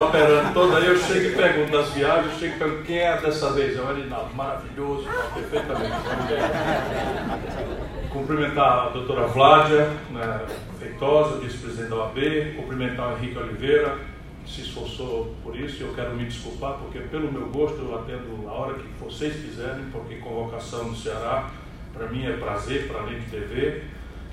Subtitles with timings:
[0.00, 3.20] operando toda, aí eu chego e pergunto das viagens, eu chego e pergunto quem é
[3.20, 3.76] dessa vez?
[3.76, 5.96] É o Arinaldo, maravilhoso, perfeitamente.
[8.12, 10.46] Cumprimentar a doutora Vládia né,
[10.78, 13.98] Feitosa, vice-presidente da OAB, cumprimentar o Henrique Oliveira,
[14.44, 17.98] que se esforçou por isso, e eu quero me desculpar, porque pelo meu gosto eu
[17.98, 21.50] atendo a hora que vocês quiserem, porque convocação no Ceará,
[21.92, 23.82] para mim é prazer, para além de TV.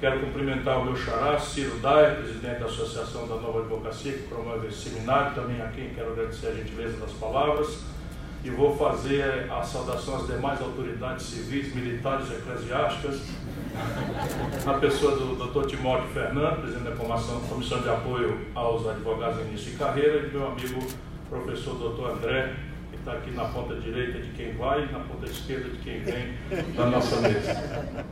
[0.06, 4.68] Quero cumprimentar o meu xará, Ciro Daia, presidente da Associação da Nova Advocacia, que promove
[4.68, 7.80] esse seminário, também a quem quero agradecer a gentileza das palavras.
[8.44, 13.20] E vou fazer a saudação às demais autoridades civis, militares e eclesiásticas,
[14.64, 15.70] na pessoa do Dr.
[15.70, 16.96] Timóteo Fernando, presidente da
[17.50, 20.86] Comissão, de Apoio aos Advogados em Início de Carreira, e meu amigo
[21.32, 22.12] professor Dr.
[22.12, 22.54] André,
[22.92, 26.04] que está aqui na ponta direita de quem vai e na ponta esquerda de quem
[26.04, 26.38] vem
[26.76, 28.06] da nossa mesa.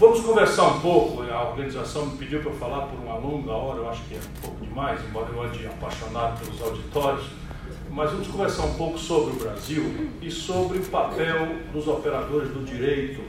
[0.00, 1.22] Vamos conversar um pouco.
[1.24, 4.18] A organização me pediu para eu falar por uma longa hora, eu acho que é
[4.18, 7.26] um pouco demais, embora eu ande apaixonado pelos auditórios.
[7.90, 12.64] Mas vamos conversar um pouco sobre o Brasil e sobre o papel dos operadores do
[12.64, 13.20] direito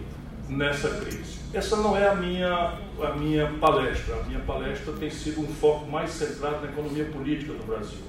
[0.47, 1.41] nessa crise.
[1.53, 4.15] Essa não é a minha, a minha palestra.
[4.15, 7.99] A minha palestra tem sido um foco mais centrado na economia política do Brasil.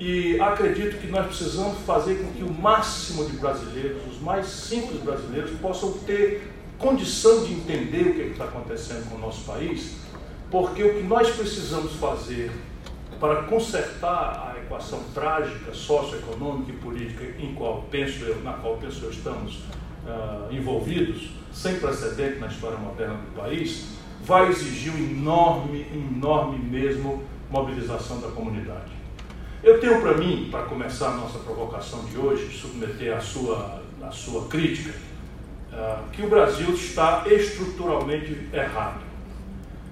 [0.00, 5.02] E acredito que nós precisamos fazer com que o máximo de brasileiros, os mais simples
[5.02, 9.98] brasileiros, possam ter condição de entender o que está acontecendo com o nosso país,
[10.50, 12.50] porque o que nós precisamos fazer
[13.20, 19.04] para consertar a equação trágica, socioeconômica e política em qual penso eu, na qual penso
[19.04, 19.56] eu estamos
[20.06, 23.88] uh, envolvidos, sem precedente na história moderna do país,
[24.22, 28.90] vai exigir uma enorme, enorme mesmo mobilização da comunidade.
[29.62, 34.10] Eu tenho para mim, para começar a nossa provocação de hoje, submeter a sua, a
[34.10, 34.94] sua crítica,
[35.72, 39.00] ah, que o Brasil está estruturalmente errado.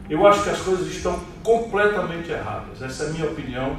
[0.08, 3.76] Eu acho que as coisas estão completamente erradas, essa é a minha opinião.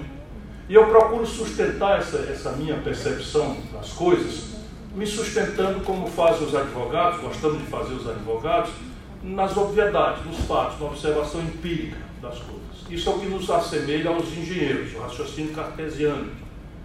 [0.67, 4.59] E eu procuro sustentar essa, essa minha percepção das coisas,
[4.95, 8.71] me sustentando como fazem os advogados, gostamos de fazer os advogados,
[9.23, 12.59] nas obviedades, nos fatos, na observação empírica das coisas.
[12.89, 16.31] Isso é o que nos assemelha aos engenheiros, o raciocínio cartesiano.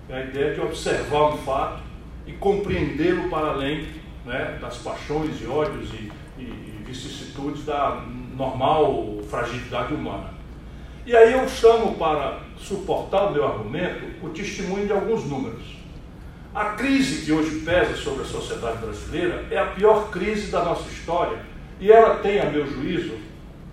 [0.09, 1.83] É a ideia de observar um fato
[2.27, 3.87] e compreendê-lo para além
[4.25, 8.03] né, das paixões e ódios e, e, e vicissitudes da
[8.37, 10.35] normal fragilidade humana.
[11.07, 15.77] E aí eu chamo para suportar o meu argumento o testemunho de alguns números.
[16.55, 20.89] A crise que hoje pesa sobre a sociedade brasileira é a pior crise da nossa
[20.89, 21.39] história
[21.81, 23.19] e ela tem, a meu juízo,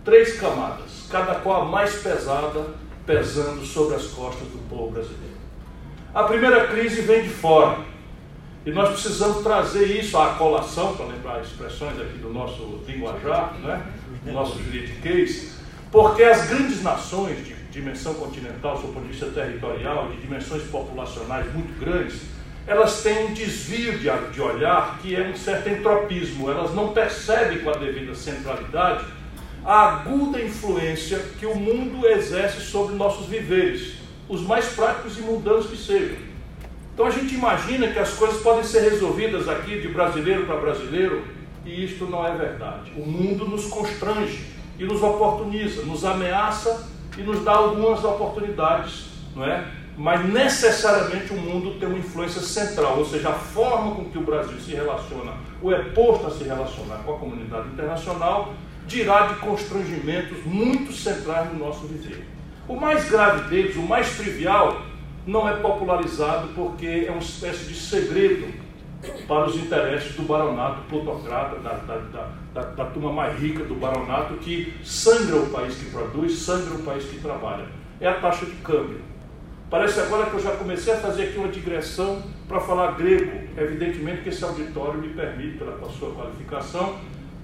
[0.03, 2.65] três camadas, cada qual a mais pesada,
[3.05, 5.37] pesando sobre as costas do povo brasileiro.
[6.13, 7.77] A primeira crise vem de fora,
[8.65, 13.83] e nós precisamos trazer isso à colação, para lembrar expressões aqui do nosso linguajar, né?
[14.23, 15.55] do nosso juridiquês,
[15.91, 21.51] porque as grandes nações de dimensão continental, do ponto de vista territorial, de dimensões populacionais
[21.53, 22.21] muito grandes,
[22.67, 27.59] elas têm um desvio de, de olhar que é um certo entropismo, elas não percebem
[27.59, 29.05] com a devida centralidade
[29.63, 33.93] a aguda influência que o mundo exerce sobre nossos viveres,
[34.27, 36.30] os mais práticos e mundanos que sejam.
[37.01, 41.23] Então a gente imagina que as coisas podem ser resolvidas aqui de brasileiro para brasileiro,
[41.65, 42.91] e isto não é verdade.
[42.95, 44.45] O mundo nos constrange
[44.77, 49.65] e nos oportuniza, nos ameaça e nos dá algumas oportunidades, não é?
[49.97, 54.21] Mas necessariamente o mundo tem uma influência central, ou seja, a forma com que o
[54.21, 58.53] Brasil se relaciona ou é posto a se relacionar com a comunidade internacional
[58.85, 62.27] dirá de constrangimentos muito centrais no nosso viver.
[62.67, 64.90] O mais grave deles, o mais trivial,
[65.25, 68.51] não é popularizado porque é uma espécie de segredo
[69.27, 71.97] para os interesses do baronato plutocrata, da, da,
[72.53, 76.83] da, da, turma mais rica do baronato, que sangra o país que produz, sangra o
[76.83, 77.65] país que trabalha.
[77.99, 79.01] É a taxa de câmbio.
[79.69, 83.31] Parece agora que eu já comecei a fazer aqui uma digressão para falar grego.
[83.57, 86.95] Evidentemente que esse auditório me permite, pela sua qualificação,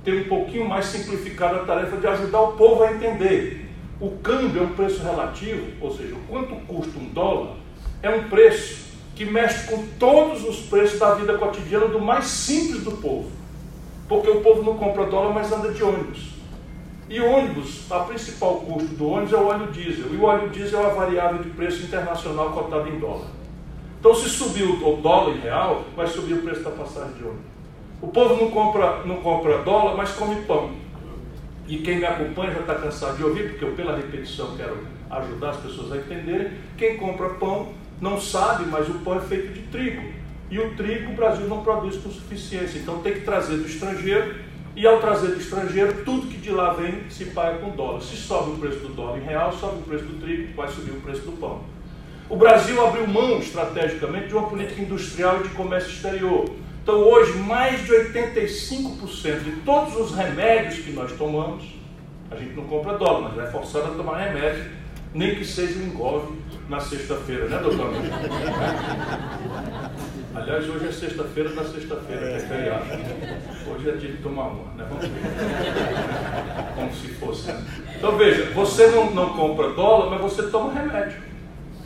[0.04, 3.66] ter um pouquinho mais simplificado a tarefa de ajudar o povo a entender.
[4.00, 7.56] O câmbio é um preço relativo, ou seja, quanto custa um dólar
[8.02, 12.84] é um preço que mexe com todos os preços da vida cotidiana do mais simples
[12.84, 13.32] do povo.
[14.08, 16.38] Porque o povo não compra dólar, mas anda de ônibus.
[17.10, 20.14] E ônibus, a principal custo do ônibus é o óleo diesel.
[20.14, 23.28] E o óleo diesel é a variável de preço internacional cotada em dólar.
[24.00, 27.46] Então, se subir o dólar em real, vai subir o preço da passagem de ônibus.
[28.02, 30.70] O povo não compra, não compra dólar, mas come pão.
[31.68, 34.78] E quem me acompanha já está cansado de ouvir, porque eu, pela repetição, quero
[35.10, 36.52] ajudar as pessoas a entenderem.
[36.78, 40.04] Quem compra pão não sabe, mas o pão é feito de trigo.
[40.50, 42.80] E o trigo o Brasil não produz com suficiência.
[42.80, 44.36] Então tem que trazer do estrangeiro.
[44.76, 48.02] E ao trazer do estrangeiro, tudo que de lá vem se paga com dólar.
[48.02, 50.92] Se sobe o preço do dólar em real, sobe o preço do trigo, vai subir
[50.92, 51.62] o preço do pão.
[52.30, 56.46] O Brasil abriu mão estrategicamente de uma política industrial e de comércio exterior.
[56.84, 61.64] Então, hoje, mais de 85% de todos os remédios que nós tomamos,
[62.30, 64.66] a gente não compra dólar, mas é forçado a tomar remédio,
[65.14, 66.34] nem que seja um engolve
[66.70, 67.92] na sexta-feira, né, doutor?
[70.36, 72.86] Aliás, hoje é sexta-feira, na sexta-feira, que é feriado.
[73.70, 74.86] Hoje é dia de tomar uma, né?
[74.88, 75.22] Vamos ver.
[76.76, 77.52] Como se fosse.
[77.96, 81.22] Então veja, você não, não compra dólar, mas você toma remédio.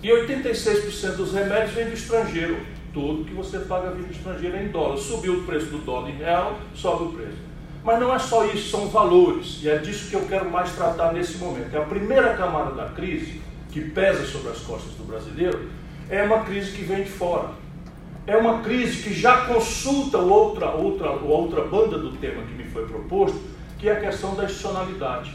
[0.01, 2.57] E 86% dos remédios vem do estrangeiro.
[2.93, 4.97] Tudo que você paga vindo do estrangeiro em dólar.
[4.97, 7.37] Subiu o preço do dólar em real, sobe o preço.
[7.83, 9.59] Mas não é só isso, são valores.
[9.61, 11.73] E é disso que eu quero mais tratar nesse momento.
[11.73, 13.41] É a primeira camada da crise
[13.71, 15.69] que pesa sobre as costas do brasileiro
[16.09, 17.49] é uma crise que vem de fora.
[18.27, 22.85] É uma crise que já consulta outra, outra, outra banda do tema que me foi
[22.85, 23.41] proposto,
[23.79, 25.33] que é a questão da institucionalidade,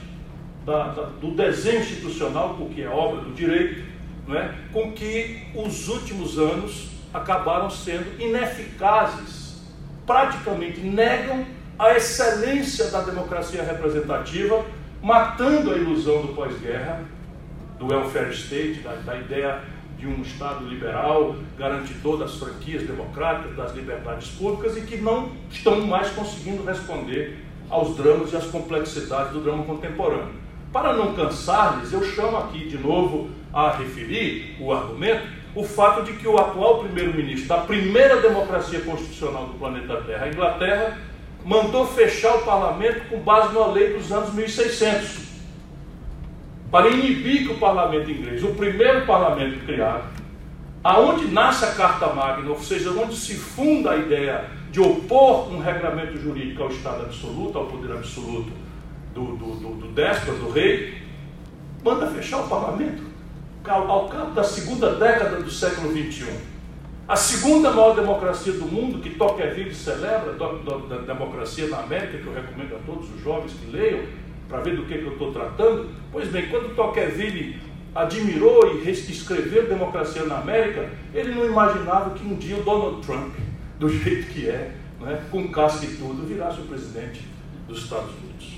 [0.64, 3.84] da, da, do desenho institucional, porque é obra do direito,
[4.28, 4.54] é?
[4.72, 9.62] com que os últimos anos acabaram sendo ineficazes,
[10.06, 11.44] praticamente negam
[11.78, 14.64] a excelência da democracia representativa,
[15.02, 17.04] matando a ilusão do pós-guerra,
[17.78, 19.60] do welfare state, da, da ideia
[19.98, 25.80] de um Estado liberal, garantidor das franquias democráticas, das liberdades públicas e que não estão
[25.80, 27.38] mais conseguindo responder
[27.70, 30.34] aos dramas e às complexidades do drama contemporâneo.
[30.72, 36.12] Para não cansar-lhes, eu chamo aqui de novo a referir o argumento, o fato de
[36.12, 40.98] que o atual primeiro-ministro da primeira democracia constitucional do planeta Terra, a Inglaterra,
[41.42, 45.25] mandou fechar o parlamento com base numa lei dos anos 1600,
[46.70, 50.04] para inibir que o parlamento inglês, o primeiro parlamento criado,
[50.82, 55.58] aonde nasce a Carta Magna, ou seja, onde se funda a ideia de opor um
[55.58, 58.50] regramento jurídico ao Estado absoluto, ao poder absoluto
[59.14, 61.02] do, do, do, do déspota, do rei,
[61.82, 63.02] manda fechar o parlamento
[63.64, 66.56] ao cabo da segunda década do século XXI.
[67.08, 72.34] A segunda maior democracia do mundo, que Tocqueville celebra, da democracia na América, que eu
[72.34, 74.00] recomendo a todos os jovens que leiam,
[74.48, 75.88] para ver do que, que eu estou tratando.
[76.12, 77.56] Pois bem, quando Tocqueville
[77.94, 83.34] admirou e escreveu Democracia na América, ele não imaginava que um dia o Donald Trump,
[83.78, 87.22] do jeito que é, né, com casca e tudo, virasse o presidente
[87.66, 88.56] dos Estados Unidos.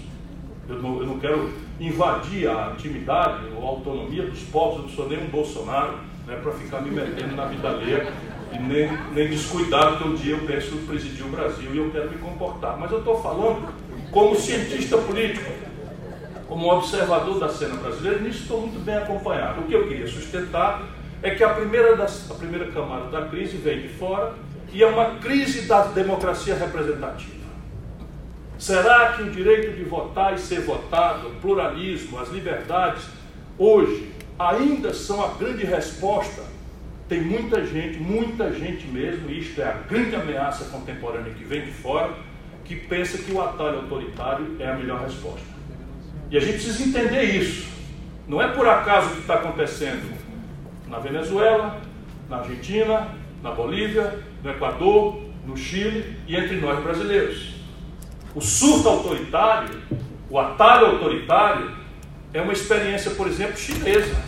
[0.68, 1.50] Eu não, eu não quero
[1.80, 5.94] invadir a intimidade ou a autonomia dos povos, eu não sou nem um Bolsonaro
[6.26, 8.12] né, para ficar me metendo na vida alheia
[8.52, 12.10] e nem, nem descuidado que um dia eu penso presidir o Brasil e eu quero
[12.10, 12.78] me comportar.
[12.78, 13.68] Mas eu estou falando
[14.10, 15.50] como cientista político,
[16.48, 19.60] como observador da cena brasileira, nisso estou muito bem acompanhado.
[19.60, 20.82] O que eu queria sustentar
[21.22, 24.34] é que a primeira, das, a primeira camada da crise vem de fora
[24.72, 27.36] e é uma crise da democracia representativa.
[28.58, 33.04] Será que o direito de votar e ser votado, o pluralismo, as liberdades,
[33.58, 36.42] hoje ainda são a grande resposta?
[37.08, 41.64] Tem muita gente, muita gente mesmo, e isto é a grande ameaça contemporânea que vem
[41.64, 42.12] de fora,
[42.64, 45.57] que pensa que o atalho autoritário é a melhor resposta.
[46.30, 47.66] E a gente precisa entender isso.
[48.26, 50.12] Não é por acaso que está acontecendo
[50.86, 51.80] na Venezuela,
[52.28, 53.08] na Argentina,
[53.42, 57.54] na Bolívia, no Equador, no Chile e entre nós brasileiros.
[58.34, 59.70] O surto autoritário,
[60.28, 61.70] o atalho autoritário,
[62.34, 64.22] é uma experiência, por exemplo, chinesa.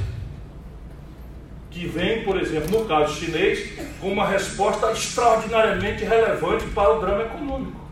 [1.71, 7.23] Que vem, por exemplo, no caso chinês, com uma resposta extraordinariamente relevante para o drama
[7.23, 7.90] econômico.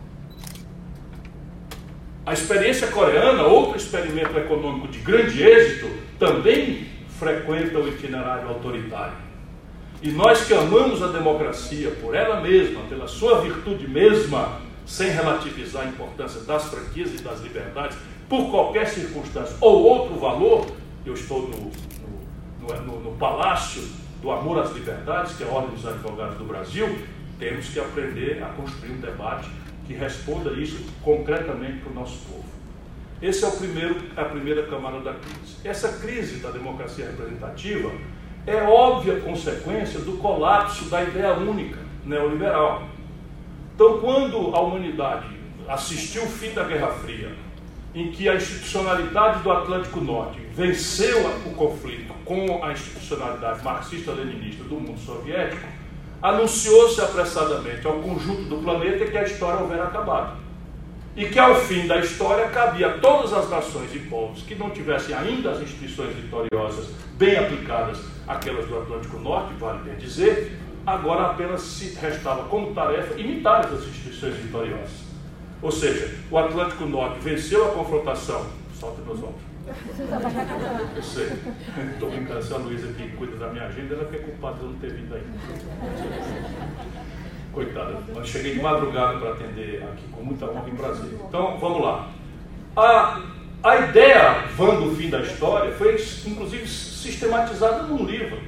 [2.29, 6.85] A experiência coreana, outro experimento econômico de grande êxito, também
[7.17, 9.15] frequenta o itinerário autoritário.
[9.99, 15.81] E nós que amamos a democracia por ela mesma, pela sua virtude mesma, sem relativizar
[15.81, 17.97] a importância das franquias e das liberdades,
[18.29, 20.67] por qualquer circunstância ou outro valor,
[21.03, 21.71] eu estou no,
[22.61, 23.81] no, no, no palácio
[24.21, 26.95] do amor às liberdades, que é a Ordem dos Advogados do Brasil,
[27.39, 29.49] temos que aprender a construir um debate
[29.89, 32.45] que responda isso concretamente para o nosso povo.
[33.19, 35.55] Esse é o primeiro, a primeira camada da crise.
[35.63, 37.91] Essa crise da democracia representativa
[38.45, 42.87] é óbvia consequência do colapso da ideia única neoliberal.
[43.73, 45.25] Então, quando a humanidade
[45.67, 47.31] assistiu o fim da Guerra Fria,
[47.95, 54.75] em que a institucionalidade do Atlântico Norte venceu o conflito com a institucionalidade marxista-leninista do
[54.75, 55.67] mundo soviético,
[56.21, 60.37] anunciou-se apressadamente ao conjunto do planeta que a história houvera acabado.
[61.15, 64.69] E que ao fim da história cabia a todas as nações e povos que não
[64.69, 71.31] tivessem ainda as instituições vitoriosas bem aplicadas, aquelas do Atlântico Norte, vale bem dizer, agora
[71.31, 75.09] apenas se restava como tarefa imitar as instituições vitoriosas.
[75.61, 78.45] Ou seja, o Atlântico Norte venceu a confrontação,
[78.79, 79.48] solta meus ombros,
[80.95, 81.29] Eu sei.
[81.93, 84.69] Estou brincando, se a Luísa que cuida da minha agenda, ela é culpada de eu
[84.69, 85.23] não ter vindo aí.
[87.53, 91.11] Coitada, eu cheguei de madrugada para atender aqui com muita honra em prazer.
[91.27, 92.09] Então, vamos lá.
[92.75, 93.21] A,
[93.63, 95.95] a ideia van do fim da história foi,
[96.25, 98.39] inclusive, sistematizada num livro.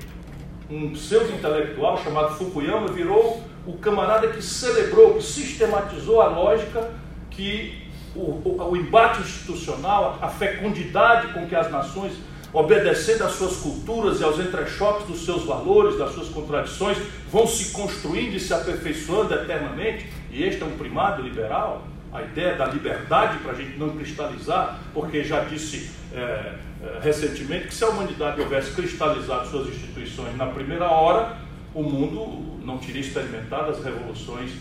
[0.69, 6.89] Um pseudo-intelectual chamado Fukuyama virou o camarada que celebrou, que sistematizou a lógica
[7.29, 12.13] que o, o, o embate institucional, a fecundidade com que as nações
[12.53, 16.97] obedecendo às suas culturas e aos entrechoques dos seus valores, das suas contradições,
[17.31, 22.55] vão se construindo e se aperfeiçoando eternamente, e este é um primado liberal, a ideia
[22.55, 27.85] da liberdade para a gente não cristalizar, porque já disse é, é, recentemente que se
[27.85, 31.37] a humanidade houvesse cristalizado suas instituições na primeira hora,
[31.73, 34.51] o mundo não teria experimentado as revoluções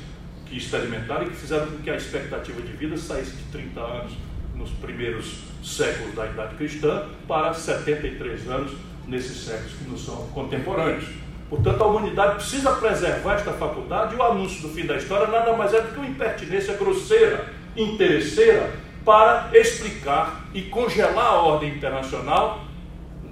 [0.50, 4.12] que experimentaram e que fizeram com que a expectativa de vida saísse de 30 anos
[4.56, 8.72] nos primeiros séculos da idade cristã para 73 anos
[9.06, 11.04] nesses séculos que nos são contemporâneos.
[11.48, 15.56] Portanto, a humanidade precisa preservar esta faculdade e o anúncio do fim da história nada
[15.56, 18.72] mais é do que uma impertinência grosseira, interesseira,
[19.04, 22.64] para explicar e congelar a ordem internacional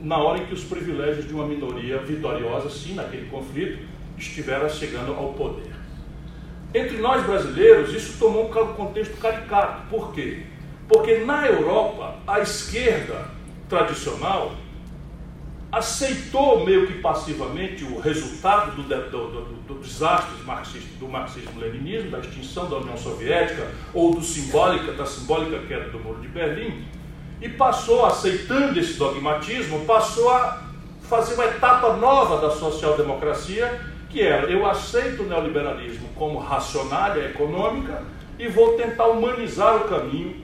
[0.00, 3.84] na hora em que os privilégios de uma minoria vitoriosa, sim, naquele conflito,
[4.16, 5.77] estiveram chegando ao poder.
[6.74, 9.88] Entre nós brasileiros, isso tomou um contexto caricato.
[9.88, 10.42] Por quê?
[10.86, 13.26] Porque na Europa, a esquerda
[13.68, 14.52] tradicional
[15.70, 20.34] aceitou meio que passivamente o resultado do, do, do, do desastre
[20.98, 26.20] do marxismo-leninismo, da extinção da União Soviética ou do simbólica, da simbólica queda do Muro
[26.20, 26.84] de Berlim,
[27.40, 30.62] e passou, aceitando esse dogmatismo, passou a
[31.02, 38.02] fazer uma etapa nova da social-democracia, que era eu aceito o neoliberalismo como racionária econômica
[38.38, 40.36] e vou tentar humanizar o caminho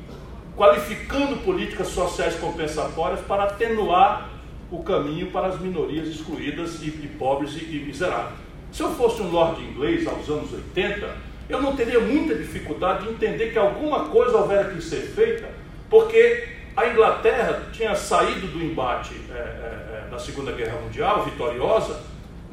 [0.57, 4.31] qualificando políticas sociais compensatórias para atenuar
[4.71, 8.39] o caminho para as minorias excluídas e, e pobres e, e miseráveis.
[8.73, 11.09] Se eu fosse um lord inglês aos anos 80,
[11.49, 15.49] eu não teria muita dificuldade de entender que alguma coisa houvera que ser feita,
[15.89, 22.01] porque a Inglaterra tinha saído do embate é, é, é da Segunda Guerra Mundial, vitoriosa,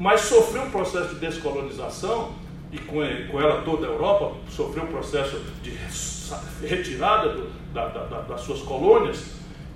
[0.02, 2.32] mas sofreu um processo de descolonização,
[2.72, 5.78] e com, ela toda a Europa sofreu um processo de
[6.66, 9.26] retirada do, da, da, das suas colônias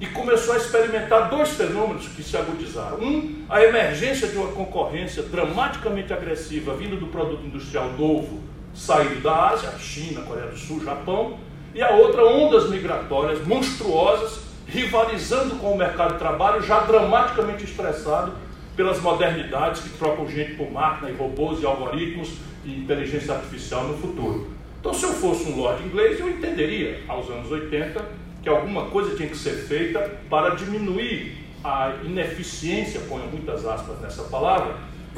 [0.00, 2.98] e começou a experimentar dois fenômenos que se agudizaram.
[2.98, 8.40] Um, a emergência de uma concorrência dramaticamente agressiva vindo do produto industrial novo
[8.74, 11.38] saído da Ásia, China, Coreia do Sul, Japão,
[11.72, 18.32] e a outra, ondas migratórias monstruosas rivalizando com o mercado de trabalho já dramaticamente estressado
[18.76, 23.96] pelas modernidades que trocam gente por máquina e robôs e algoritmos e inteligência artificial no
[23.96, 24.50] futuro.
[24.78, 28.04] Então, se eu fosse um lord inglês, eu entenderia, aos anos 80,
[28.42, 34.24] que alguma coisa tinha que ser feita para diminuir a ineficiência, ponho muitas aspas nessa
[34.24, 34.76] palavra,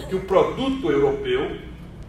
[0.08, 1.58] que o produto europeu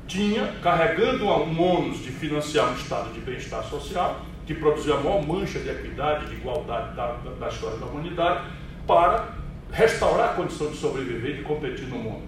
[0.08, 5.26] tinha, carregando um ônus de financiar um estado de bem-estar social, que produziu a maior
[5.26, 8.48] mancha de equidade, de igualdade da, da história da humanidade,
[8.88, 9.39] para
[9.72, 12.24] restaurar a condição de sobreviver e de competir no mundo.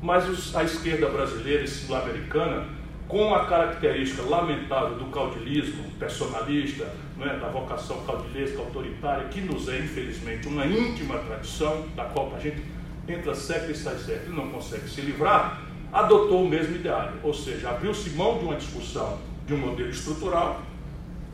[0.00, 2.66] Mas os, a esquerda brasileira e sul-americana
[3.06, 9.78] com a característica lamentável do caudilismo personalista, é, da vocação caudilesca autoritária, que nos é,
[9.78, 12.62] infelizmente, uma íntima tradição, da qual a gente
[13.06, 15.60] entra século e sai século e não consegue se livrar,
[15.92, 20.62] adotou o mesmo ideário, ou seja, abriu-se mão de uma discussão de um modelo estrutural,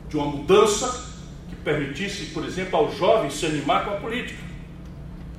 [0.09, 1.15] de uma mudança
[1.47, 4.48] que permitisse, por exemplo, aos jovens se animar com a política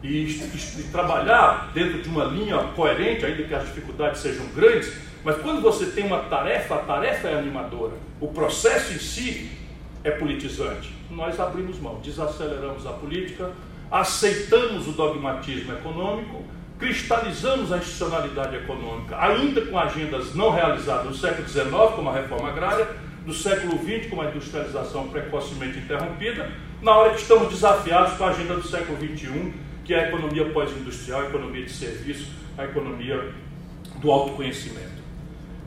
[0.03, 4.93] e, e, trabalhar dentro de uma linha coerente, ainda que as dificuldades sejam grandes,
[5.25, 9.51] mas quando você tem uma tarefa, a tarefa é animadora, o processo em si
[10.03, 10.95] é politizante.
[11.11, 13.51] Nós abrimos mão, desaceleramos a política,
[13.91, 16.45] aceitamos o dogmatismo econômico,
[16.79, 22.49] cristalizamos a institucionalidade econômica, ainda com agendas não realizadas no século XIX, como a reforma
[22.49, 22.89] agrária,
[23.27, 28.31] do século XX, como a industrialização precocemente interrompida, na hora que estamos desafiados com a
[28.31, 29.53] agenda do século XXI,
[29.91, 33.35] que é a economia pós-industrial, a economia de serviço, a economia
[33.97, 35.03] do autoconhecimento.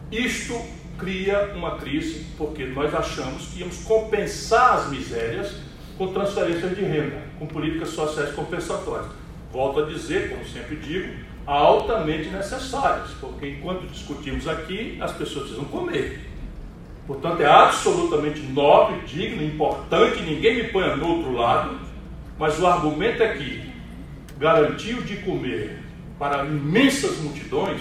[0.09, 0.61] Isto
[0.97, 5.57] cria uma crise porque nós achamos que íamos compensar as misérias
[5.97, 9.11] com transferências de renda, com políticas sociais compensatórias.
[9.51, 11.15] Volto a dizer, como sempre digo,
[11.45, 16.31] altamente necessárias, porque enquanto discutimos aqui, as pessoas precisam comer.
[17.05, 21.77] Portanto, é absolutamente nobre, digno, importante, ninguém me ponha no outro lado,
[22.39, 23.72] mas o argumento é que
[24.43, 25.79] garantir o de comer
[26.19, 27.79] para imensas multidões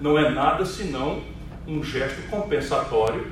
[0.00, 1.20] não é nada senão
[1.66, 3.26] um gesto compensatório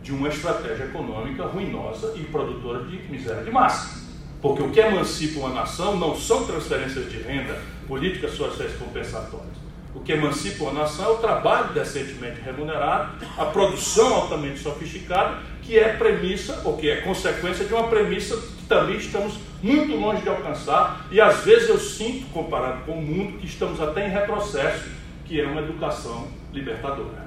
[0.00, 4.04] de uma estratégia econômica ruinosa e produtora de miséria de massa.
[4.40, 9.56] Porque o que emancipa uma nação não são transferências de renda, políticas sociais compensatórias.
[9.92, 15.76] O que emancipa uma nação é o trabalho decentemente remunerado, a produção altamente sofisticada, que
[15.76, 21.06] é premissa, ou que é consequência de uma premissa também estamos muito longe de alcançar,
[21.10, 24.90] e às vezes eu sinto, comparado com o mundo, que estamos até em retrocesso,
[25.24, 27.24] que é uma educação libertadora.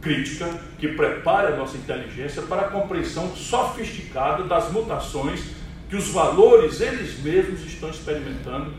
[0.00, 5.42] Crítica que prepare a nossa inteligência para a compreensão sofisticada das mutações
[5.88, 8.72] que os valores eles mesmos estão experimentando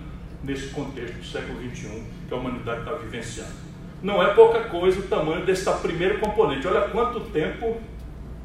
[0.43, 3.51] nesse contexto do século XXI que a humanidade está vivenciando.
[4.01, 6.65] Não é pouca coisa o tamanho desse primeiro componente.
[6.67, 7.79] Olha quanto tempo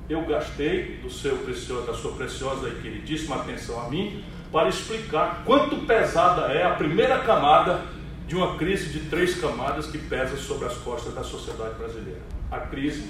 [0.09, 4.23] eu gastei do seu precioso, da sua preciosa e queridíssima atenção a mim
[4.53, 7.83] para explicar quanto pesada é a primeira camada
[8.27, 12.21] de uma crise de três camadas que pesa sobre as costas da sociedade brasileira.
[12.51, 13.07] A crise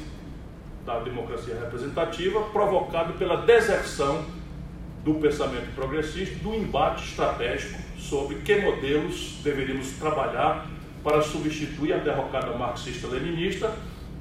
[0.84, 4.24] da democracia representativa, provocada pela deserção
[5.04, 10.66] do pensamento progressista, do embate estratégico sobre que modelos deveríamos trabalhar
[11.02, 13.72] para substituir a derrocada marxista-leninista,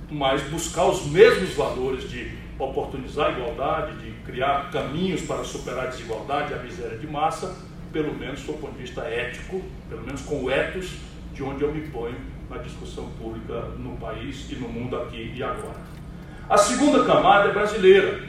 [0.10, 5.89] mas buscar os mesmos valores de oportunizar a igualdade, de criar caminhos para superar a
[5.89, 7.55] desigualdade, a miséria de massa,
[7.91, 10.97] pelo menos do ponto de vista ético, pelo menos com o ethos
[11.33, 12.15] de onde eu me ponho
[12.50, 15.79] na discussão pública no país e no mundo aqui e agora.
[16.50, 18.24] A segunda camada é brasileira.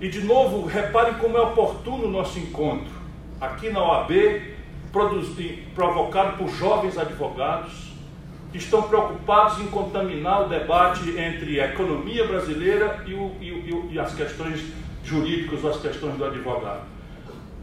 [0.00, 2.92] E de novo, reparem como é oportuno o nosso encontro.
[3.40, 4.10] Aqui na OAB,
[5.74, 7.83] provocado por jovens advogados
[8.58, 13.98] estão preocupados em contaminar o debate entre a economia brasileira e, o, e, o, e
[13.98, 14.64] as questões
[15.04, 16.82] jurídicas ou as questões do advogado.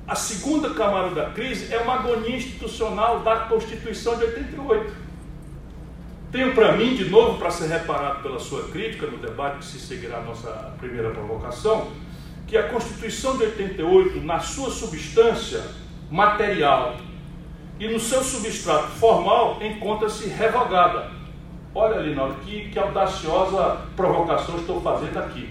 [0.08, 4.94] A segunda camada da crise é uma agonia institucional da Constituição de 88.
[6.32, 9.80] Tenho para mim, de novo, para ser reparado pela sua crítica no debate que se
[9.80, 11.92] seguirá a nossa primeira provocação,
[12.48, 15.62] que a Constituição de 88, na sua substância
[16.10, 16.98] material,
[17.82, 21.10] e no seu substrato formal encontra-se revogada.
[21.74, 25.50] Olha, Linaldo, que, que audaciosa provocação estou fazendo aqui.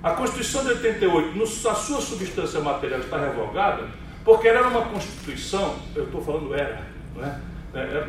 [0.00, 3.88] A Constituição de 88, no, a sua substância material está revogada,
[4.24, 7.40] porque ela era uma Constituição, eu estou falando era, né?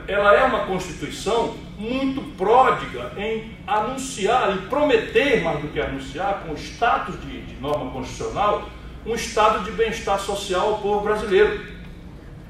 [0.08, 6.54] ela é uma Constituição muito pródiga em anunciar, em prometer, mais do que anunciar, com
[6.54, 8.70] o status de, de norma constitucional,
[9.04, 11.75] um estado de bem-estar social ao povo brasileiro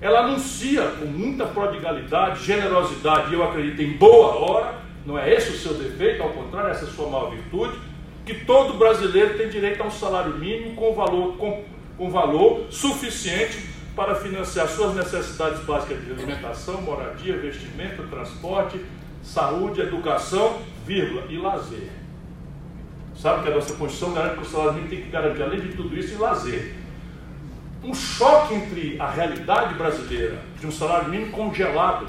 [0.02, 5.52] ela anuncia com muita prodigalidade, generosidade, e eu acredito em boa hora, não é esse
[5.52, 7.78] o seu defeito, ao contrário, essa é a sua maior virtude,
[8.26, 11.64] que todo brasileiro tem direito a um salário mínimo com valor, com,
[11.98, 18.84] com valor suficiente para financiar suas necessidades básicas de alimentação, moradia, vestimento, transporte,
[19.24, 21.90] saúde, educação, vírgula, e lazer.
[23.16, 25.70] Sabe que a nossa Constituição garante que o salário mínimo tem que garantir, além de
[25.70, 26.85] tudo isso, e lazer
[27.86, 32.08] um choque entre a realidade brasileira de um salário mínimo congelado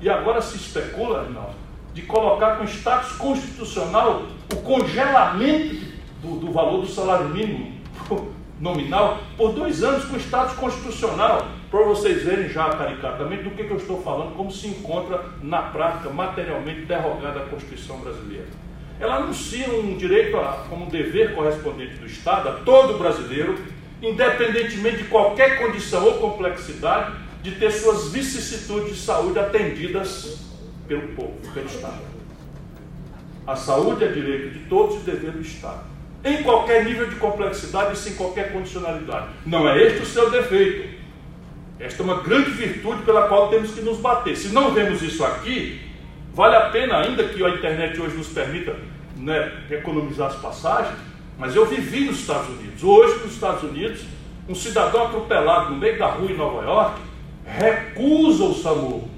[0.00, 1.56] e agora se especula, Arnaldo,
[1.92, 5.76] de colocar com status constitucional o congelamento
[6.22, 7.80] do, do valor do salário mínimo
[8.60, 13.70] nominal por dois anos com status constitucional, para vocês verem já caricatamente do que, que
[13.70, 18.46] eu estou falando, como se encontra na prática materialmente derrogada a Constituição brasileira.
[18.98, 23.58] Ela anuncia um direito a, como dever correspondente do Estado a todo brasileiro
[24.02, 30.38] independentemente de qualquer condição ou complexidade, de ter suas vicissitudes de saúde atendidas
[30.86, 32.00] pelo povo, pelo Estado.
[33.46, 35.80] A saúde é direito de todos e dever do Estado.
[36.24, 39.28] Em qualquer nível de complexidade e sem qualquer condicionalidade.
[39.46, 40.98] Não é este o seu defeito.
[41.78, 44.36] Esta é uma grande virtude pela qual temos que nos bater.
[44.36, 45.80] Se não vemos isso aqui,
[46.34, 48.76] vale a pena, ainda que a internet hoje nos permita
[49.16, 50.98] né, economizar as passagens,
[51.38, 52.82] mas eu vivi nos Estados Unidos.
[52.82, 54.00] Hoje, nos Estados Unidos,
[54.48, 57.00] um cidadão atropelado no meio da rua em Nova York
[57.44, 59.08] recusa o SAMU.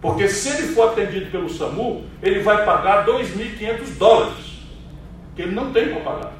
[0.00, 4.62] Porque se ele for atendido pelo SAMU, ele vai pagar 2.500 dólares,
[5.34, 6.32] que ele não tem para pagar.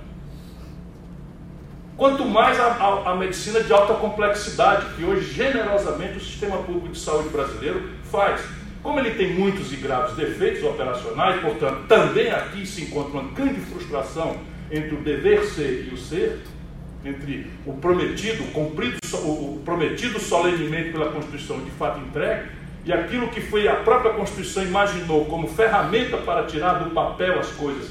[1.97, 6.89] Quanto mais a, a, a, medicina de alta complexidade, que hoje generosamente o sistema público
[6.89, 8.43] de saúde brasileiro faz.
[8.87, 13.59] Como ele tem muitos e graves defeitos operacionais, portanto, também aqui se encontra uma grande
[13.63, 14.37] frustração
[14.71, 16.39] entre o dever ser e o ser,
[17.05, 22.49] entre o prometido, cumprido, o prometido solenemente pela Constituição de fato entregue,
[22.85, 27.49] e aquilo que foi a própria Constituição imaginou como ferramenta para tirar do papel as
[27.49, 27.91] coisas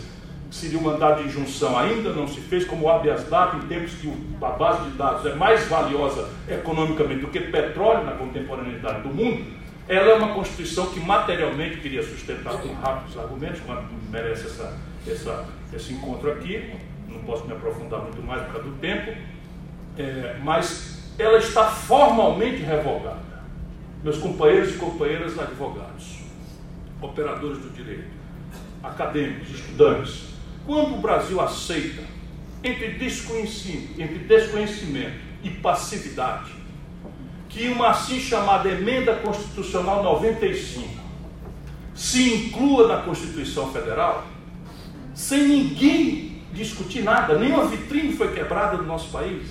[0.50, 3.68] que seria um mandado de injunção, ainda não se fez como o habeas data, em
[3.68, 4.10] tempos que
[4.42, 9.64] a base de dados é mais valiosa economicamente do que petróleo na contemporaneidade do mundo,
[9.88, 15.45] ela é uma Constituição que materialmente queria sustentar com rápidos argumentos, quando merece essa, essa,
[15.74, 16.74] esse encontro aqui.
[17.08, 19.15] Não posso me aprofundar muito mais por causa do tempo.
[19.98, 23.24] é, mas ela está formalmente revogada.
[24.04, 26.19] Meus companheiros e companheiras advogados,
[27.02, 28.10] operadores do direito,
[28.84, 30.26] acadêmicos, estudantes,
[30.65, 32.04] quando o Brasil aceita,
[32.63, 36.52] entre desconhecimento, entre desconhecimento e passividade,
[37.56, 40.89] que uma assim chamada emenda constitucional 95
[41.96, 44.26] se inclua na Constituição Federal,
[45.13, 49.48] sem ninguém discutir nada, nenhuma vitrine foi quebrada no nosso país.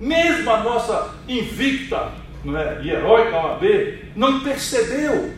[0.00, 2.12] Mesmo a nossa invicta
[2.46, 3.64] é, e heróica OAB
[4.16, 5.34] não percebeu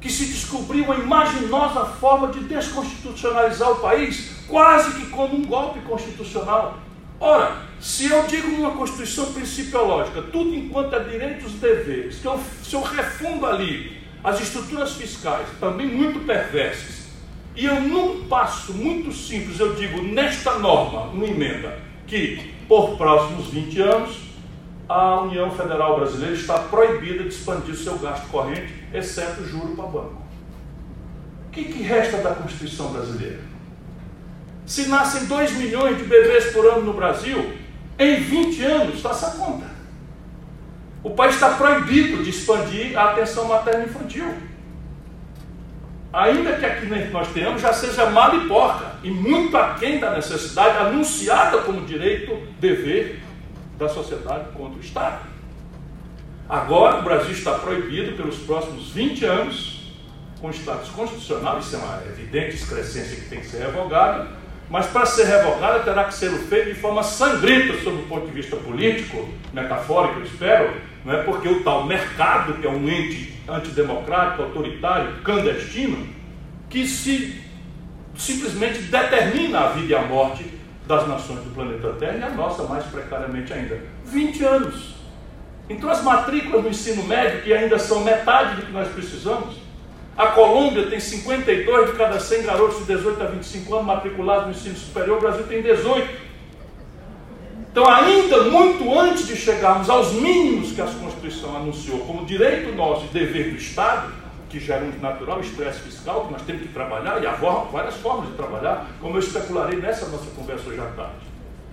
[0.00, 5.78] que se descobriu uma imaginosa forma de desconstitucionalizar o país, quase que como um golpe
[5.82, 6.80] constitucional.
[7.20, 12.38] Ora, se eu digo numa Constituição principiológica, tudo enquanto é direitos e deveres, que eu,
[12.62, 17.08] se eu refundo ali as estruturas fiscais, também muito perversas,
[17.56, 23.46] e eu num passo muito simples, eu digo nesta norma, uma emenda, que por próximos
[23.48, 24.16] 20 anos,
[24.86, 30.22] a União Federal Brasileira está proibida de expandir seu gasto corrente, exceto juro para banco.
[31.46, 33.40] O que, que resta da Constituição brasileira?
[34.66, 37.59] Se nascem 2 milhões de bebês por ano no Brasil,
[38.00, 39.66] em 20 anos, faça a conta.
[41.02, 44.34] O país está proibido de expandir a atenção materna infantil.
[46.10, 50.78] Ainda que aqui nós tenhamos, já seja mal e porca, e muito aquém da necessidade
[50.78, 53.22] anunciada como direito, dever
[53.78, 55.28] da sociedade contra o Estado.
[56.48, 59.92] Agora o Brasil está proibido pelos próximos 20 anos,
[60.40, 64.39] com status constitucional, isso é uma evidente excrescência que tem que ser revogada,
[64.70, 68.32] mas para ser revogada terá que ser feito de forma sangrenta sob o ponto de
[68.32, 70.72] vista político, metafórico, eu espero,
[71.04, 71.22] não é?
[71.24, 76.06] porque o tal mercado, que é um ente antidemocrático, autoritário, clandestino,
[76.68, 77.42] que se
[78.16, 80.44] simplesmente determina a vida e a morte
[80.86, 83.80] das nações do planeta Terra e a nossa mais precariamente ainda.
[84.04, 84.94] 20 anos.
[85.68, 89.56] Então as matrículas no ensino médio, que ainda são metade do que nós precisamos,
[90.20, 94.50] a Colômbia tem 52 de cada 100 garotos de 18 a 25 anos matriculados no
[94.50, 96.30] ensino superior, o Brasil tem 18.
[97.70, 103.06] Então, ainda muito antes de chegarmos aos mínimos que a Constituição anunciou como direito nosso
[103.06, 104.12] e dever do Estado,
[104.50, 108.28] que gera um natural estresse fiscal que nós temos que trabalhar, e há várias formas
[108.28, 111.24] de trabalhar, como eu especularei nessa nossa conversa hoje à tarde.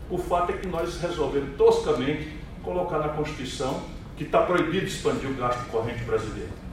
[0.10, 2.30] O fato é que nós resolvemos toscamente
[2.64, 3.82] colocar na Constituição
[4.16, 6.66] que está proibido expandir o gasto corrente brasileiro.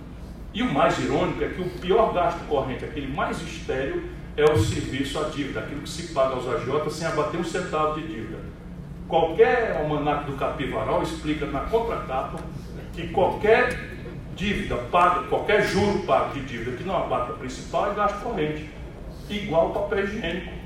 [0.54, 4.04] E o mais irônico é que o pior gasto corrente, aquele mais estéreo,
[4.36, 8.00] é o serviço à dívida, aquilo que se paga aos agiotas sem abater um centavo
[8.00, 8.38] de dívida.
[9.08, 12.38] Qualquer almanac do Capivaral explica na contracapa
[12.92, 13.78] que qualquer
[14.36, 18.70] dívida paga, qualquer juro pago de dívida que não abata a principal é gasto corrente,
[19.28, 20.64] igual papel higiênico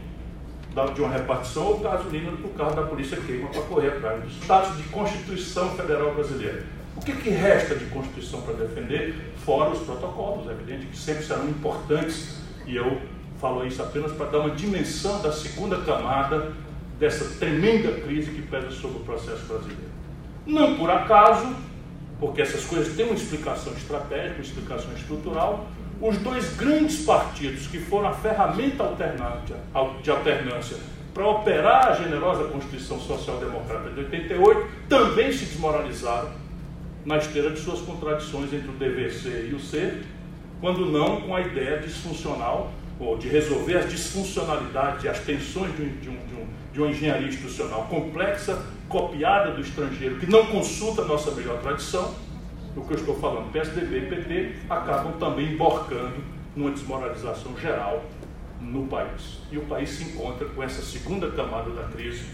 [0.95, 4.77] de uma repartição ou gasolina do carro da polícia queima para correr atrás dos status
[4.77, 6.63] de Constituição Federal Brasileira.
[6.97, 9.15] O que, que resta de Constituição para defender,
[9.49, 13.01] fora os protocolos, é evidente que sempre serão importantes, e eu
[13.41, 16.53] falo isso apenas para dar uma dimensão da segunda camada
[16.99, 19.89] dessa tremenda crise que pesa sobre o processo brasileiro.
[20.45, 21.57] Não por acaso,
[22.21, 25.67] porque essas coisas têm uma explicação estratégica, uma explicação estrutural,
[25.99, 28.85] os dois grandes partidos que foram a ferramenta
[30.03, 30.77] de alternância
[31.15, 36.48] para operar a generosa Constituição Social Democrata de 88 também se desmoralizaram
[37.05, 40.05] na esteira de suas contradições entre o dever ser e o ser,
[40.61, 45.83] quando não com a ideia disfuncional, ou de resolver as disfuncionalidades e as tensões de,
[45.83, 50.47] um, de, um, de, um, de uma engenharia institucional complexa, copiada do estrangeiro, que não
[50.47, 52.15] consulta a nossa melhor tradição,
[52.77, 56.17] o que eu estou falando, PSDB e PT, acabam também emborcando
[56.55, 58.05] numa desmoralização geral
[58.61, 59.41] no país.
[59.51, 62.25] E o país se encontra com essa segunda camada da crise,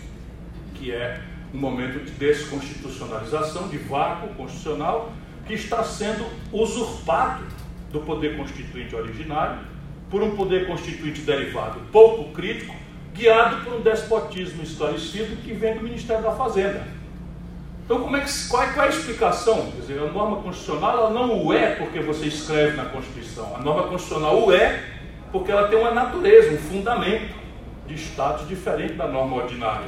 [0.74, 1.20] que é
[1.54, 5.12] um momento de desconstitucionalização, de vácuo constitucional,
[5.46, 7.44] que está sendo usurpado
[7.92, 9.60] do poder constituinte originário
[10.10, 12.74] por um poder constituinte derivado pouco crítico,
[13.14, 16.84] guiado por um despotismo esclarecido que vem do Ministério da Fazenda.
[17.84, 19.70] Então, como é que, qual, é, qual é a explicação?
[19.70, 23.54] Quer dizer, a norma constitucional ela não o é porque você escreve na Constituição.
[23.54, 24.82] A norma constitucional o é
[25.30, 27.34] porque ela tem uma natureza, um fundamento
[27.86, 29.86] de status diferente da norma ordinária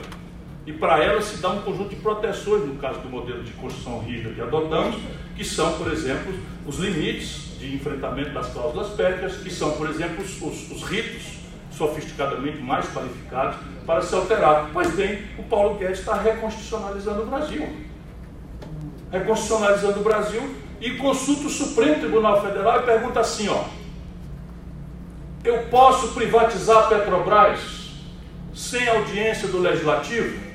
[0.67, 4.01] e para ela se dá um conjunto de proteções, no caso do modelo de construção
[4.01, 4.97] rígida que adotamos,
[5.37, 6.35] que são, por exemplo,
[6.67, 11.37] os limites de enfrentamento das cláusulas pétreas, que são, por exemplo, os, os, os ritos
[11.71, 14.71] sofisticadamente mais qualificados para se alterar.
[14.73, 17.69] Pois bem, o Paulo Guedes está reconstitucionalizando o Brasil.
[19.13, 23.65] Reconstitucionalizando o Brasil e consulta o Supremo Tribunal Federal e pergunta assim, ó,
[25.45, 27.61] eu posso privatizar a Petrobras
[28.53, 30.46] sem audiência do Legislativo?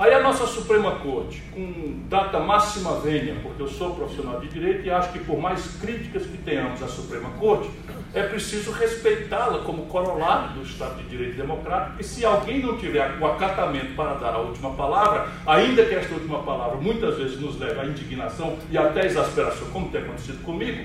[0.00, 4.86] Aí a nossa Suprema Corte, com data máxima vênia, porque eu sou profissional de direito
[4.86, 7.68] e acho que por mais críticas que tenhamos à Suprema Corte,
[8.14, 13.18] é preciso respeitá-la como corolário do Estado de Direito Democrático, e se alguém não tiver
[13.20, 17.60] o acatamento para dar a última palavra, ainda que esta última palavra muitas vezes nos
[17.60, 20.82] leve à indignação e até à exasperação, como tem acontecido comigo,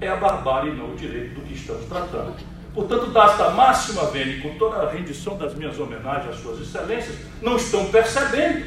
[0.00, 2.51] é a barbárie não o direito do que estamos tratando.
[2.74, 7.56] Portanto, dasta máxima vênia, com toda a rendição das minhas homenagens às suas excelências, não
[7.56, 8.64] estão percebendo.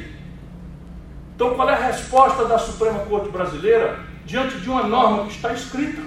[1.34, 5.52] Então, qual é a resposta da Suprema Corte Brasileira diante de uma norma que está
[5.52, 6.00] escrita?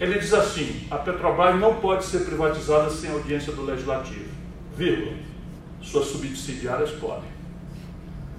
[0.00, 4.30] Ele diz assim: a Petrobras não pode ser privatizada sem audiência do Legislativo,
[4.76, 5.16] vírgula.
[5.80, 7.34] Suas subsidiárias podem.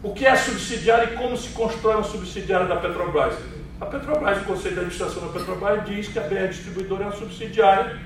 [0.04, 3.36] O que é subsidiária e como se constrói uma subsidiária da Petrobras?
[3.80, 7.16] A Petrobras, o Conselho de Administração da Petrobras diz que a BR Distribuidora é uma
[7.16, 8.00] subsidiária.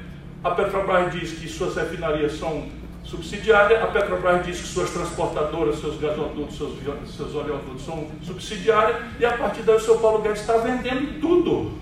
[0.43, 2.67] A Petrobras diz que suas refinarias são
[3.03, 3.84] subsidiárias.
[3.84, 6.73] A Petrobras diz que suas transportadoras, seus gasodutos, seus,
[7.15, 8.97] seus oleodutos são subsidiárias.
[9.19, 11.77] E a partir daí o seu Paulo Guedes está vendendo tudo.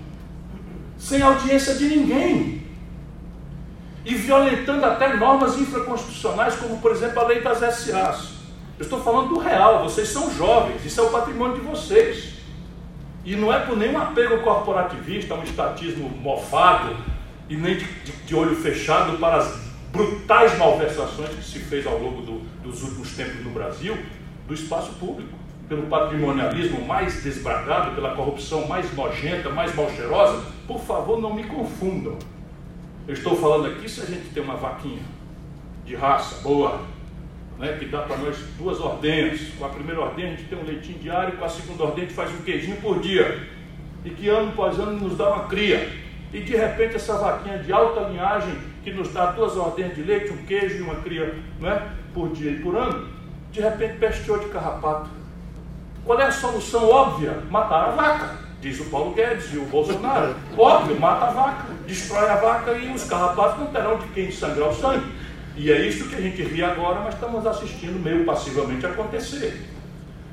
[0.98, 2.62] Sem audiência de ninguém.
[4.04, 8.36] E violentando até normas infraconstitucionais, como por exemplo a lei das SAs.
[8.78, 12.37] Eu estou falando do real, vocês são jovens, isso é o patrimônio de vocês.
[13.28, 16.96] E não é por nenhum apego corporativista, um estatismo mofado
[17.46, 21.98] e nem de, de, de olho fechado para as brutais malversações que se fez ao
[21.98, 23.98] longo do, dos últimos tempos no Brasil,
[24.46, 25.28] do espaço público,
[25.68, 31.44] pelo patrimonialismo mais desbragado, pela corrupção mais nojenta, mais mal cheirosa, por favor, não me
[31.44, 32.18] confundam.
[33.06, 35.02] Eu estou falando aqui se a gente tem uma vaquinha
[35.84, 36.80] de raça boa,
[37.58, 39.52] né, que dá para nós duas ordens.
[39.58, 42.06] Com a primeira ordem a gente tem um leitinho diário, com a segunda ordem a
[42.06, 43.48] gente faz um queijinho por dia.
[44.04, 45.90] E que ano após ano nos dá uma cria.
[46.32, 50.32] E de repente essa vaquinha de alta linhagem, que nos dá duas ordens de leite,
[50.32, 53.08] um queijo e uma cria né, por dia e por ano,
[53.50, 55.10] de repente pesteou de carrapato.
[56.04, 57.42] Qual é a solução óbvia?
[57.50, 58.48] Matar a vaca.
[58.60, 60.34] Diz o Paulo Guedes e o Bolsonaro.
[60.58, 64.70] Óbvio, mata a vaca, destrói a vaca e os carrapatos não terão de quem sangrar
[64.70, 65.06] o sangue.
[65.58, 69.60] E é isso que a gente ri agora, mas estamos assistindo meio passivamente acontecer.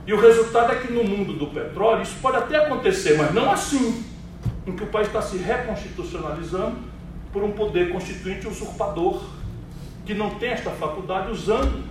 [0.06, 3.52] E o resultado é que no mundo do petróleo isso pode até acontecer, mas não
[3.52, 4.06] assim,
[4.68, 6.76] em que o país está se reconstitucionalizando
[7.34, 9.24] por um poder constituinte usurpador,
[10.06, 11.84] que não tem esta faculdade usando,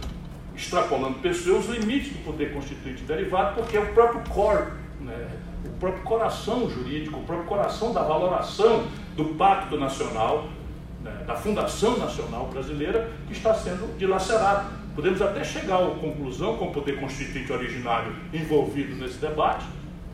[0.54, 4.68] extrapolando pessoas, os limites do poder constituinte derivado, porque é o próprio core,
[5.00, 5.28] né,
[5.64, 10.46] o próprio coração jurídico, o próprio coração da valoração do pacto nacional
[11.26, 14.68] da Fundação Nacional Brasileira que está sendo dilacerado.
[14.94, 19.64] Podemos até chegar à conclusão, com o poder constituinte originário envolvido nesse debate,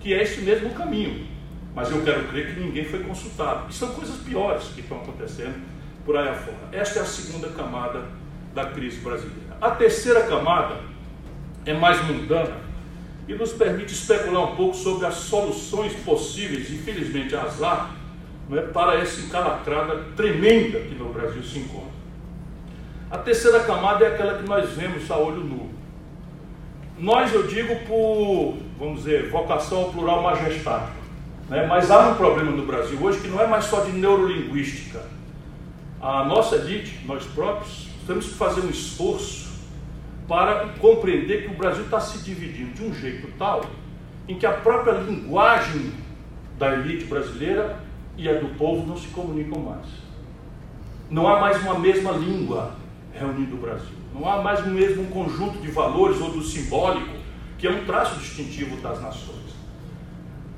[0.00, 1.26] que é esse mesmo caminho.
[1.74, 3.70] Mas eu quero crer que ninguém foi consultado.
[3.70, 5.60] E são coisas piores que estão acontecendo
[6.04, 6.56] por aí afora.
[6.72, 8.04] Esta é a segunda camada
[8.54, 9.56] da crise brasileira.
[9.60, 10.80] A terceira camada
[11.64, 12.56] é mais mundana
[13.28, 17.94] e nos permite especular um pouco sobre as soluções possíveis, infelizmente azar,
[18.50, 22.00] né, para essa encalacrada tremenda que no Brasil se encontra.
[23.10, 25.70] A terceira camada é aquela que nós vemos a olho nu.
[26.98, 30.98] Nós, eu digo por, vamos dizer, vocação ao plural majestático.
[31.48, 31.66] Né?
[31.66, 35.00] Mas há um problema no Brasil hoje que não é mais só de neurolinguística.
[36.00, 39.50] A nossa elite, nós próprios, temos que fazer um esforço
[40.28, 43.64] para compreender que o Brasil está se dividindo de um jeito tal
[44.28, 45.92] em que a própria linguagem
[46.58, 47.80] da elite brasileira
[48.20, 49.86] e a do povo não se comunicam mais.
[51.10, 52.74] Não há mais uma mesma língua
[53.14, 53.96] reunindo o Brasil.
[54.14, 57.14] Não há mais um mesmo conjunto de valores ou do simbólico,
[57.58, 59.40] que é um traço distintivo das nações.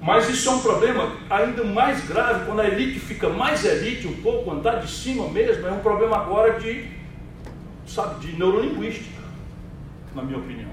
[0.01, 4.20] Mas isso é um problema ainda mais grave quando a elite fica mais elite, um
[4.20, 6.88] pouco, andar de cima mesmo, é um problema agora de,
[7.87, 9.22] sabe, de neurolinguística,
[10.16, 10.71] na minha opinião.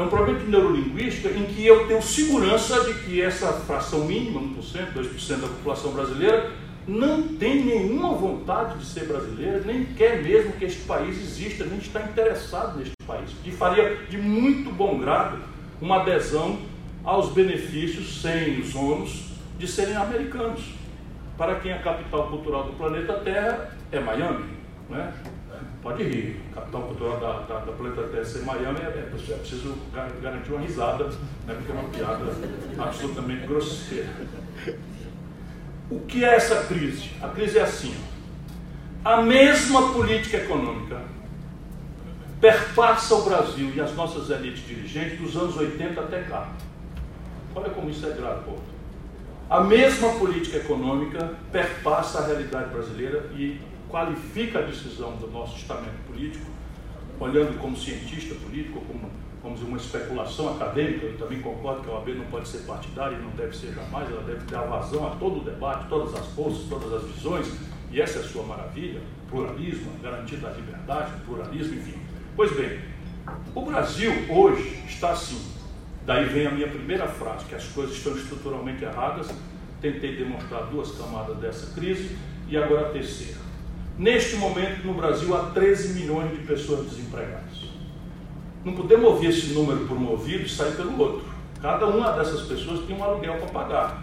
[0.00, 4.40] É um problema de neurolinguística em que eu tenho segurança de que essa fração mínima,
[4.40, 6.52] 1%, 2% da população brasileira,
[6.88, 11.76] não tem nenhuma vontade de ser brasileira, nem quer mesmo que este país exista, nem
[11.76, 13.30] está interessado neste país.
[13.44, 15.38] E faria de muito bom grado
[15.82, 16.58] uma adesão
[17.04, 19.26] aos benefícios sem os ônus
[19.58, 20.62] de serem americanos.
[21.36, 24.46] Para quem a capital cultural do planeta Terra é Miami,
[24.88, 25.12] né?
[25.82, 26.40] Pode rir.
[26.54, 28.02] Capital cultural da, da, da planeta
[28.44, 29.74] Miami é, é, é, preciso
[30.22, 31.04] garantir uma risada,
[31.46, 32.24] né, porque é uma piada
[32.78, 34.08] absolutamente grosseira.
[35.90, 37.10] O que é essa crise?
[37.20, 37.94] A crise é assim.
[39.04, 41.00] A mesma política econômica
[42.40, 46.48] perpassa o Brasil e as nossas elites dirigentes dos anos 80 até cá.
[47.54, 48.62] Olha como isso é grave, povo.
[49.48, 56.06] A mesma política econômica perpassa a realidade brasileira e qualifica a decisão do nosso estamento
[56.06, 56.46] político
[57.20, 59.10] olhando como cientista político, como
[59.42, 63.22] vamos uma especulação acadêmica, eu também concordo que a OAB não pode ser partidária e
[63.22, 66.66] não deve ser jamais, ela deve dar vazão a todo o debate, todas as forças,
[66.68, 67.46] todas as visões,
[67.90, 71.98] e essa é a sua maravilha, pluralismo, garantia da liberdade, pluralismo, enfim.
[72.36, 72.80] Pois bem,
[73.54, 75.40] o Brasil hoje está assim.
[76.06, 79.30] Daí vem a minha primeira frase, que as coisas estão estruturalmente erradas.
[79.80, 82.16] Tentei demonstrar duas camadas dessa crise
[82.48, 83.39] e agora a terceira.
[84.00, 87.68] Neste momento, no Brasil, há 13 milhões de pessoas desempregadas.
[88.64, 91.22] Não podemos ouvir esse número por um ouvido e sair pelo outro.
[91.60, 94.02] Cada uma dessas pessoas tem um aluguel para pagar,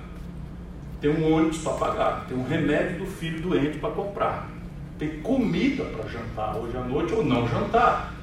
[1.01, 4.51] tem um ônibus para pagar, tem um remédio do filho doente para comprar,
[4.99, 8.13] tem comida para jantar hoje à noite ou não jantar.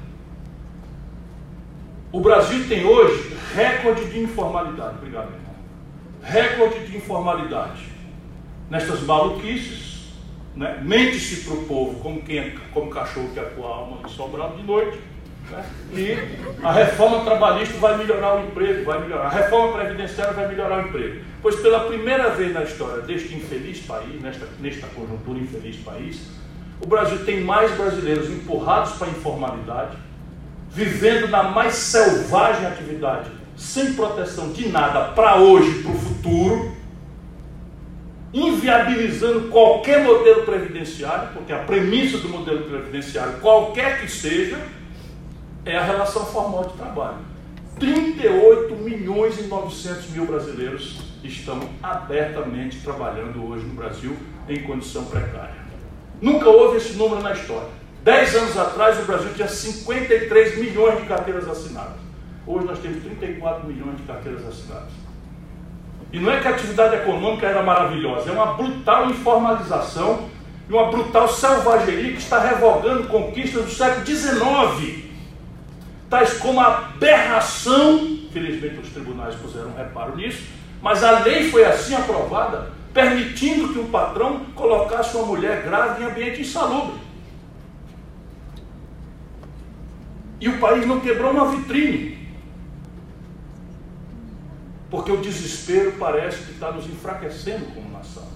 [2.09, 4.95] O Brasil tem hoje recorde de informalidade.
[4.95, 5.55] Obrigado, irmão.
[6.21, 7.89] Recorde de informalidade.
[8.69, 9.94] Nestas maluquices,
[10.55, 10.81] né?
[10.83, 14.63] mente-se para o povo como, quem, é, como cachorro que acua a alma sobrado de
[14.63, 14.97] noite
[15.51, 15.65] né?
[15.93, 19.25] E a reforma trabalhista vai melhorar o emprego, vai melhorar.
[19.25, 21.23] A reforma previdenciária vai melhorar o emprego.
[21.41, 26.29] Pois pela primeira vez na história deste infeliz país, nesta, nesta conjuntura infeliz país,
[26.81, 29.97] o Brasil tem mais brasileiros empurrados para a informalidade,
[30.69, 36.75] vivendo na mais selvagem atividade, sem proteção de nada para hoje para o futuro,
[38.35, 44.59] inviabilizando qualquer modelo previdenciário, porque a premissa do modelo previdenciário, qualquer que seja,
[45.63, 47.19] é a relação formal de trabalho.
[47.79, 54.17] 38 milhões e 900 mil brasileiros estão abertamente trabalhando hoje no Brasil
[54.49, 55.55] em condição precária.
[56.21, 57.69] Nunca houve esse número na história.
[58.03, 61.97] Dez anos atrás, o Brasil tinha 53 milhões de carteiras assinadas.
[62.45, 65.04] Hoje nós temos 34 milhões de carteiras assinadas.
[66.11, 70.29] E não é que a atividade econômica era maravilhosa, é uma brutal informalização
[70.69, 75.05] e uma brutal selvageria que está revogando conquistas do século XIX
[76.09, 80.43] tais como a aberração, felizmente os tribunais puseram reparo nisso,
[80.81, 86.11] mas a lei foi assim aprovada, permitindo que o patrão colocasse uma mulher grávida em
[86.11, 86.99] ambiente insalubre.
[90.39, 92.24] E o país não quebrou uma vitrine.
[94.89, 98.27] Porque o desespero parece que está nos enfraquecendo como nação.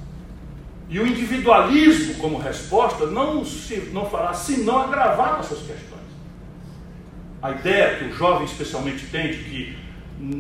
[0.90, 5.90] E o individualismo, como resposta, não, se, não fará senão agravar nossas questões
[7.42, 9.78] a ideia que o jovem especialmente tem de que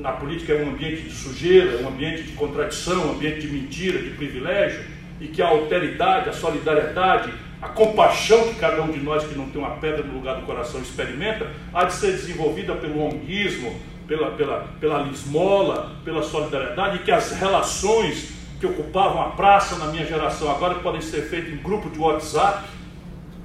[0.03, 3.99] a política é um ambiente de sujeira, um ambiente de contradição, um ambiente de mentira,
[3.99, 4.83] de privilégio,
[5.21, 9.49] e que a alteridade, a solidariedade, a compaixão que cada um de nós que não
[9.49, 14.31] tem uma pedra no lugar do coração experimenta, há de ser desenvolvida pelo onguismo, pela,
[14.31, 20.49] pela, pela lismola, pela solidariedade, que as relações que ocupavam a praça na minha geração
[20.49, 22.67] agora podem ser feitas em grupo de WhatsApp.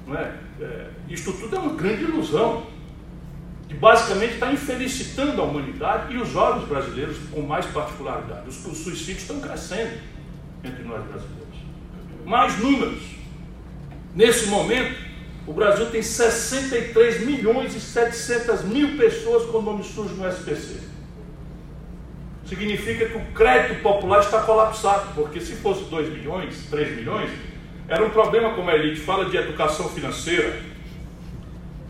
[0.07, 0.33] Não é?
[0.59, 2.65] É, isto tudo é uma grande ilusão
[3.67, 8.49] que basicamente está infelicitando a humanidade e os jovens brasileiros com mais particularidade.
[8.49, 9.99] Os, os suicídios estão crescendo
[10.63, 11.45] entre nós brasileiros.
[12.25, 13.03] Mais números.
[14.15, 14.95] Nesse momento,
[15.47, 20.79] o Brasil tem 63 milhões e 700 mil pessoas com nome sujo no SPC.
[22.45, 27.29] Significa que o crédito popular está colapsado, porque se fosse 2 milhões, 3 milhões,
[27.87, 30.59] era um problema, como a elite fala, de educação financeira,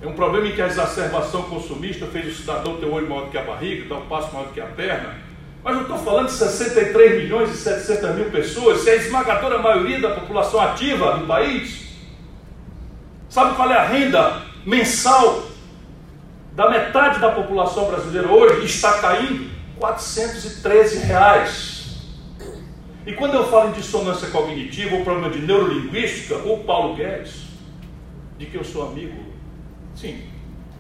[0.02, 3.26] é um problema em que a exacerbação consumista fez o cidadão ter o olho maior
[3.26, 5.16] do que a barriga, dar um passo maior do que a perna.
[5.64, 9.58] Mas eu estou falando de 63 milhões e 700 mil pessoas, se é a esmagadora
[9.58, 11.85] maioria da população ativa do país.
[13.36, 15.44] Sabe qual é a renda mensal
[16.54, 18.66] da metade da população brasileira hoje?
[18.66, 22.16] Está caindo 413 reais.
[23.06, 27.42] E quando eu falo em dissonância cognitiva ou problema de neurolinguística, o Paulo Guedes,
[28.38, 29.22] de que eu sou amigo
[29.94, 30.24] sim,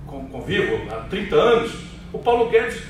[0.07, 1.73] convivo há 30 anos,
[2.13, 2.81] o Paulo Guedes,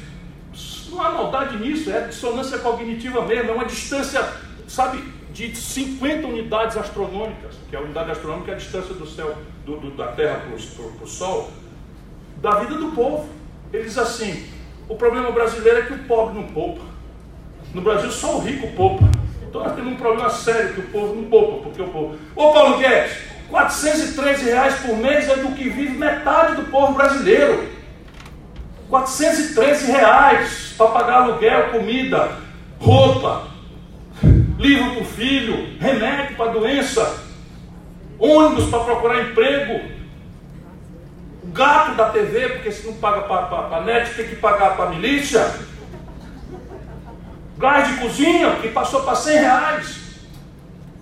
[0.91, 4.31] não há maldade nisso, é dissonância cognitiva mesmo, é uma distância,
[4.67, 9.75] sabe, de 50 unidades astronômicas, que é a unidade astronômica a distância do céu, do,
[9.75, 11.51] do, da Terra para o Sol,
[12.41, 13.27] da vida do povo.
[13.73, 14.47] Ele diz assim:
[14.87, 16.81] o problema brasileiro é que o pobre não poupa.
[17.73, 19.03] No Brasil só o rico poupa.
[19.45, 22.17] Então nós temos um problema sério que o povo não poupa, porque o povo.
[22.33, 23.17] Ô Paulo Guedes,
[23.49, 27.67] 413 reais por mês é do que vive metade do povo brasileiro.
[28.89, 32.37] 413 reais para pagar aluguel, comida,
[32.79, 33.54] roupa,
[34.57, 37.25] livro para o filho, remédio para doença,
[38.19, 39.93] ônibus para procurar emprego,
[41.43, 44.85] o gato da TV, porque se não paga para a net, tem que pagar para
[44.85, 45.45] a milícia,
[47.57, 50.05] gás de cozinha, que passou para 100 reais.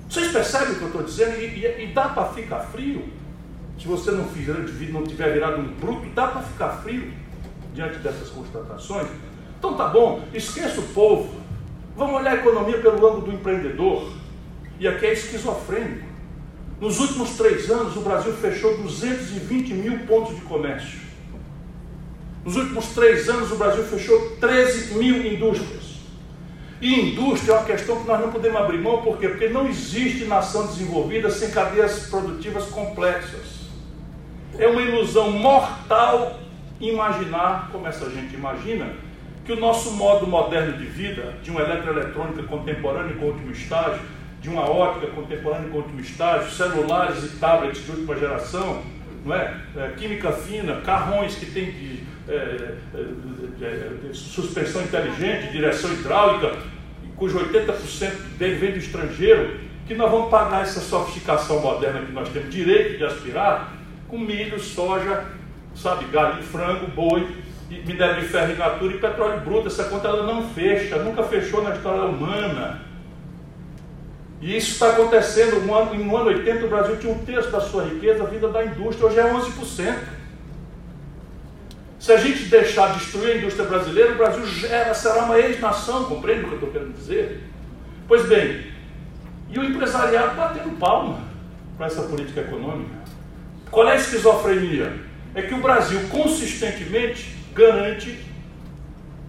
[0.09, 1.39] Vocês percebem o que eu estou dizendo?
[1.39, 3.03] E, e, e dá para ficar frio?
[3.83, 4.53] se você não, fizer,
[4.91, 7.11] não tiver virado um bruto, dá para ficar frio
[7.73, 9.07] diante dessas constatações?
[9.59, 11.42] Então tá bom, esqueça o povo.
[11.95, 14.11] Vamos olhar a economia pelo ângulo do empreendedor.
[14.79, 16.07] E aqui é esquizofrênico.
[16.79, 20.99] Nos últimos três anos, o Brasil fechou 220 mil pontos de comércio.
[22.43, 25.93] Nos últimos três anos, o Brasil fechou 13 mil indústrias.
[26.81, 29.29] E indústria é uma questão que nós não podemos abrir mão, por quê?
[29.29, 33.69] Porque não existe nação desenvolvida sem cadeias produtivas complexas.
[34.59, 36.41] É uma ilusão mortal
[36.81, 38.93] imaginar, como essa gente imagina,
[39.45, 44.01] que o nosso modo moderno de vida, de uma eletroeletrônica contemporânea com último estágio,
[44.41, 48.81] de uma ótica contemporânea com último estágio, celulares e tablets de última geração,
[49.25, 49.57] não é?
[49.75, 52.99] é química fina, carrões que têm de, é, é,
[53.61, 56.57] é, suspensão inteligente, direção hidráulica,
[57.15, 62.29] cujo 80% dele vem do estrangeiro, que nós vamos pagar essa sofisticação moderna que nós
[62.29, 63.73] temos direito de aspirar
[64.07, 65.25] com milho, soja,
[65.75, 67.27] sabe, galinha, frango, boi,
[67.70, 69.68] minério de ferro e natura e petróleo bruto.
[69.68, 72.82] Essa conta ela não fecha, nunca fechou na história humana.
[74.41, 75.66] E isso está acontecendo.
[75.66, 78.66] No ano, no ano 80, o Brasil tinha um terço da sua riqueza vinda da
[78.66, 79.95] indústria, hoje é 11%.
[81.97, 86.43] Se a gente deixar destruir a indústria brasileira, o Brasil gera, será uma ex-nação, compreende
[86.43, 87.41] o que eu estou querendo dizer?
[88.05, 88.66] Pois bem,
[89.49, 91.22] e o empresariado batendo palma
[91.78, 92.95] para essa política econômica.
[93.72, 94.93] Qual é a esquizofrenia?
[95.34, 98.19] É que o Brasil consistentemente garante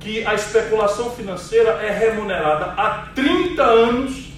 [0.00, 4.32] que a especulação financeira é remunerada há 30 anos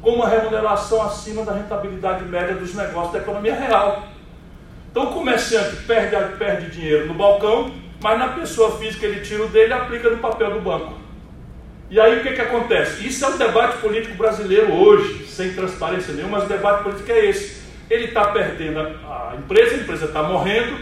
[0.00, 4.08] com uma remuneração acima da rentabilidade média dos negócios da economia real.
[4.90, 9.48] Então o comerciante perde, perde dinheiro no balcão, mas na pessoa física ele tira o
[9.48, 11.00] dele e aplica no papel do banco.
[11.88, 13.06] E aí o que, que acontece?
[13.06, 17.26] Isso é o debate político brasileiro hoje, sem transparência nenhuma, mas o debate político é
[17.26, 17.62] esse.
[17.90, 20.76] Ele está perdendo a empresa, a empresa está morrendo,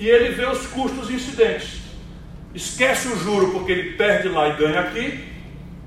[0.00, 1.82] e ele vê os custos incidentes.
[2.54, 5.22] Esquece o juro porque ele perde lá e ganha aqui,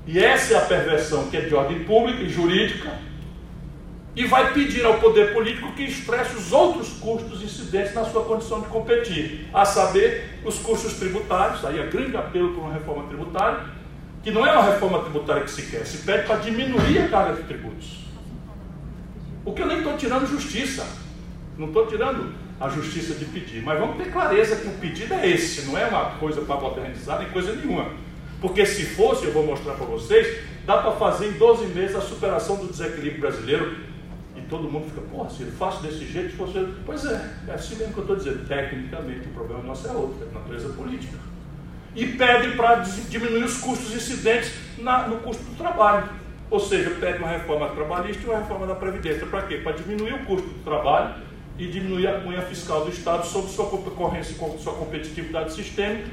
[0.06, 2.92] e essa é a perversão que é de ordem pública e jurídica,
[4.14, 8.60] e vai pedir ao poder político que expresse os outros custos incidentes na sua condição
[8.60, 13.64] de competir, a saber, os custos tributários, aí é grande apelo por uma reforma tributária,
[14.22, 17.34] que não é uma reforma tributária que se quer, se pede para diminuir a carga
[17.34, 18.04] de tributos.
[19.44, 20.86] O que eu nem estou tirando justiça,
[21.58, 25.28] não estou tirando a justiça de pedir, mas vamos ter clareza que o pedido é
[25.28, 27.90] esse, não é uma coisa para modernizar nem coisa nenhuma.
[28.40, 32.00] Porque se fosse, eu vou mostrar para vocês, dá para fazer em 12 meses a
[32.00, 33.94] superação do desequilíbrio brasileiro
[34.48, 36.66] todo mundo fica, pô, se eu faço desse jeito, se fosse.
[36.84, 38.46] Pois é, é assim mesmo que eu estou dizendo.
[38.46, 41.18] Tecnicamente, o problema nosso é outro, é de natureza política.
[41.94, 46.08] E pede para diminuir os custos incidentes na, no custo do trabalho.
[46.50, 49.26] Ou seja, pede uma reforma trabalhista e uma reforma da Previdência.
[49.26, 49.56] Para quê?
[49.56, 51.14] Para diminuir o custo do trabalho
[51.58, 56.08] e diminuir a cunha fiscal do Estado sobre sua concorrência e sua competitividade sistêmica,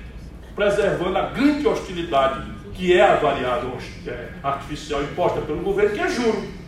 [0.56, 3.78] preservando a grande hostilidade que é a variável
[4.08, 6.62] é, artificial imposta pelo governo, que é juro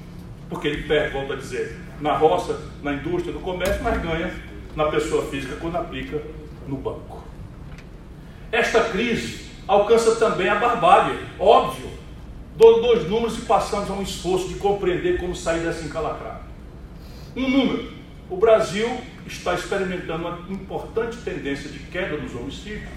[0.53, 4.33] porque ele perde, volto a dizer, na roça, na indústria, no comércio, mas ganha
[4.75, 6.21] na pessoa física quando aplica
[6.67, 7.23] no banco.
[8.51, 11.91] Esta crise alcança também a barbárie, óbvio.
[12.55, 16.41] Dou dois números e passamos a um esforço de compreender como sair dessa encalacrada.
[17.35, 17.92] Um número:
[18.33, 18.89] o Brasil
[19.27, 22.89] está experimentando uma importante tendência de queda nos homicídios,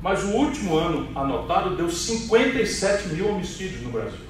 [0.00, 4.28] mas o último ano anotado deu 57 mil homicídios no Brasil.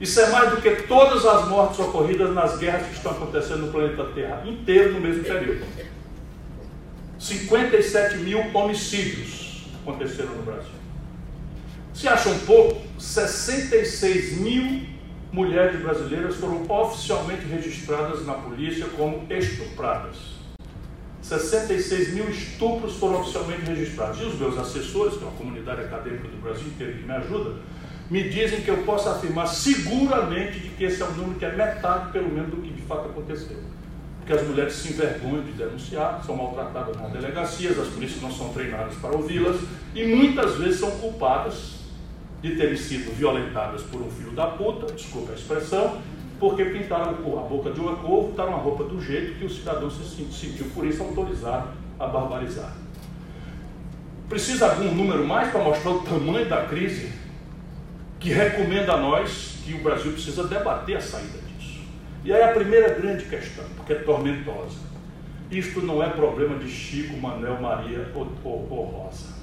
[0.00, 3.72] Isso é mais do que todas as mortes ocorridas nas guerras que estão acontecendo no
[3.72, 5.66] planeta Terra inteiro no mesmo período.
[7.18, 10.72] 57 mil homicídios aconteceram no Brasil.
[11.92, 14.86] Se acham pouco, 66 mil
[15.32, 20.36] mulheres brasileiras foram oficialmente registradas na polícia como estupradas.
[21.22, 24.20] 66 mil estupros foram oficialmente registrados.
[24.20, 27.56] E os meus assessores, que é uma comunidade acadêmica do Brasil inteiro que me ajuda,
[28.08, 31.52] me dizem que eu posso afirmar seguramente de que esse é um número que é
[31.52, 33.56] metade, pelo menos, do que de fato aconteceu.
[34.18, 38.52] Porque as mulheres se envergonham de denunciar, são maltratadas nas delegacias, as polícias não são
[38.52, 39.56] treinadas para ouvi-las
[39.94, 41.75] e muitas vezes são culpadas
[42.46, 46.00] de terem sido violentadas por um filho da puta, desculpa a expressão,
[46.38, 49.90] porque pintaram a boca de uma cor, botaram a roupa do jeito que o cidadão
[49.90, 52.72] se sentiu por isso autorizado a barbarizar.
[54.28, 57.12] Precisa algum número mais para mostrar o tamanho da crise
[58.18, 61.80] que recomenda a nós que o Brasil precisa debater a saída disso.
[62.24, 64.86] E aí a primeira grande questão, porque é tormentosa.
[65.50, 69.35] Isto não é problema de Chico, Manuel, Maria ou, ou, ou Rosa.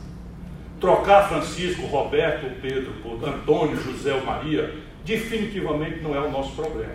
[0.83, 2.91] Trocar Francisco, Roberto, Pedro,
[3.25, 4.75] Antônio, José ou Maria,
[5.05, 6.91] definitivamente não é o nosso problema.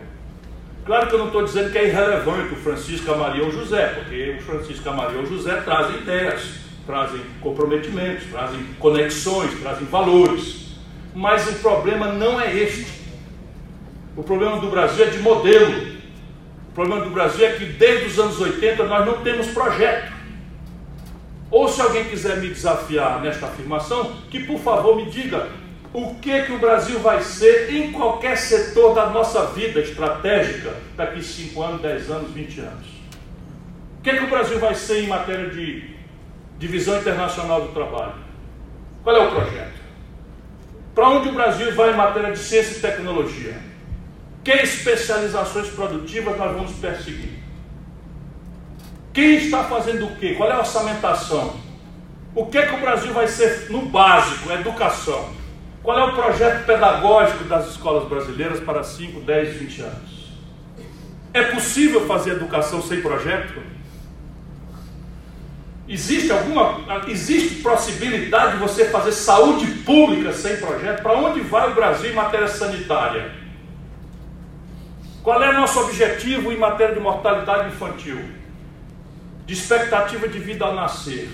[0.84, 3.86] Claro que eu não estou dizendo que é irrelevante o Francisco, a Maria ou José,
[3.94, 10.76] porque o Francisco, a Maria ou José trazem ideias, trazem comprometimentos, trazem conexões, trazem valores.
[11.14, 12.86] Mas o problema não é este.
[14.14, 15.96] O problema do Brasil é de modelo.
[16.68, 20.17] O problema do Brasil é que desde os anos 80 nós não temos projeto.
[21.50, 25.48] Ou se alguém quiser me desafiar nesta afirmação, que por favor me diga
[25.92, 31.22] o que que o Brasil vai ser em qualquer setor da nossa vida estratégica daqui
[31.22, 32.86] 5 anos, 10 anos, 20 anos.
[33.98, 35.90] O que que o Brasil vai ser em matéria de
[36.58, 38.14] divisão internacional do trabalho?
[39.02, 39.78] Qual é o projeto?
[40.94, 43.56] Para onde o Brasil vai em matéria de ciência e tecnologia?
[44.44, 47.37] Que especializações produtivas nós vamos perseguir?
[49.18, 50.34] Quem está fazendo o quê?
[50.34, 51.56] Qual é a orçamentação?
[52.36, 54.48] O que, é que o Brasil vai ser no básico?
[54.52, 55.30] Educação.
[55.82, 60.32] Qual é o projeto pedagógico das escolas brasileiras para 5, 10, 20 anos?
[61.34, 63.60] É possível fazer educação sem projeto?
[65.88, 71.02] Existe alguma existe possibilidade de você fazer saúde pública sem projeto?
[71.02, 73.32] Para onde vai o Brasil em matéria sanitária?
[75.24, 78.37] Qual é o nosso objetivo em matéria de mortalidade infantil?
[79.48, 81.26] De expectativa de vida ao nascer,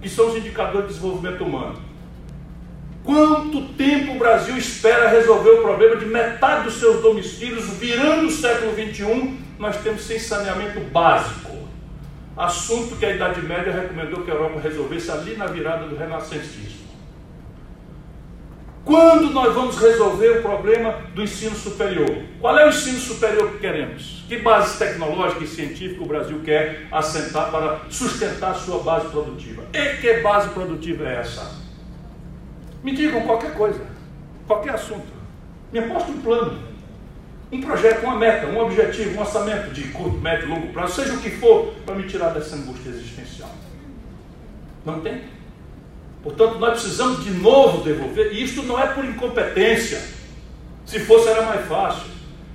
[0.00, 1.82] que são os indicadores de desenvolvimento humano.
[3.02, 8.30] Quanto tempo o Brasil espera resolver o problema de metade dos seus domicílios, virando o
[8.30, 11.68] século XXI, nós temos sem saneamento básico.
[12.36, 16.77] Assunto que a Idade Média recomendou que a Europa resolvesse ali na virada do renascentismo.
[18.88, 22.22] Quando nós vamos resolver o problema do ensino superior?
[22.40, 24.24] Qual é o ensino superior que queremos?
[24.26, 29.64] Que base tecnológica e científica o Brasil quer assentar para sustentar sua base produtiva?
[29.74, 31.54] E que base produtiva é essa?
[32.82, 33.78] Me digam qualquer coisa,
[34.46, 35.12] qualquer assunto.
[35.70, 36.58] Me aposte um plano,
[37.52, 41.20] um projeto, uma meta, um objetivo, um orçamento de curto, médio longo prazo, seja o
[41.20, 43.50] que for, para me tirar dessa angústia existencial.
[44.82, 45.24] Não tem?
[46.22, 50.00] Portanto, nós precisamos de novo devolver, e isto não é por incompetência.
[50.84, 52.08] Se fosse, era mais fácil.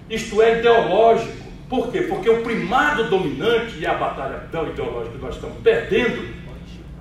[0.09, 1.43] Isto é ideológico.
[1.69, 2.01] Por quê?
[2.01, 6.43] Porque o primado dominante e a batalha ideológica que nós estamos perdendo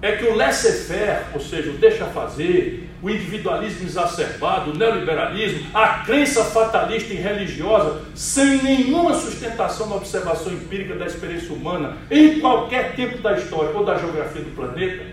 [0.02, 6.44] é que o laissez-faire, ou seja, o deixa-fazer, o individualismo exacerbado, o neoliberalismo, a crença
[6.44, 13.18] fatalista e religiosa, sem nenhuma sustentação na observação empírica da experiência humana, em qualquer tempo
[13.18, 15.04] da história ou da geografia do planeta,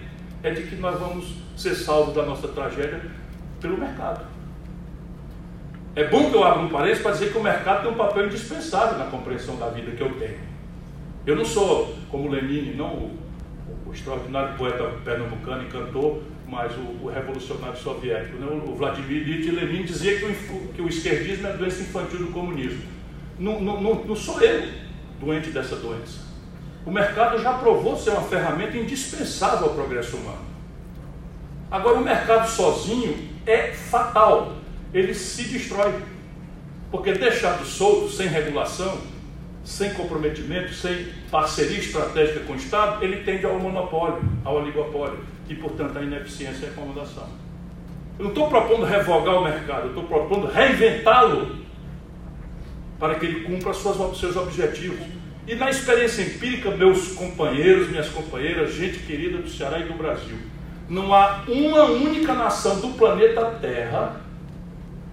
[0.44, 3.02] é de que nós vamos ser salvos da nossa tragédia
[3.60, 4.26] pelo mercado.
[5.96, 8.28] É bom que eu abra um parênteses para dizer que o mercado tem um papel
[8.28, 10.40] indispensável na compreensão da vida que eu tenho.
[11.26, 13.18] Eu não sou como Lenin, não o,
[13.88, 18.38] o extraordinário poeta pernambucano e cantor, mas o, o revolucionário soviético.
[18.38, 18.48] Né?
[18.66, 22.32] O Vladimir Ilyich Lenin dizia que o, que o esquerdismo é a doença infantil do
[22.32, 22.82] comunismo.
[23.38, 24.70] Não, não, não, não sou eu
[25.20, 26.29] doente dessa doença.
[26.90, 30.42] O mercado já provou ser uma ferramenta indispensável ao progresso humano.
[31.70, 34.54] Agora, o mercado sozinho é fatal,
[34.92, 35.94] ele se destrói.
[36.90, 38.98] Porque deixado solto, sem regulação,
[39.64, 45.54] sem comprometimento, sem parceria estratégica com o Estado, ele tende ao monopólio, ao oligopólio e,
[45.54, 47.30] portanto, à ineficiência e acomodação.
[48.18, 51.56] Eu não estou propondo revogar o mercado, eu estou propondo reinventá-lo
[52.98, 55.18] para que ele cumpra seus objetivos.
[55.50, 60.38] E na experiência empírica, meus companheiros, minhas companheiras, gente querida do Ceará e do Brasil,
[60.88, 64.22] não há uma única nação do planeta Terra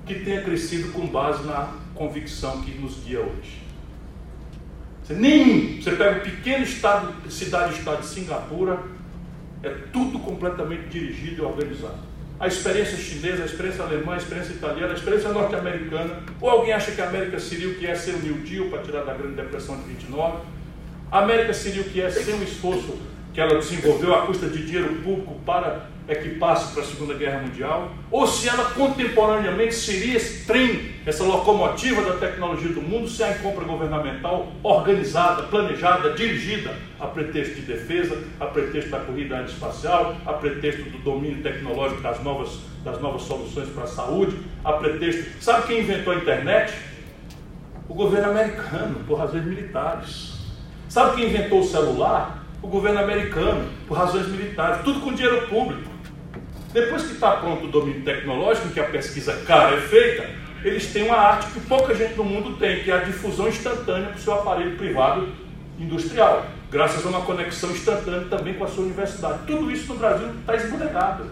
[0.05, 3.63] que tenha crescido com base na convicção que nos guia hoje.
[5.09, 5.81] Nenhum.
[5.81, 8.83] Você pega o pequeno estado, cidade-estado de Singapura,
[9.63, 12.01] é tudo completamente dirigido e organizado.
[12.39, 16.23] A experiência chinesa, a experiência alemã, a experiência italiana, a experiência norte-americana.
[16.41, 18.83] Ou alguém acha que a América seria o que é ser o New Deal para
[18.83, 20.39] tirar da Grande Depressão de 29?
[21.11, 22.99] A América seria o que é sem um esforço
[23.33, 27.91] que ela desenvolveu à custa de dinheiro público para equipar-se para a Segunda Guerra Mundial,
[28.11, 33.35] ou se ela contemporaneamente seria esse trem, essa locomotiva da tecnologia do mundo, sem a
[33.39, 40.33] compra governamental organizada, planejada, dirigida a pretexto de defesa, a pretexto da corrida aeroespacial, a
[40.33, 45.43] pretexto do domínio tecnológico das novas, das novas soluções para a saúde, a pretexto.
[45.43, 46.73] Sabe quem inventou a internet?
[47.89, 50.37] O governo americano, por razões militares.
[50.89, 52.47] Sabe quem inventou o celular?
[52.63, 55.89] o governo americano, por razões militares, tudo com dinheiro público.
[56.77, 60.29] Depois que está pronto o domínio tecnológico, que a pesquisa cara é feita,
[60.63, 64.09] eles têm uma arte que pouca gente no mundo tem, que é a difusão instantânea
[64.09, 65.27] para o seu aparelho privado
[65.79, 69.39] industrial, graças a uma conexão instantânea também com a sua universidade.
[69.47, 71.31] Tudo isso no Brasil está esbudegado.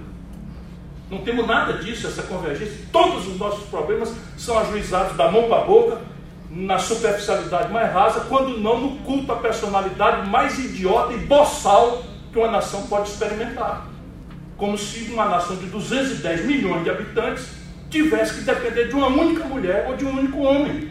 [1.10, 2.78] Não temos nada disso, essa convergência.
[2.90, 6.00] Todos os nossos problemas são ajuizados da mão para a boca
[6.50, 12.38] na superficialidade mais rasa, quando não no culto à personalidade mais idiota e boçal que
[12.38, 13.92] uma nação pode experimentar.
[14.64, 17.50] Como se uma nação de 210 milhões de habitantes
[17.90, 20.88] tivesse que depender de uma única mulher ou de um único homem,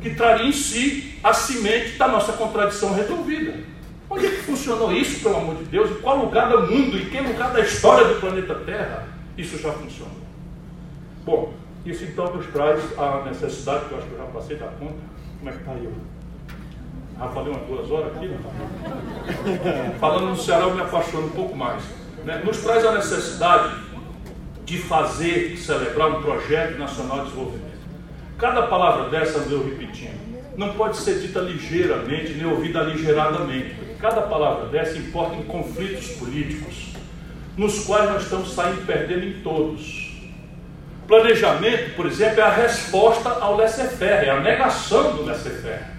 [0.00, 3.56] que traria em si a semente da nossa contradição resolvida.
[4.08, 5.90] Onde é que funcionou isso, pelo amor de Deus?
[5.90, 9.70] Em qual lugar do mundo, em que lugar da história do planeta Terra isso já
[9.70, 10.16] funcionou?
[11.26, 11.52] Bom,
[11.84, 14.96] isso então nos traz a necessidade, que eu acho que eu já passei da conta.
[15.38, 15.88] Como é que está aí?
[17.18, 18.38] Já falei umas duas horas aqui, né?
[20.00, 21.97] Falando no Ceará, eu me apaixono um pouco mais.
[22.28, 22.42] Né?
[22.44, 23.74] Nos traz a necessidade
[24.66, 27.78] de fazer, celebrar um projeto nacional de desenvolvimento.
[28.36, 33.74] Cada palavra dessa, eu repetindo, não pode ser dita ligeiramente, nem ouvida aligeradamente.
[33.98, 36.92] Cada palavra dessa importa em conflitos políticos,
[37.56, 40.12] nos quais nós estamos saindo perdendo em todos.
[41.06, 45.97] Planejamento, por exemplo, é a resposta ao laissez-faire, é a negação do laissez-faire.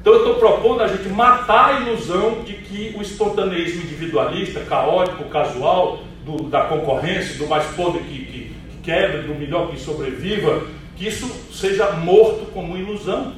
[0.00, 5.24] Então eu estou propondo a gente matar a ilusão de que o espontaneísmo individualista, caótico,
[5.24, 10.66] casual, do, da concorrência, do mais podre que, que, que quebra, do melhor que sobreviva,
[10.96, 13.34] que isso seja morto como ilusão.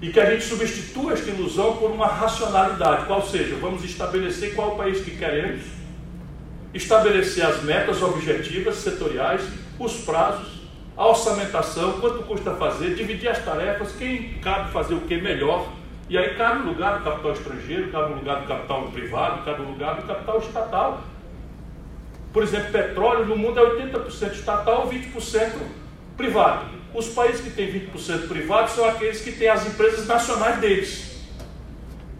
[0.00, 4.74] E que a gente substitua esta ilusão por uma racionalidade, qual seja, vamos estabelecer qual
[4.74, 5.62] o país que queremos,
[6.72, 9.42] estabelecer as metas objetivas, setoriais,
[9.76, 10.58] os prazos,
[10.96, 15.68] a orçamentação, quanto custa fazer, dividir as tarefas, quem cabe fazer o que melhor.
[16.08, 19.62] E aí cabe no lugar do capital estrangeiro, cabe no lugar do capital privado, cabe
[19.62, 21.00] no lugar do capital estatal.
[22.32, 25.52] Por exemplo, petróleo no mundo é 80% estatal, 20%
[26.16, 26.66] privado.
[26.94, 31.26] Os países que têm 20% privado são aqueles que têm as empresas nacionais deles.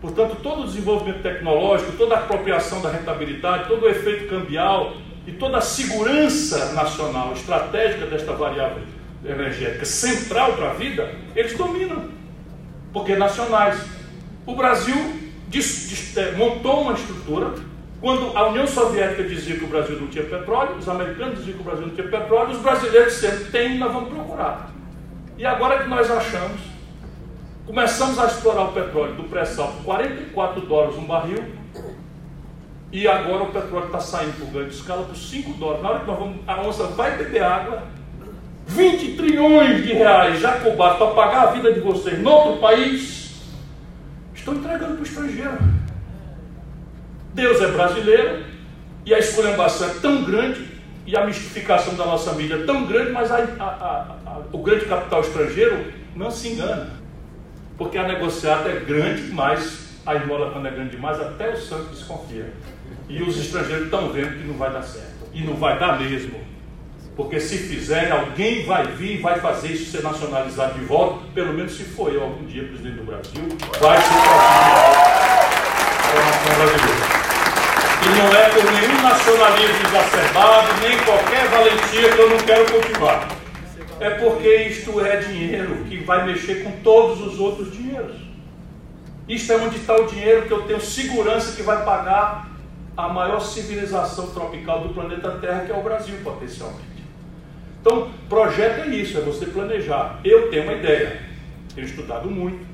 [0.00, 4.94] Portanto, todo o desenvolvimento tecnológico, toda a apropriação da rentabilidade, todo o efeito cambial,
[5.28, 8.82] e toda a segurança nacional estratégica desta variável
[9.22, 12.08] energética central para a vida, eles dominam,
[12.92, 13.80] porque nacionais.
[14.46, 14.96] O Brasil
[16.16, 17.54] é, montou uma estrutura,
[18.00, 21.62] quando a União Soviética dizia que o Brasil não tinha petróleo, os americanos diziam que
[21.62, 24.70] o Brasil não tinha petróleo, os brasileiros sempre têm, nós vamos procurar.
[25.36, 26.60] E agora que nós achamos,
[27.66, 31.44] começamos a explorar o petróleo do pré-sal por 44 dólares um barril,
[32.90, 35.82] e agora o petróleo está saindo por grande escala por 5 dólares.
[35.82, 37.82] Na hora que nós vamos, a onça vai beber água,
[38.68, 43.32] 20 trilhões de reais já cobrados para pagar a vida de vocês no outro país,
[44.34, 45.58] estão entregando para o estrangeiro.
[47.32, 48.44] Deus é brasileiro
[49.06, 50.66] e a escolhambação é tão grande
[51.06, 54.84] e a mistificação da nossa mídia é tão grande, mas a, a, a, o grande
[54.84, 56.90] capital estrangeiro não se engana.
[57.78, 61.90] Porque a negociata é grande, mas a esmola quando é grande demais, até o santo
[61.90, 62.52] desconfia.
[63.08, 65.28] E os estrangeiros estão vendo que não vai dar certo.
[65.32, 66.38] E não vai dar mesmo.
[67.18, 71.52] Porque se fizer, alguém vai vir e vai fazer isso ser nacionalizado de volta, pelo
[71.52, 73.42] menos se for eu algum dia presidente do Brasil,
[73.80, 75.18] vai ser para a.
[78.04, 83.28] E não é por nenhum nacionalismo exacerbado, nem qualquer valentia que eu não quero cultivar.
[83.98, 88.14] É porque isto é dinheiro que vai mexer com todos os outros dinheiros.
[89.28, 92.48] Isto é onde está o dinheiro que eu tenho segurança que vai pagar
[92.96, 96.97] a maior civilização tropical do planeta Terra, que é o Brasil, potencialmente.
[97.80, 100.20] Então, projeto é isso, é você planejar.
[100.24, 101.20] Eu tenho uma ideia,
[101.74, 102.66] tenho estudado muito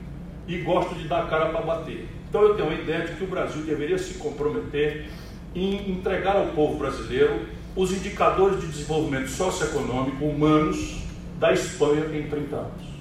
[0.48, 2.08] e gosto de dar cara para bater.
[2.28, 5.06] Então, eu tenho uma ideia de que o Brasil deveria se comprometer
[5.54, 7.46] em entregar ao povo brasileiro
[7.76, 11.02] os indicadores de desenvolvimento socioeconômico humanos
[11.38, 12.94] da Espanha em 30 anos.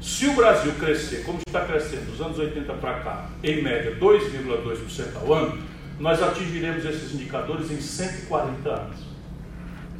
[0.00, 5.16] Se o Brasil crescer, como está crescendo dos anos 80 para cá, em média 2,2%
[5.16, 5.58] ao ano,
[5.98, 9.09] nós atingiremos esses indicadores em 140 anos.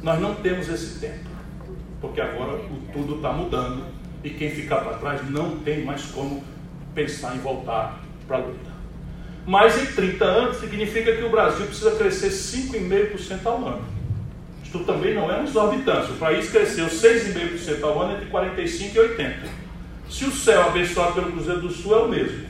[0.03, 1.29] Nós não temos esse tempo,
[1.99, 2.59] porque agora
[2.91, 3.83] tudo está mudando
[4.23, 6.43] e quem ficar para trás não tem mais como
[6.95, 8.71] pensar em voltar para a luta.
[9.45, 13.85] Mas em 30 anos significa que o Brasil precisa crescer 5,5% ao ano.
[14.63, 16.13] Isto também não é uma exorbitância.
[16.13, 19.39] O país cresceu 6,5% ao ano entre 45 e 80.
[20.09, 22.45] Se o céu abençoado pelo Cruzeiro do Sul é o mesmo,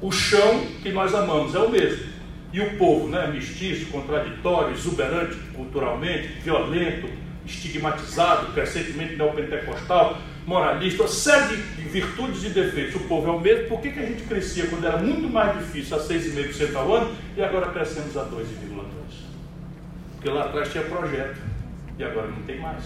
[0.00, 2.13] o chão que nós amamos é o mesmo.
[2.54, 7.08] E o povo, né, mestiço, contraditório, exuberante culturalmente, violento,
[7.44, 11.04] estigmatizado, crescentemente neopentecostal, moralista,
[11.48, 12.94] de virtudes e defeitos.
[12.94, 13.70] O povo é o mesmo.
[13.70, 17.16] Por que, que a gente crescia quando era muito mais difícil, a 6,5% ao ano,
[17.36, 18.44] e agora crescemos a 2,2%?
[20.14, 21.40] Porque lá atrás tinha projeto
[21.98, 22.84] e agora não tem mais.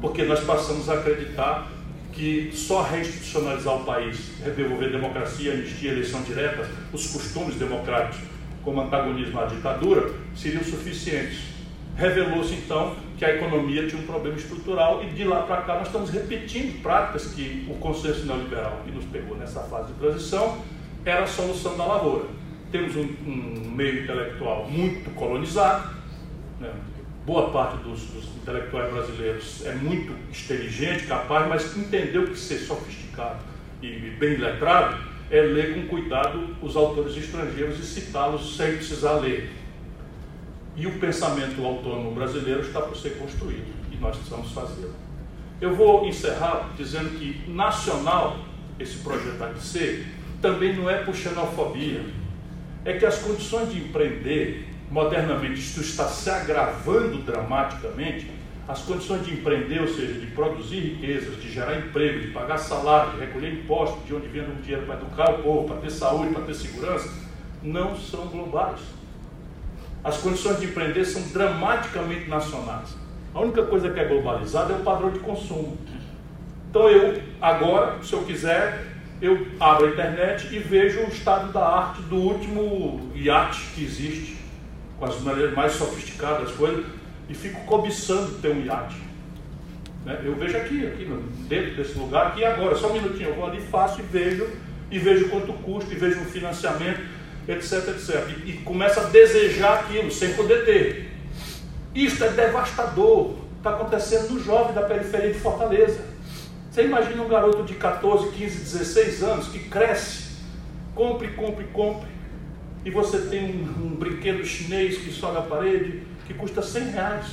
[0.00, 1.70] Porque nós passamos a acreditar
[2.12, 8.29] que só reinstitucionalizar o país, devolver democracia, anistia, eleição direta, os costumes democráticos,
[8.64, 11.50] como antagonismo à ditadura, seriam suficientes.
[11.96, 15.88] Revelou-se então que a economia tinha um problema estrutural e de lá para cá nós
[15.88, 20.58] estamos repetindo práticas que o consenso neoliberal que nos pegou nessa fase de transição
[21.04, 22.24] era a solução da lavoura.
[22.72, 25.94] Temos um, um meio intelectual muito colonizado,
[26.58, 26.70] né?
[27.26, 33.40] boa parte dos, dos, intelectuais brasileiros é muito inteligente, capaz, mas entendeu que ser sofisticado
[33.82, 39.50] e bem letrado é ler com cuidado os autores estrangeiros e citá-los sem precisar ler.
[40.76, 44.94] E o pensamento autônomo brasileiro está por ser construído e nós precisamos fazê-lo.
[45.60, 48.38] Eu vou encerrar dizendo que nacional,
[48.78, 50.06] esse projeto ser,
[50.40, 52.02] também não é por xenofobia.
[52.84, 58.26] É que as condições de empreender, modernamente, isso está se agravando dramaticamente,
[58.70, 63.12] as condições de empreender, ou seja, de produzir riquezas, de gerar emprego, de pagar salário,
[63.12, 66.32] de recolher impostos, de onde vem o dinheiro para educar o povo, para ter saúde,
[66.32, 67.12] para ter segurança,
[67.62, 68.78] não são globais.
[70.04, 72.96] As condições de empreender são dramaticamente nacionais.
[73.34, 75.76] A única coisa que é globalizada é o padrão de consumo.
[76.70, 78.86] Então eu, agora, se eu quiser,
[79.20, 84.38] eu abro a internet e vejo o estado da arte do último iate que existe,
[84.98, 86.84] com as maneiras mais sofisticadas das coisas,
[87.30, 88.96] e fico cobiçando ter um iate.
[90.04, 90.20] Né?
[90.24, 91.08] Eu vejo aqui, aqui
[91.48, 94.48] dentro desse lugar, aqui agora, só um minutinho, eu vou ali, faço e vejo,
[94.90, 97.00] e vejo quanto custa, e vejo um financiamento,
[97.46, 98.28] etc, etc.
[98.44, 101.12] E, e começa a desejar aquilo, sem poder ter.
[101.94, 103.36] Isso é devastador.
[103.58, 106.00] Está acontecendo no jovem da periferia de Fortaleza.
[106.70, 110.30] Você imagina um garoto de 14, 15, 16 anos que cresce,
[110.94, 112.08] compre, compre, compre,
[112.84, 117.26] e você tem um, um brinquedo chinês que sobe a parede, que custa 100 reais.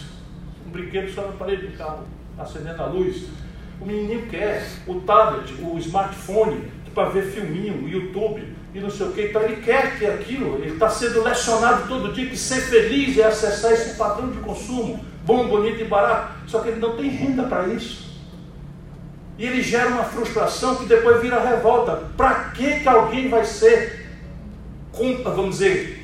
[0.65, 2.05] Um brinquedo sobe a parede do carro,
[2.37, 3.27] acendendo a luz.
[3.79, 8.43] O menininho quer o tablet, o smartphone, para ver filminho, YouTube
[8.73, 9.21] e não sei o que.
[9.21, 13.25] Então ele quer ter aquilo, ele está sendo lecionado todo dia que ser feliz é
[13.25, 16.33] acessar esse padrão de consumo, bom, bonito e barato.
[16.47, 18.07] Só que ele não tem renda para isso.
[19.37, 22.01] E ele gera uma frustração que depois vira revolta.
[22.17, 24.07] Para que, que alguém vai ser,
[25.23, 25.96] vamos dizer,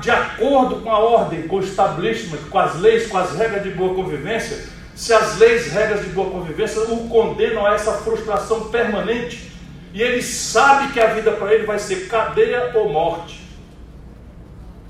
[0.00, 3.70] de acordo com a ordem, com o establishment, com as leis, com as regras de
[3.70, 9.52] boa convivência, se as leis, regras de boa convivência o condenam a essa frustração permanente,
[9.94, 13.40] e ele sabe que a vida para ele vai ser cadeia ou morte.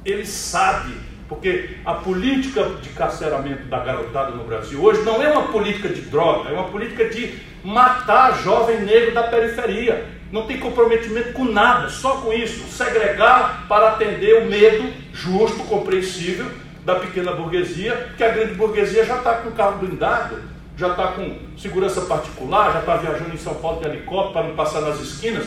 [0.05, 0.95] Ele sabe,
[1.29, 6.01] porque a política de carceramento da garotada no Brasil hoje não é uma política de
[6.01, 10.18] droga, é uma política de matar jovem negro da periferia.
[10.31, 12.67] Não tem comprometimento com nada, só com isso.
[12.69, 16.47] Segregar para atender o medo justo, compreensível
[16.85, 20.43] da pequena burguesia, que a grande burguesia já está com carro blindado,
[20.77, 24.55] já está com segurança particular, já está viajando em São Paulo de helicóptero para não
[24.55, 25.47] passar nas esquinas.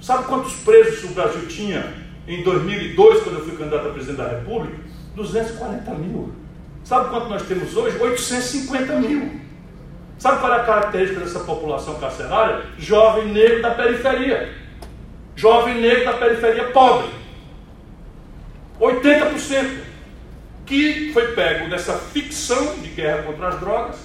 [0.00, 1.92] Sabe quantos presos o Brasil tinha
[2.26, 4.76] em 2002, quando eu fui candidato a presidente da República?
[5.14, 6.32] 240 mil.
[6.84, 7.98] Sabe quanto nós temos hoje?
[7.98, 9.47] 850 mil.
[10.18, 12.64] Sabe qual é a característica dessa população carcerária?
[12.76, 14.52] Jovem negro da periferia.
[15.36, 17.08] Jovem negro da periferia pobre.
[18.80, 19.86] 80%.
[20.66, 23.96] Que foi pego nessa ficção de guerra contra as drogas,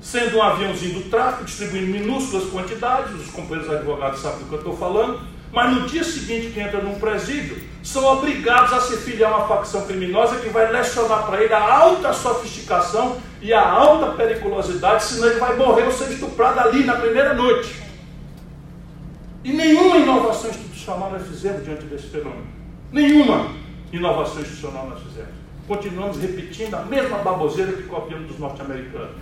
[0.00, 4.58] sendo um aviãozinho do tráfico, distribuindo minúsculas quantidades, os companheiros advogados sabem do que eu
[4.58, 5.20] estou falando,
[5.50, 9.48] mas no dia seguinte que entra num presídio, são obrigados a se filiar a uma
[9.48, 15.28] facção criminosa que vai lecionar para ele a alta sofisticação e a alta periculosidade, senão
[15.28, 17.82] ele vai morrer ou ser estuprado ali na primeira noite.
[19.44, 22.48] E nenhuma inovação institucional nós fizemos diante desse fenômeno.
[22.90, 23.52] Nenhuma
[23.92, 25.30] inovação institucional nós fizemos.
[25.68, 29.16] Continuamos repetindo a mesma baboseira que copiamos dos norte-americanos.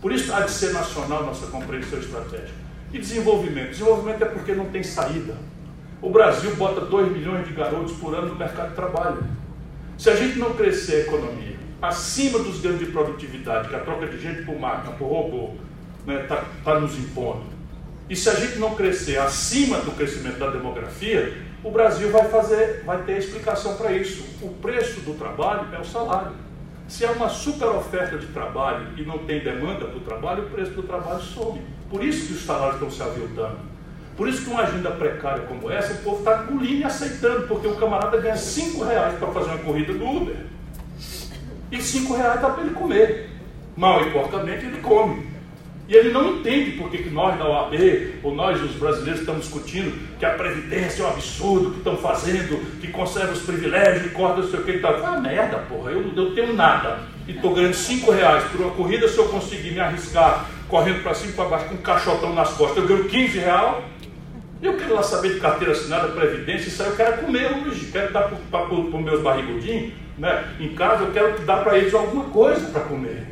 [0.00, 2.62] Por isso há de ser nacional nossa compreensão estratégica.
[2.92, 3.70] E desenvolvimento?
[3.70, 5.34] Desenvolvimento é porque não tem saída.
[6.00, 9.24] O Brasil bota 2 milhões de garotos por ano no mercado de trabalho.
[9.96, 14.06] Se a gente não crescer a economia acima dos ganhos de produtividade, que a troca
[14.06, 15.50] de gente por máquina, por robô,
[16.00, 17.52] está né, tá, tá nos impondo,
[18.08, 21.32] e se a gente não crescer acima do crescimento da demografia,
[21.64, 24.22] o Brasil vai fazer, vai ter explicação para isso.
[24.42, 26.32] O preço do trabalho é o salário.
[26.86, 30.50] Se há uma super oferta de trabalho e não tem demanda para o trabalho, o
[30.50, 31.62] preço do trabalho some.
[31.88, 33.56] Por isso que os salários estão se aviltando.
[34.16, 37.66] Por isso que uma agenda precária como essa, o povo está engolindo e aceitando, porque
[37.66, 40.36] o camarada ganha 5 reais para fazer uma corrida do Uber.
[41.72, 43.30] E 5 reais dá para ele comer.
[43.74, 45.32] Mal e porcamente ele come.
[45.88, 47.74] E ele não entende por que nós da OAB,
[48.22, 52.80] ou nós os brasileiros estamos discutindo que a Previdência é um absurdo, que estão fazendo,
[52.80, 55.04] que conserva os privilégios, que corta não sei o que e tal.
[55.04, 57.00] Ah, merda, porra, eu não tenho nada.
[57.26, 61.14] E estou ganhando 5 reais por uma corrida, se eu conseguir me arriscar correndo para
[61.14, 63.84] cima e para baixo com um caixotão nas costas, eu ganho 15 reais.
[64.62, 68.12] Eu quero lá saber de carteira assinada, previdência, isso aí eu quero comer hoje, quero
[68.12, 69.92] dar para os meus barrigudinhos,
[70.22, 70.54] Né?
[70.60, 73.26] Em casa eu quero dar para eles alguma coisa para comer.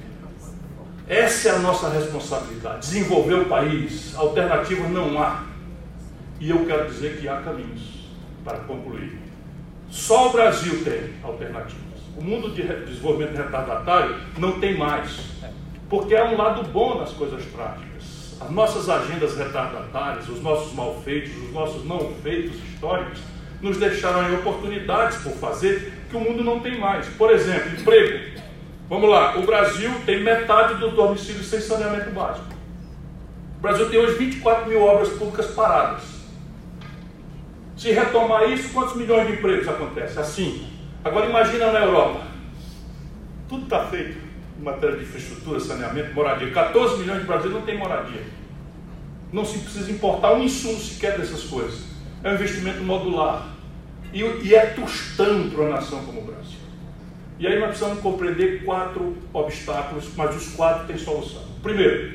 [1.06, 2.80] Essa é a nossa responsabilidade.
[2.80, 4.12] Desenvolver o país.
[4.16, 5.44] Alternativa não há.
[6.40, 8.08] E eu quero dizer que há caminhos
[8.44, 9.16] para concluir.
[9.88, 12.00] Só o Brasil tem alternativas.
[12.16, 15.30] O mundo de desenvolvimento retardatário não tem mais.
[15.88, 18.36] Porque há um lado bom nas coisas práticas.
[18.40, 23.20] As nossas agendas retardatárias, os nossos malfeitos, os nossos não feitos históricos,
[23.62, 27.06] nos deixaram oportunidades por fazer que o mundo não tem mais.
[27.06, 28.40] Por exemplo, emprego.
[28.88, 32.46] Vamos lá, o Brasil tem metade dos domicílios sem saneamento básico.
[33.58, 36.02] O Brasil tem hoje 24 mil obras públicas paradas.
[37.76, 40.18] Se retomar isso, quantos milhões de empregos acontece?
[40.18, 40.66] Assim.
[41.04, 42.26] Agora imagina na Europa.
[43.48, 44.18] Tudo está feito
[44.58, 46.50] em matéria de infraestrutura, saneamento, moradia.
[46.50, 48.22] 14 milhões de brasileiros não tem moradia.
[49.32, 51.84] Não se precisa importar um insumo sequer dessas coisas.
[52.24, 53.49] É um investimento modular.
[54.12, 56.58] E, e é tostão para uma nação como o Brasil.
[57.38, 61.42] E aí nós precisamos compreender quatro obstáculos, mas os quatro têm solução.
[61.62, 62.12] Primeiro,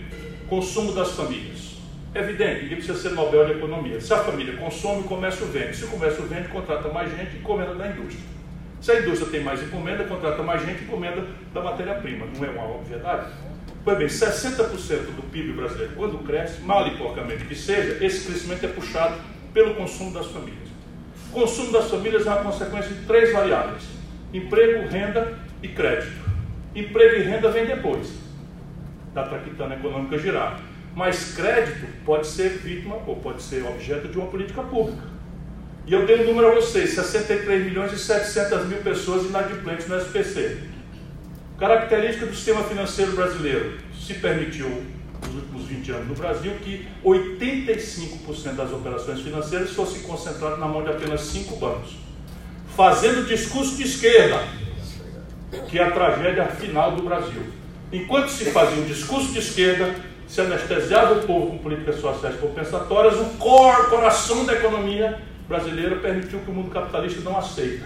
[0.47, 1.77] consumo das famílias.
[2.13, 3.99] É evidente, ninguém precisa ser Nobel de Economia.
[3.99, 5.75] Se a família consome, o comércio vende.
[5.75, 8.23] Se o comércio vende, contrata mais gente e encomenda da indústria.
[8.79, 12.27] Se a indústria tem mais encomenda, contrata mais gente e encomenda da matéria-prima.
[12.37, 13.31] Não é uma obviedade?
[13.83, 18.65] Pois bem, 60% do PIB brasileiro, quando cresce, mal e porcamente que seja, esse crescimento
[18.65, 19.15] é puxado
[19.53, 20.69] pelo consumo das famílias.
[21.35, 23.83] O consumo das famílias é uma consequência de três variáveis
[24.33, 26.13] Emprego, renda e crédito.
[26.73, 28.07] Emprego e renda vem depois
[29.13, 30.61] da traquitana econômica girar.
[30.95, 35.03] Mas crédito pode ser vítima ou pode ser objeto de uma política pública.
[35.85, 39.97] E eu dei um número a vocês: 63 milhões e 700 mil pessoas inadimplentes no
[39.97, 40.59] SPC.
[41.59, 44.85] Característica do sistema financeiro brasileiro: se permitiu,
[45.25, 50.83] nos últimos 20 anos no Brasil, que 85% das operações financeiras fossem concentradas na mão
[50.83, 52.05] de apenas cinco bancos
[52.75, 54.43] fazendo discurso de esquerda,
[55.69, 57.41] que é a tragédia final do Brasil.
[57.91, 59.95] Enquanto se fazia um discurso de esquerda,
[60.27, 66.39] se anestesiava o povo com políticas sociais compensatórias, o cor, coração da economia brasileira permitiu
[66.39, 67.85] que o mundo capitalista não aceita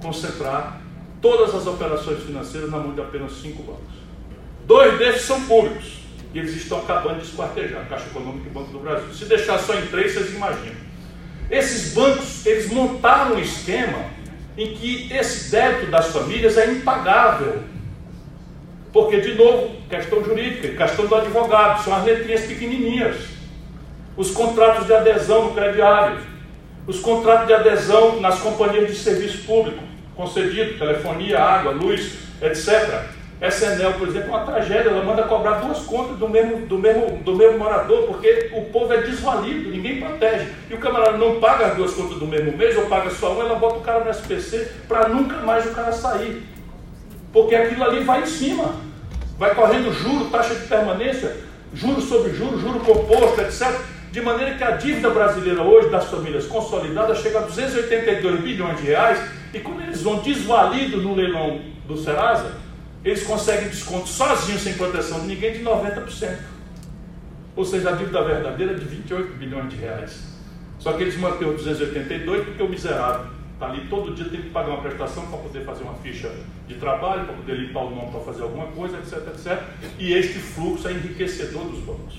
[0.00, 0.80] concentrar
[1.20, 4.02] todas as operações financeiras na mão de apenas cinco bancos.
[4.66, 6.01] Dois desses são públicos
[6.34, 9.12] e eles estão acabando de esquartejar, Caixa Econômica e Banco do Brasil.
[9.12, 10.76] Se deixar só em três, vocês imaginam.
[11.50, 14.06] Esses bancos, eles montaram um esquema
[14.56, 17.62] em que esse débito das famílias é impagável.
[18.92, 23.16] Porque, de novo, questão jurídica, questão do advogado, são as letrinhas pequenininhas.
[24.16, 26.18] Os contratos de adesão no crediário,
[26.86, 29.82] os contratos de adesão nas companhias de serviço público,
[30.14, 33.11] concedido, telefonia, água, luz, etc.
[33.42, 36.78] Essa Enel, por exemplo, é uma tragédia, ela manda cobrar duas contas do mesmo, do
[36.78, 40.46] mesmo, do mesmo morador, porque o povo é desvalido, ninguém protege.
[40.70, 43.42] E o camarada não paga as duas contas do mesmo mês, ou paga só uma,
[43.42, 46.46] ela bota o cara no SPC para nunca mais o cara sair.
[47.32, 48.76] Porque aquilo ali vai em cima.
[49.36, 51.36] Vai correndo juro, taxa de permanência,
[51.74, 53.76] juro sobre juro, juro composto, etc.
[54.12, 58.86] De maneira que a dívida brasileira hoje das famílias consolidadas chega a 282 bilhões de
[58.86, 59.20] reais,
[59.52, 62.61] e quando eles vão desvalido no leilão do Serasa,
[63.04, 66.38] eles conseguem desconto sozinhos, sem proteção de ninguém, de 90%.
[67.54, 70.32] Ou seja, a dívida verdadeira é de 28 bilhões de reais.
[70.78, 74.50] Só que eles mantêm o 282 porque o miserável está ali todo dia, tem que
[74.50, 76.32] pagar uma prestação para poder fazer uma ficha
[76.66, 79.62] de trabalho, para poder limpar o nome para fazer alguma coisa, etc, etc.
[79.98, 82.14] E este fluxo é enriquecedor dos bancos.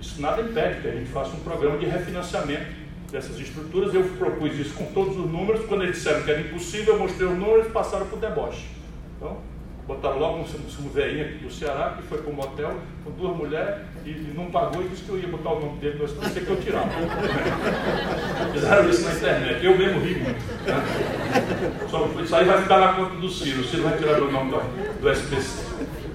[0.00, 2.66] Isso nada impede que a gente faça um programa de refinanciamento
[3.10, 3.94] dessas estruturas.
[3.94, 5.64] Eu propus isso com todos os números.
[5.66, 8.75] Quando eles disseram que era impossível, eu mostrei os números e passaram para o deboche.
[9.16, 9.38] Então,
[9.86, 13.82] botaram logo um, um velhinho do Ceará que foi para um motel com duas mulheres
[14.04, 16.40] e, e, não pagou e disse que eu ia botar o nome dele no SPC
[16.40, 16.90] que eu tirava.
[18.52, 20.44] Fizeram isso na internet, eu mesmo ri muito.
[20.66, 21.88] Né?
[21.88, 24.50] Só isso aí vai ficar na conta do Ciro, o Ciro vai tirar o nome
[24.50, 25.64] do, do SPC.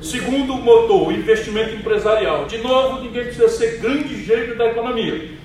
[0.01, 2.45] Segundo motor, o investimento empresarial.
[2.45, 5.37] De novo, ninguém precisa ser grande gênio da economia.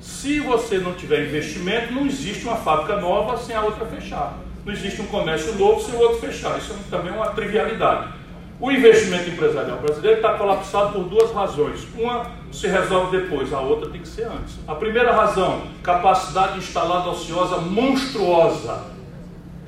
[0.00, 4.72] Se você não tiver investimento, não existe uma fábrica nova sem a outra fechar não
[4.72, 6.56] existe um comércio novo se o outro fechar.
[6.58, 8.12] Isso também é uma trivialidade.
[8.60, 11.84] O investimento empresarial brasileiro está colapsado por duas razões.
[11.98, 14.56] Uma se resolve depois, a outra tem que ser antes.
[14.68, 18.84] A primeira razão, capacidade instalada ociosa monstruosa.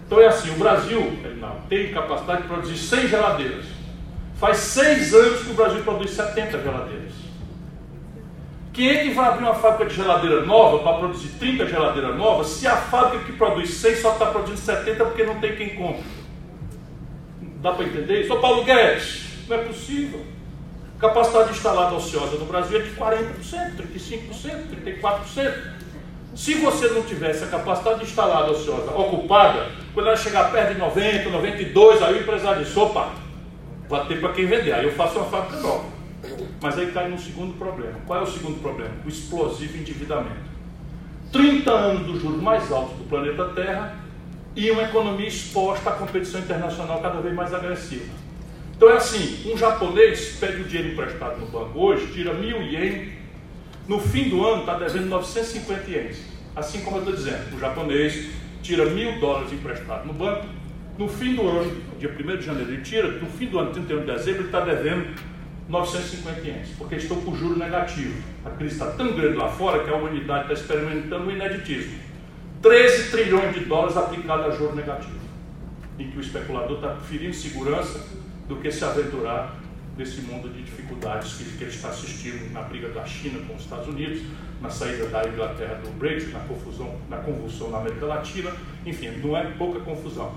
[0.06, 1.18] Então é assim, o Brasil
[1.68, 3.64] tem capacidade de produzir 100 geladeiras.
[4.36, 7.23] Faz seis anos que o Brasil produz 70 geladeiras.
[8.74, 12.48] Quem é que vai abrir uma fábrica de geladeira nova para produzir 30 geladeiras novas
[12.48, 16.02] se a fábrica que produz 6 só está produzindo 70 porque não tem quem compra?
[17.62, 18.34] Dá para entender isso?
[18.34, 20.26] Ô Paulo Guedes, não é possível.
[20.98, 25.54] Capacidade instalada ociosa no Brasil é de 40%, 35%, 34%.
[26.34, 31.30] Se você não tivesse a capacidade instalada ociosa ocupada, Quando ela chegar perto de 90,
[31.30, 33.10] 92, aí o empresário diz, opa,
[33.88, 34.72] vai ter para quem vender.
[34.72, 35.93] Aí eu faço uma fábrica nova.
[36.64, 37.92] Mas aí cai num segundo problema.
[38.06, 38.90] Qual é o segundo problema?
[39.04, 40.54] O explosivo endividamento.
[41.30, 43.98] 30 anos dos juros mais altos do planeta Terra
[44.56, 48.06] e uma economia exposta à competição internacional cada vez mais agressiva.
[48.74, 53.12] Então é assim, um japonês pede o dinheiro emprestado no banco hoje, tira mil ienes,
[53.86, 56.24] no fim do ano está devendo 950 ienes.
[56.56, 58.30] Assim como eu estou dizendo, o japonês
[58.62, 60.46] tira mil dólares emprestado no banco,
[60.96, 64.00] no fim do ano, dia 1 de janeiro, ele tira, no fim do ano, 31
[64.00, 65.33] de dezembro, ele está devendo
[65.68, 68.22] 950 ienes, porque estão com juro negativo.
[68.44, 71.98] A crise está tão grande lá fora que a humanidade está experimentando o ineditismo.
[72.60, 75.20] 13 trilhões de dólares aplicados a juro negativo,
[75.98, 78.00] em que o especulador está preferindo segurança
[78.48, 79.56] do que se aventurar
[79.96, 83.62] nesse mundo de dificuldades que, que ele está assistindo na briga da China com os
[83.62, 84.22] Estados Unidos,
[84.60, 88.50] na saída da Inglaterra do Brexit, na confusão, na convulsão na América Latina,
[88.84, 90.34] enfim, não é pouca confusão.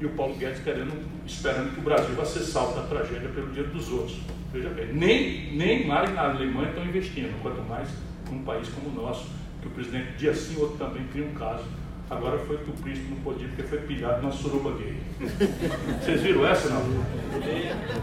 [0.00, 0.92] E o Paulo Guedes querendo,
[1.26, 4.18] esperando que o Brasil vá ser salvo da tragédia pelo dinheiro dos outros.
[4.52, 7.88] Veja bem, nem, nem mais na Alemanha estão investindo, quanto mais
[8.30, 9.26] num país como o nosso,
[9.60, 11.64] que o presidente dia sim outro também cria um caso.
[12.10, 14.96] Agora foi que o príncipe não podia porque foi pilhado na suruba gay.
[16.00, 16.82] Vocês viram essa não?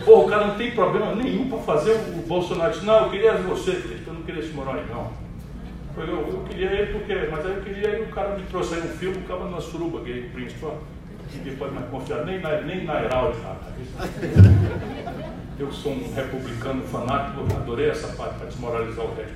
[0.06, 3.34] Pô, o cara não tem problema nenhum para fazer o Bolsonaro disse, não, eu queria
[3.34, 5.12] você, eu não queria esse morar aí não.
[5.98, 8.82] Eu, eu, queria ele porque, mas aí eu queria ele, o cara me trouxe aí
[8.82, 10.76] um filme, o cara na suruba gay, o príncipe, ó.
[11.34, 13.58] Ninguém pode mais confiar nem na, nem na Heraldo, cara.
[15.58, 19.34] Eu sou um republicano fanático, adorei essa parte para desmoralizar o resto.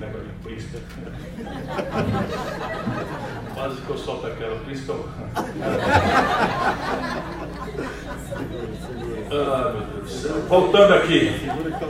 [0.00, 0.76] Negócio de príncipe.
[3.54, 4.92] Quase que eu solto aquela príncipe.
[9.30, 9.72] ah.
[10.48, 11.30] Voltando aqui.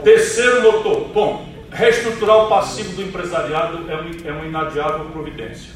[0.03, 1.07] Terceiro motor.
[1.09, 3.93] Bom, reestruturar o passivo do empresariado é,
[4.27, 5.71] é uma inadiável providência.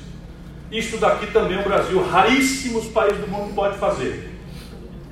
[0.72, 4.30] Isto daqui também o Brasil, raríssimos países do mundo pode fazer.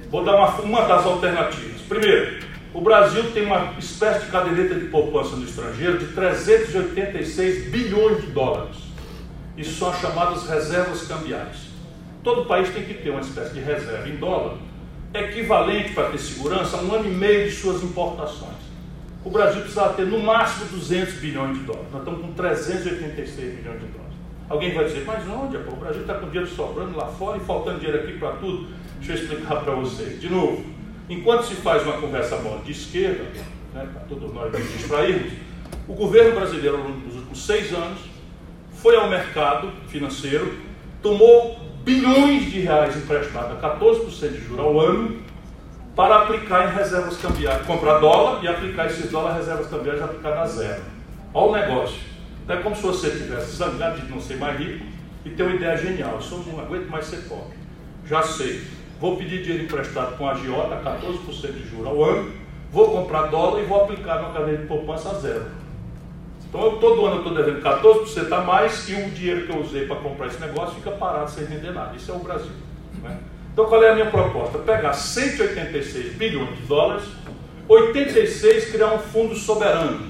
[0.09, 1.82] Vou dar uma, uma das alternativas.
[1.82, 8.22] Primeiro, o Brasil tem uma espécie de caderneta de poupança no estrangeiro de 386 bilhões
[8.22, 8.78] de dólares.
[9.57, 11.70] Isso são as chamadas reservas cambiais.
[12.24, 14.57] Todo país tem que ter uma espécie de reserva em dólar,
[15.13, 18.70] equivalente para ter segurança a um ano e meio de suas importações.
[19.26, 21.88] O Brasil precisava ter no máximo 200 bilhões de dólares.
[21.91, 24.15] Nós estamos com 386 bilhões de dólares.
[24.47, 25.57] Alguém vai dizer, mas onde?
[25.57, 25.74] Pô?
[25.74, 28.67] O Brasil está com dinheiro sobrando lá fora e faltando dinheiro aqui para tudo.
[28.99, 30.22] Deixa eu explicar para vocês.
[30.22, 30.63] De novo,
[31.10, 33.24] enquanto se faz uma conversa boa de esquerda,
[33.74, 35.34] né, para todos nós nos distrairmos,
[35.88, 37.99] o governo brasileiro, ao longo dos últimos seis anos,
[38.76, 40.53] foi ao mercado financeiro,
[41.01, 45.20] tomou bilhões de reais emprestados a 14% de juros ao ano
[45.95, 50.39] para aplicar em reservas cambiais, comprar dólar e aplicar esses dólares em reservas cambiais aplicadas
[50.39, 50.82] a zero.
[51.34, 51.99] Olha o negócio.
[52.43, 54.86] Então é como se você tivesse zangado de não ser mais rico
[55.26, 56.20] e ter uma ideia genial.
[56.32, 57.57] Eu não aguento mais ser pobre.
[58.05, 58.64] Já sei.
[59.00, 62.32] Vou pedir dinheiro emprestado com a agiota, 14% de juros ao ano,
[62.72, 65.45] vou comprar dólar e vou aplicar na cadeia de poupança zero.
[66.50, 69.62] Então eu, todo ano eu estou devendo 14% a mais e o dinheiro que eu
[69.62, 71.95] usei para comprar esse negócio fica parado sem render nada.
[71.95, 72.52] Isso é o Brasil.
[73.02, 73.20] Né?
[73.54, 74.58] Então qual é a minha proposta?
[74.58, 77.04] Pegar 186 bilhões de dólares,
[77.70, 80.08] 86 criar um fundo soberano,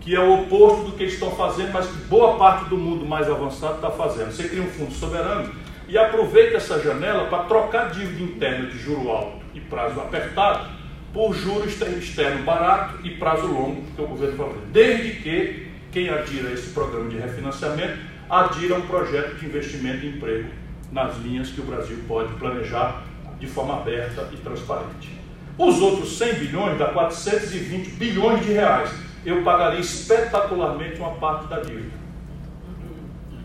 [0.00, 3.04] que é o oposto do que eles estão fazendo, mas que boa parte do mundo
[3.04, 4.30] mais avançado está fazendo.
[4.30, 5.52] Você cria um fundo soberano
[5.86, 10.68] e aproveita essa janela para trocar dívida interna de juro alto e prazo apertado
[11.12, 14.66] por juro externo barato e prazo longo que o governo vai fazer.
[14.72, 20.48] Desde que quem adira esse programa de refinanciamento adira um projeto de investimento e emprego
[20.90, 23.04] nas linhas que o Brasil pode planejar
[23.38, 25.10] de forma aberta e transparente.
[25.56, 28.90] Os outros 100 bilhões dá 420 bilhões de reais.
[29.24, 31.94] Eu pagaria espetacularmente uma parte da dívida.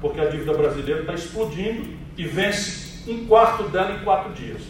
[0.02, 4.62] Porque a dívida brasileira está explodindo e vence um quarto dela em quatro dias.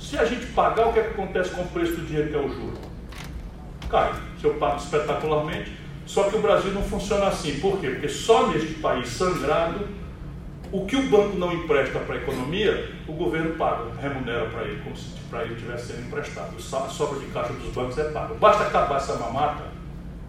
[0.00, 2.34] Se a gente pagar, o que, é que acontece com o preço do dinheiro que
[2.34, 2.72] é o juro?
[3.88, 4.12] Cai.
[4.40, 5.72] Se eu pago espetacularmente,
[6.04, 7.60] só que o Brasil não funciona assim.
[7.60, 7.90] Por quê?
[7.90, 9.86] Porque só neste país sangrado,
[10.72, 14.82] o que o banco não empresta para a economia, o governo paga, remunera para ele,
[14.82, 16.56] como se para ele tivesse sendo emprestado.
[16.56, 18.34] A sobra de caixa dos bancos é paga.
[18.34, 19.66] Basta acabar essa mamata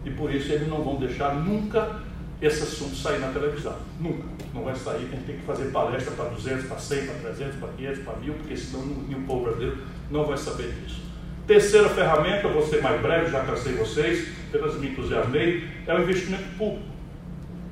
[0.06, 1.99] e por isso eles não vão deixar nunca
[2.45, 3.75] esse assunto sair na televisão.
[3.99, 4.23] Nunca.
[4.53, 7.55] Não vai sair, a gente tem que fazer palestra para 200, para 100, para 300,
[7.55, 9.77] para 500, para 1000, porque senão o povo brasileiro
[10.11, 11.01] não vai saber disso.
[11.47, 16.57] Terceira ferramenta, vou ser mais breve, já cansei vocês, apenas me entusiasmei, é o investimento
[16.57, 16.85] público.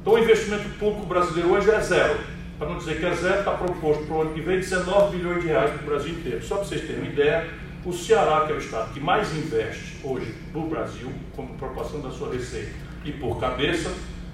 [0.02, 2.20] Então o investimento público brasileiro hoje é zero.
[2.58, 5.42] Para não dizer que é zero, está proposto para o ano que vem 19 bilhões
[5.42, 6.44] de reais para o Brasil inteiro.
[6.44, 7.50] Só para vocês terem uma ideia,
[7.86, 12.10] o Ceará, que é o estado que mais investe hoje no Brasil, como proporção da
[12.12, 12.72] sua receita
[13.04, 13.92] e por cabeça,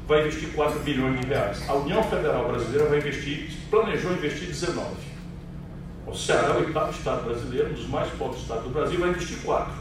[0.07, 1.69] vai investir 4 bilhões de reais.
[1.69, 4.85] A União Federal Brasileira vai investir, planejou investir 19.
[6.07, 9.39] O Ceará o oitavo estado brasileiro, um dos mais pobres estados do Brasil, vai investir
[9.43, 9.73] 4.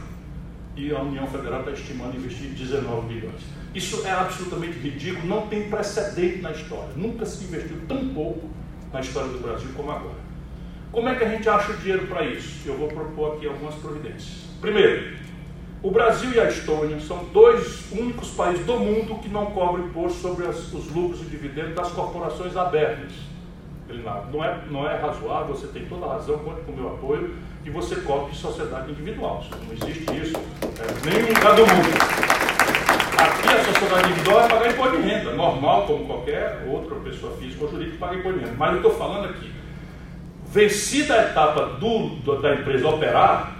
[0.75, 3.41] E a União Federal está estimando investir 19 bilhões.
[3.73, 6.89] Isso é absolutamente ridículo, não tem precedente na história.
[6.95, 8.49] Nunca se investiu tão pouco
[8.91, 10.27] na história do Brasil como agora.
[10.91, 12.67] Como é que a gente acha o dinheiro para isso?
[12.67, 14.47] Eu vou propor aqui algumas providências.
[14.59, 15.17] Primeiro,
[15.83, 20.19] o Brasil e a Estônia são dois únicos países do mundo que não cobram imposto
[20.19, 23.11] sobre as, os lucros e dividendos das corporaçes abertas.
[24.33, 27.35] Não é, não é razoável, você tem toda a razão, conte com o meu apoio,
[27.63, 29.43] que você cobre de sociedade individual.
[29.65, 31.87] Não existe isso é, em nenhum lugar do mundo.
[33.17, 37.63] Aqui a sociedade individual é pagar imposto de renda, normal, como qualquer outra pessoa física
[37.63, 38.57] ou jurídica paga imposto de renda.
[38.57, 39.51] Mas eu estou falando aqui,
[40.47, 43.56] vencida a etapa do, da empresa operar,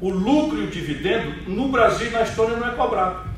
[0.00, 3.28] o lucro e o dividendo no Brasil e na Estônia não é cobrado.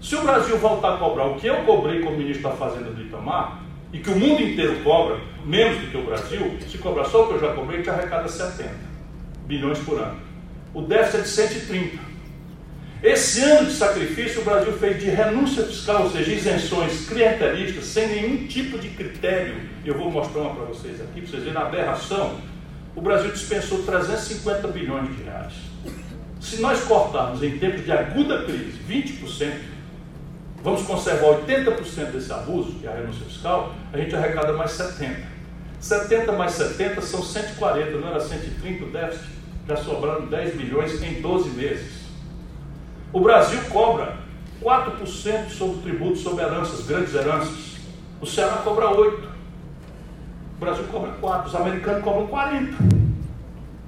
[0.00, 3.02] Se o Brasil voltar a cobrar o que eu cobrei como ministro da Fazenda do
[3.02, 3.60] Itamar,
[3.92, 7.28] e que o mundo inteiro cobra, menos do que o Brasil, se cobrar só o
[7.28, 8.70] que eu já cobrei, gente arrecada 70
[9.46, 10.16] bilhões por ano.
[10.72, 12.10] O déficit é de 130.
[13.02, 18.06] Esse ano de sacrifício, o Brasil fez de renúncia fiscal, ou seja, isenções clientelistas, sem
[18.06, 19.56] nenhum tipo de critério.
[19.84, 22.36] Eu vou mostrar uma para vocês aqui, para vocês verem a aberração.
[22.94, 25.69] O Brasil dispensou 350 bilhões de reais.
[26.40, 29.60] Se nós cortarmos em tempos de aguda crise 20%,
[30.64, 35.16] vamos conservar 80% desse abuso, que é a renúncia fiscal, a gente arrecada mais 70%.
[35.78, 39.24] 70 mais 70 são 140, não era 130 o déficit?
[39.66, 42.00] Já sobraram 10 bilhões em 12 meses.
[43.12, 44.16] O Brasil cobra
[44.62, 47.76] 4% sobre tributo sobre heranças, grandes heranças.
[48.20, 49.30] O Ceará cobra 8%.
[50.56, 51.46] O Brasil cobra 4%.
[51.46, 53.09] Os americanos cobram 40%.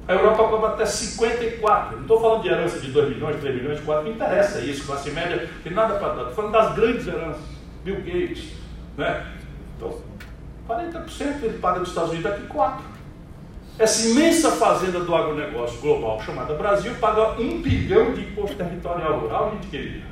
[0.08, 1.94] A Europa cobra até 54.
[1.94, 4.84] Não estou falando de herança de 2 milhões, 3 milhões, 4, não interessa isso.
[4.84, 6.20] Classe média tem nada para dar.
[6.22, 7.42] Estou falando das grandes heranças.
[7.84, 8.52] Bill Gates.
[8.96, 9.26] Né?
[9.76, 10.00] Então,
[10.68, 12.78] 40% ele paga dos Estados Unidos, aqui 4%.
[13.78, 19.52] Essa imensa fazenda do agronegócio global chamada Brasil paga 1 bilhão de imposto territorial rural,
[19.52, 20.04] gente querida.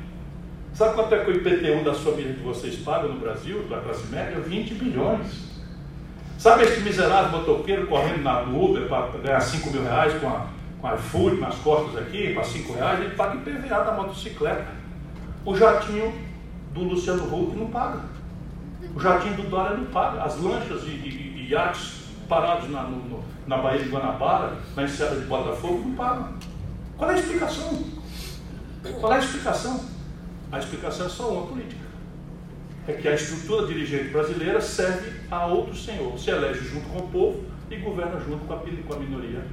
[0.73, 4.07] Sabe quanto é que o IPTU das famílias de vocês pagam no Brasil, da classe
[4.07, 4.39] média?
[4.39, 5.50] 20 bilhões.
[6.41, 10.47] Sabe este miserável motoqueiro correndo na, Uber para ganhar 5 mil reais com a,
[10.81, 14.65] com a iFood nas costas aqui, para 5 reais, ele paga IPVA da motocicleta.
[15.45, 16.11] O jatinho
[16.73, 17.99] do Luciano Huck não paga.
[18.95, 20.23] O jatinho do Dória não paga.
[20.23, 25.83] As lanchas e, iates parados na, no, na Baía de Guanabara, na enseada de Botafogo,
[25.85, 26.33] não pagam.
[26.97, 27.83] Qual é a explicação?
[28.99, 29.85] Qual é a explicação?
[30.51, 31.80] A explicação é só uma política
[32.91, 37.07] é que a estrutura dirigente brasileira serve a outro senhor, se elege junto com o
[37.07, 39.43] povo e governa junto com a, com a minoria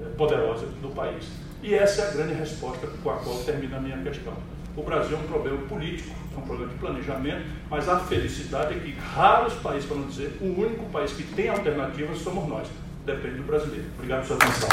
[0.00, 1.26] eh, poderosa do país.
[1.62, 4.34] E essa é a grande resposta com a qual termina a minha questão.
[4.76, 8.78] O Brasil é um problema político, é um problema de planejamento, mas a felicidade é
[8.78, 12.68] que raros países, para não dizer o único país que tem alternativas, somos nós.
[13.06, 13.86] Depende do brasileiro.
[13.96, 14.68] Obrigado pela sua atenção.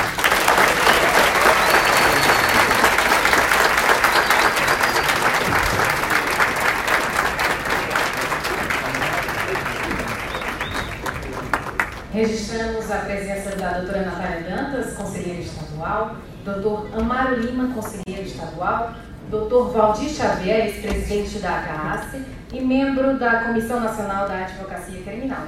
[12.14, 18.94] Registramos a presença da doutora Natália Dantas, conselheira estadual, doutor Amaro Lima, conselheiro estadual,
[19.32, 25.48] doutor Valdir Xavier, ex-presidente da ACAACE e membro da Comissão Nacional da Advocacia Criminal.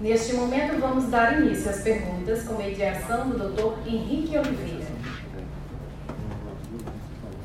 [0.00, 4.86] Neste momento, vamos dar início às perguntas com mediação do doutor Henrique Oliveira.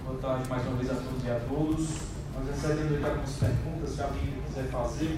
[0.07, 1.87] Boa tarde mais uma vez a todos e a todos.
[2.35, 5.17] Nós recebemos algumas perguntas, se alguém quiser fazer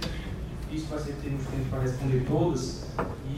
[0.71, 2.85] difícil vai ser termos tempo para responder todas.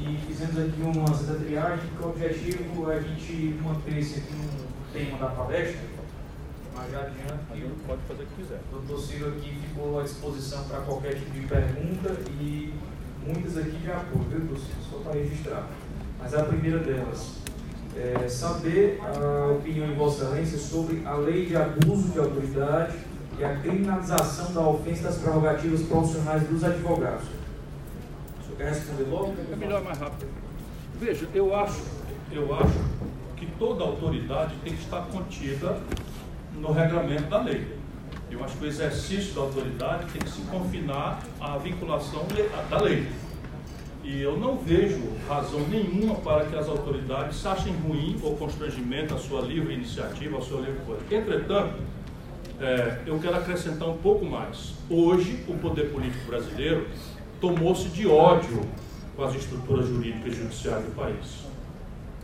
[0.06, 4.34] E fizemos aqui uma certa triagem, que o objetivo é a gente manter esse aqui
[4.34, 5.80] no tema da palestra.
[6.76, 8.60] Mas já adianto pode fazer o que quiser.
[8.70, 12.74] O doutor Silva aqui ficou à disposição para qualquer tipo de pergunta e
[13.26, 14.82] muitas aqui já foram, viu, doutor Silva?
[14.92, 15.70] Só para registrar.
[16.20, 17.36] Mas a primeira delas
[17.96, 22.98] é saber a opinião de Vossa Excelência sobre a lei de abuso de autoridade
[23.40, 27.43] e a criminalização da ofensa das prerrogativas profissionais dos advogados.
[28.58, 29.34] Quer responder logo?
[29.52, 30.28] É melhor mais rápido.
[31.00, 31.82] Veja, eu acho,
[32.32, 32.80] eu acho
[33.36, 35.80] que toda autoridade tem que estar contida
[36.56, 37.68] no regramento da lei.
[38.30, 42.26] Eu acho que o exercício da autoridade tem que se confinar à vinculação
[42.70, 43.08] da lei.
[44.04, 49.18] E eu não vejo razão nenhuma para que as autoridades achem ruim ou constrangimento a
[49.18, 51.02] sua livre iniciativa, a sua livre coisa.
[51.10, 51.76] Entretanto,
[52.60, 54.74] é, eu quero acrescentar um pouco mais.
[54.90, 56.88] Hoje, o poder político brasileiro
[57.44, 58.62] tomou-se de ódio
[59.18, 61.44] com as estruturas jurídicas e judiciais do país.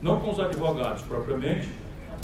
[0.01, 1.67] Não com os advogados propriamente,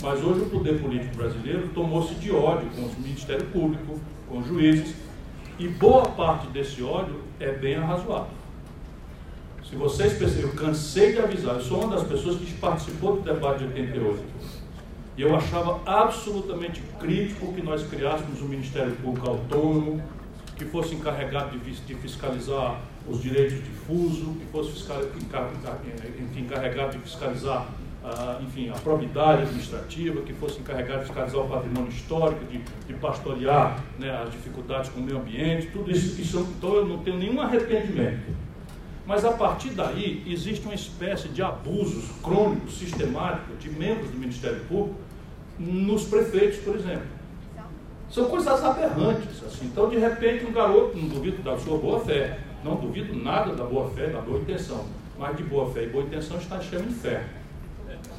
[0.02, 4.46] mas hoje o poder político brasileiro tomou-se de ódio com o Ministério Público, com os
[4.46, 4.94] juízes,
[5.58, 8.30] e boa parte desse ódio é bem arrazoado.
[9.68, 13.20] Se vocês perceberam, eu cansei de avisar, eu sou uma das pessoas que participou do
[13.20, 14.24] debate de 88.
[15.18, 20.02] E eu achava absolutamente crítico que nós criássemos um Ministério Público autônomo,
[20.56, 25.00] que fosse encarregado de, de fiscalizar os direitos difusos, que fosse fiscal,
[26.36, 27.68] encarregado de fiscalizar
[28.08, 32.94] ah, enfim, a probidade administrativa, que fosse encarregado de fiscalizar o patrimônio histórico, de, de
[32.94, 36.38] pastorear né, as dificuldades com o meio ambiente, tudo isso, isso.
[36.56, 38.32] Então eu não tenho nenhum arrependimento.
[39.04, 44.60] Mas a partir daí existe uma espécie de abusos crônicos, sistemáticos, de membros do Ministério
[44.68, 44.96] Público
[45.58, 47.15] nos prefeitos, por exemplo.
[48.10, 49.42] São coisas aberrantes.
[49.44, 49.66] Assim.
[49.66, 53.64] Então, de repente, um garoto, não duvido da sua boa fé, não duvido nada da
[53.64, 54.84] boa fé, da boa intenção,
[55.18, 57.24] mas de boa fé e boa intenção está cheio de fé.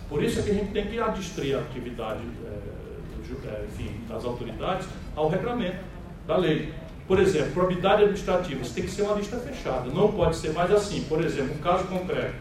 [0.09, 4.87] Por isso é que a gente tem que adstrir a atividade é, enfim, das autoridades
[5.15, 5.77] ao regramento
[6.25, 6.73] da lei.
[7.07, 10.71] Por exemplo, probidade administrativa, isso tem que ser uma lista fechada, não pode ser mais
[10.71, 11.03] assim.
[11.03, 12.35] Por exemplo, um caso concreto.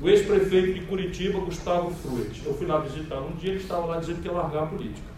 [0.00, 2.42] O ex-prefeito de Curitiba, Gustavo Fruit.
[2.44, 5.13] Eu fui lá visitar um dia, ele estava lá dizendo que ia largar a política.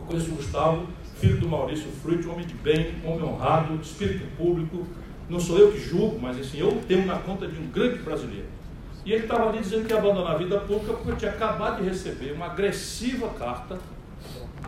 [0.00, 0.86] Eu conheço o Gustavo,
[1.20, 4.86] filho do Maurício Fruit, homem de bem, homem honrado, espírito público.
[5.28, 8.48] Não sou eu que julgo, mas assim, eu tenho na conta de um grande brasileiro.
[9.04, 11.82] E ele estava ali dizendo que ia abandonar a vida pública porque eu tinha acabado
[11.82, 13.78] de receber uma agressiva carta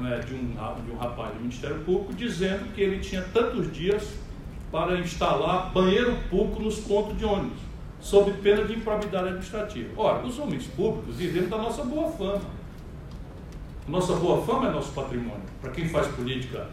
[0.01, 0.55] né, de, um,
[0.85, 4.13] de um rapaz do Ministério Público dizendo que ele tinha tantos dias
[4.71, 7.59] para instalar banheiro público nos pontos de ônibus,
[8.01, 9.89] sob pena de improbidade administrativa.
[9.97, 12.43] Ora, os homens públicos vivemos da nossa boa fama.
[13.89, 15.43] Nossa boa fama é nosso patrimônio.
[15.61, 16.67] Para quem faz política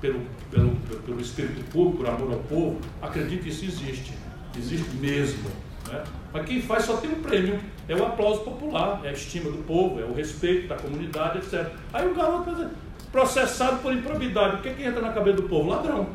[0.00, 0.20] pelo,
[0.50, 0.70] pelo,
[1.04, 4.12] pelo espírito público, por amor ao povo, acredito que isso existe.
[4.56, 5.50] Existe mesmo.
[5.88, 6.04] Né?
[6.32, 7.58] Mas quem faz só tem um prêmio,
[7.88, 11.72] é o aplauso popular, é a estima do povo, é o respeito da comunidade, etc.
[11.92, 12.70] Aí o garoto
[13.10, 15.70] processado por improbidade, o que, é que entra na cabeça do povo?
[15.70, 16.08] Ladrão.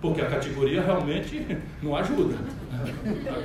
[0.00, 1.46] Porque a categoria realmente
[1.82, 2.36] não ajuda.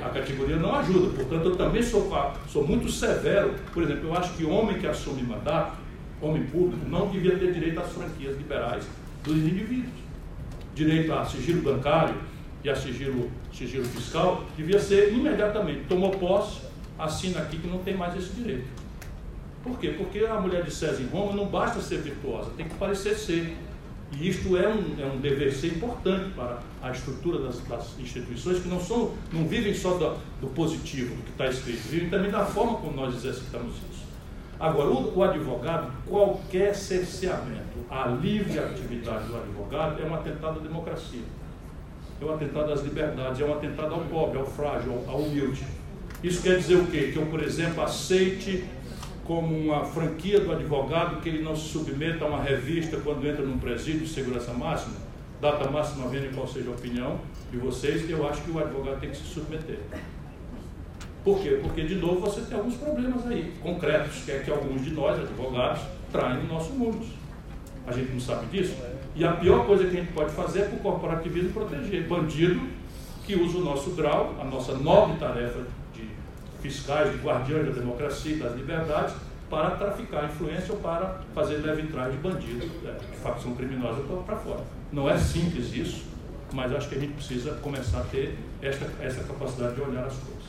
[0.04, 1.14] A, categoria não ajuda.
[1.14, 2.10] Portanto, eu também sou,
[2.48, 3.54] sou muito severo.
[3.72, 5.76] Por exemplo, eu acho que homem que assume mandato,
[6.20, 8.84] homem público, não devia ter direito às franquias liberais
[9.22, 10.04] dos indivíduos.
[10.74, 12.16] Direito a sigilo bancário,
[12.64, 16.62] e a sigilo, sigilo fiscal, devia ser imediatamente, tomou posse,
[16.98, 18.66] assina aqui que não tem mais esse direito.
[19.62, 19.94] Por quê?
[19.96, 23.54] Porque a mulher de César em Roma não basta ser virtuosa, tem que parecer ser.
[24.18, 28.60] E isto é um, é um dever ser importante para a estrutura das, das instituições,
[28.60, 32.30] que não, são, não vivem só do, do positivo, do que está escrito, vivem também
[32.30, 34.04] da forma como nós exercitamos isso.
[34.58, 40.62] Agora, o, o advogado, qualquer cerceamento à livre atividade do advogado é um atentado à
[40.62, 41.22] democracia
[42.20, 45.64] é um atentado às liberdades, é um atentado ao pobre, ao frágil, ao humilde.
[46.22, 47.10] Isso quer dizer o quê?
[47.12, 48.64] Que eu, por exemplo, aceite
[49.24, 53.44] como uma franquia do advogado que ele não se submeta a uma revista quando entra
[53.44, 54.96] num presídio de segurança máxima,
[55.40, 57.18] data máxima vendo qual seja a opinião
[57.50, 59.78] de vocês, eu acho que o advogado tem que se submeter.
[61.24, 61.58] Por quê?
[61.62, 65.18] Porque, de novo, você tem alguns problemas aí, concretos, que é que alguns de nós,
[65.18, 65.80] advogados,
[66.12, 67.06] traem no nosso mundo.
[67.86, 68.76] A gente não sabe disso?
[69.16, 72.60] E a pior coisa que a gente pode fazer é para o corporativismo proteger bandido
[73.24, 75.64] que usa o nosso grau, a nossa nobre tarefa
[76.64, 79.14] fiscais, de guardiões da democracia e das liberdades,
[79.50, 84.36] para traficar influência ou para fazer leve trás de bandido, é, de facção criminosa para
[84.36, 84.64] fora.
[84.90, 86.04] Não é simples isso,
[86.54, 90.14] mas acho que a gente precisa começar a ter esta, essa capacidade de olhar as
[90.14, 90.44] coisas.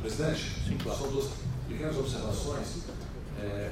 [0.00, 0.98] Presidente, Sim, claro.
[0.98, 1.30] são duas
[1.68, 2.86] pequenas observações.
[3.38, 3.70] É,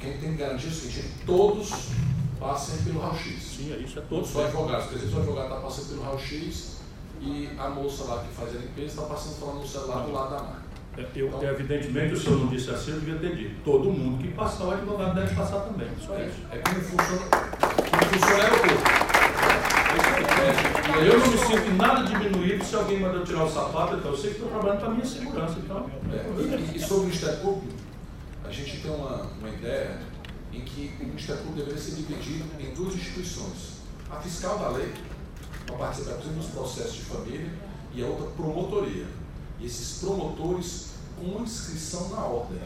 [0.00, 1.90] quem tem que garantir é o seguinte, todos
[2.40, 3.42] passem pelo raio-x.
[3.42, 4.30] Sim, é isso é todos.
[4.30, 6.69] Só advogados, quer dizer, o advogado está passando pelo raio-x
[7.20, 10.30] e a moça lá que faz a limpeza está passando falando no celular do lado
[10.30, 10.70] da máquina.
[10.96, 13.62] É, eu, então, evidentemente, o senhor não disse assim, eu devia ter dito.
[13.64, 15.88] Todo mundo que passar, o advogado deve passar também.
[16.04, 16.38] Só é, isso.
[16.50, 17.26] É como funciona,
[17.90, 19.10] como funciona é o povo.
[20.40, 24.16] É, eu não me sinto nada diminuído se alguém manda tirar o sapato, então eu
[24.16, 25.56] sei que estou trabalhando para a minha segurança.
[25.58, 25.90] Então.
[26.12, 27.74] É, e, e sobre o Ministério Público,
[28.44, 29.98] a gente tem uma, uma ideia
[30.52, 33.80] em que o Ministério Público deveria ser dividido em duas instituições.
[34.10, 34.92] A fiscal da lei,
[35.76, 37.50] por exemplo, dos processos de família,
[37.94, 39.06] e a outra promotoria.
[39.58, 42.58] E esses promotores com inscrição na ordem,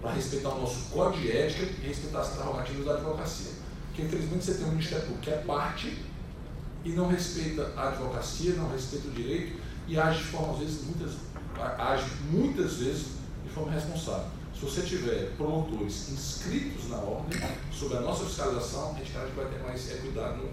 [0.00, 3.52] para respeitar o nosso código de ética e respeitar as prerrogativas da advocacia.
[3.88, 5.98] Porque, infelizmente, você tem um Ministério Público que é parte
[6.84, 10.84] e não respeita a advocacia, não respeita o direito e age de forma, às vezes,
[10.84, 11.12] muitas,
[11.78, 13.06] age muitas vezes
[13.44, 14.28] de forma responsável.
[14.54, 17.40] Se você tiver promotores inscritos na ordem,
[17.72, 20.50] sobre a nossa fiscalização, a gente vai ter mais cuidado no,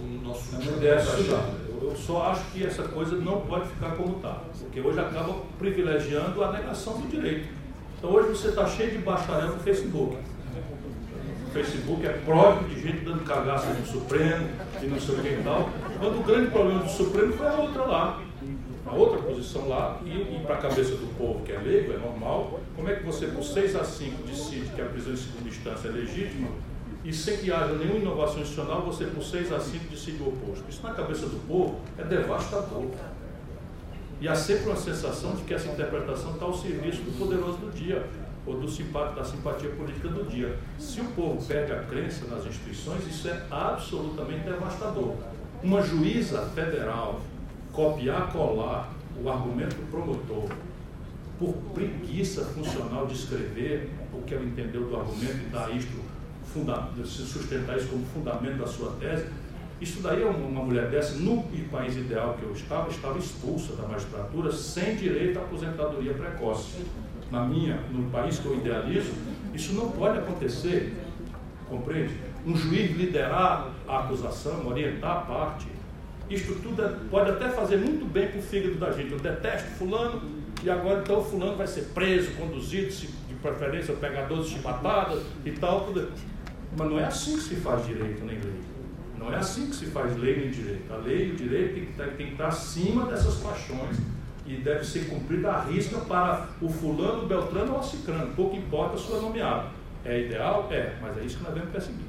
[0.00, 1.48] no nosso ideia é estudar.
[1.68, 5.34] Eu, eu só acho que essa coisa não pode ficar como está, porque hoje acaba
[5.58, 7.48] privilegiando a negação do direito.
[7.98, 10.16] Então hoje você está cheio de bacharel no Facebook.
[10.16, 14.48] no Facebook é próprio de gente dando cagaço no Supremo
[14.80, 15.68] e não sei o que e tal.
[15.98, 18.22] Quando o grande problema do Supremo foi a outra lá,
[18.86, 21.98] a outra posição lá, e, e para a cabeça do povo que é leigo, é
[21.98, 25.48] normal, como é que você por 6 a 5 decide que a prisão em segunda
[25.48, 26.48] instância é legítima
[27.08, 30.62] e sem que haja nenhuma inovação institucional, você por 6 a 5 decide o oposto.
[30.68, 32.84] Isso na cabeça do povo é devastador.
[34.20, 37.72] E há sempre uma sensação de que essa interpretação está ao serviço do poderoso do
[37.72, 38.06] dia,
[38.44, 40.58] ou do simpático, da simpatia política do dia.
[40.78, 45.14] Se o povo perde a crença nas instituições, isso é absolutamente devastador.
[45.62, 47.22] Uma juíza federal
[47.72, 50.50] copiar, colar o argumento do promotor
[51.38, 56.07] por preguiça funcional de escrever o que ela entendeu do argumento e dar isto,
[57.04, 59.26] sustentar isso como fundamento da sua tese,
[59.80, 64.50] isso daí, uma mulher dessa, no país ideal que eu estava, estava expulsa da magistratura
[64.50, 66.84] sem direito à aposentadoria precoce.
[67.30, 69.12] Na minha, no país que eu idealizo,
[69.54, 70.96] isso não pode acontecer,
[71.68, 72.14] compreende?
[72.44, 75.68] Um juiz liderar a acusação, orientar a parte,
[76.30, 79.12] isto tudo é, pode até fazer muito bem para o fígado da gente.
[79.12, 80.20] Eu detesto fulano,
[80.62, 85.82] e agora então fulano vai ser preso, conduzido, de preferência pegador de chibatadas e tal.
[85.82, 86.10] Tudo.
[86.76, 88.60] Mas não é assim que se faz direito nem lei.
[89.18, 90.92] Não é assim que se faz lei nem direito.
[90.92, 93.96] A lei e o direito tem que estar, tem que estar acima dessas paixões
[94.46, 98.34] e deve ser cumprida à risca para o fulano, o beltrano ou o cicrano.
[98.34, 99.68] Pouco importa a sua nomeada.
[100.04, 100.68] É ideal?
[100.70, 102.06] É, mas é isso que nós devemos perseguir.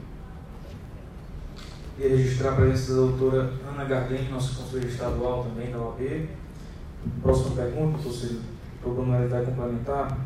[1.97, 6.29] E registrar a presença da doutora Ana Gardem, nossa conselheira estadual também da OAB.
[7.21, 7.97] Próxima pergunta,
[8.81, 10.17] Bruno vai complementar.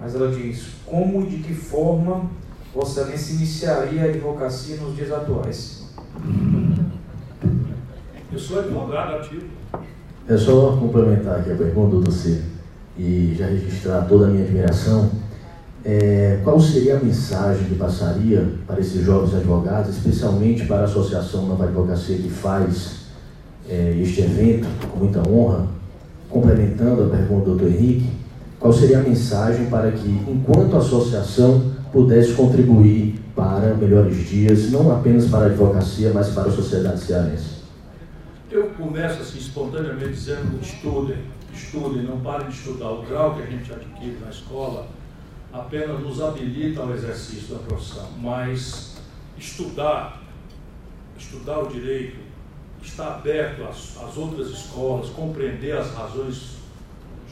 [0.00, 2.28] Mas ela diz: Como e de que forma
[2.74, 5.84] Vossa Excelência iniciaria a advocacia nos dias atuais?
[8.32, 9.46] Eu sou advogado ativo.
[10.28, 12.42] É só complementar aqui a pergunta do C
[12.98, 15.08] e já registrar toda a minha admiração.
[15.84, 21.46] É, qual seria a mensagem que passaria para esses jovens advogados, especialmente para a Associação
[21.46, 23.04] Nova Advocacia que faz
[23.68, 25.66] é, este evento com muita honra,
[26.28, 27.66] complementando a pergunta do Dr.
[27.66, 28.10] Henrique,
[28.58, 35.28] qual seria a mensagem para que, enquanto associação, pudesse contribuir para melhores dias, não apenas
[35.28, 37.62] para a advocacia, mas para a sociedade cearense?
[38.50, 41.18] Eu começo assim espontaneamente dizendo: estudem,
[41.54, 42.90] estudem, não parem de estudar.
[42.90, 44.88] O grau que a gente adquire na escola
[45.52, 48.96] apenas nos habilita ao exercício da profissão, mas
[49.38, 50.20] estudar,
[51.16, 52.16] estudar o direito,
[52.82, 56.56] estar aberto às, às outras escolas, compreender as razões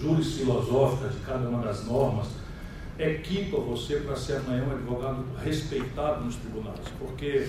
[0.00, 2.28] juris filosóficas de cada uma das normas,
[2.98, 7.48] equipa você para ser amanhã um advogado respeitado nos tribunais, porque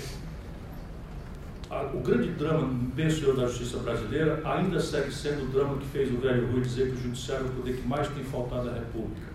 [1.70, 5.88] a, o grande drama, penso eu, da justiça brasileira ainda segue sendo o drama que
[5.88, 8.70] fez o velho Rui dizer que o judiciário é o poder que mais tem faltado
[8.70, 9.34] à República.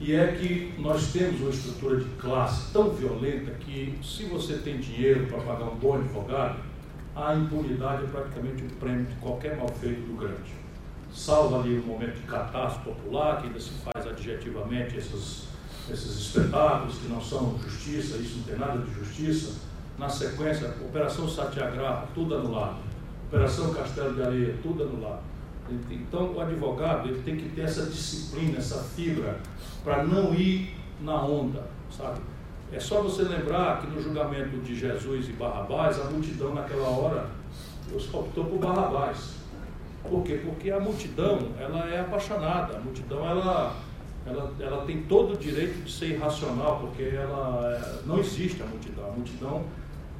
[0.00, 4.78] E é que nós temos uma estrutura de classe tão violenta que, se você tem
[4.78, 6.60] dinheiro para pagar um bom advogado,
[7.16, 10.52] a impunidade é praticamente o prêmio de qualquer mal feito do grande.
[11.12, 15.48] Salva ali um momento de catástrofe popular, que ainda se faz adjetivamente esses,
[15.90, 19.54] esses espetáculos que não são justiça, isso não tem nada de justiça.
[19.98, 22.76] Na sequência, Operação Satyagraha, tudo anulado.
[23.26, 25.22] Operação Castelo de Areia, tudo anulado.
[25.90, 29.38] Então, o advogado ele tem que ter essa disciplina, essa fibra,
[29.84, 32.20] para não ir na onda, sabe?
[32.72, 37.30] É só você lembrar que no julgamento de Jesus e Barrabás, a multidão naquela hora
[38.12, 39.37] optou por Barrabás.
[40.08, 40.40] Por quê?
[40.44, 43.76] Porque a multidão, ela é apaixonada, a multidão, ela,
[44.26, 48.66] ela, ela tem todo o direito de ser irracional, porque ela é, não existe a
[48.66, 49.06] multidão.
[49.06, 49.64] A multidão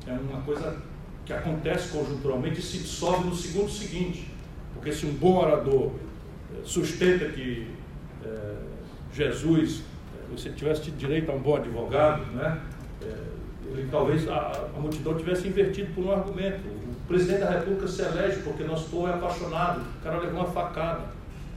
[0.06, 0.76] é uma coisa
[1.24, 4.30] que acontece conjunturalmente e se dissolve no segundo seguinte.
[4.72, 5.92] Porque se um bom orador
[6.50, 7.66] eh, sustenta que
[8.24, 8.54] é,
[9.12, 9.82] Jesus,
[10.16, 12.60] eh, você tivesse tido direito a um bom advogado, né?
[13.02, 13.14] É,
[13.70, 16.60] ele, talvez a, a, multidão tivesse invertido por um argumento.
[17.08, 20.50] O presidente da República se elege porque nosso povo é apaixonado, o cara levou uma
[20.50, 21.06] facada.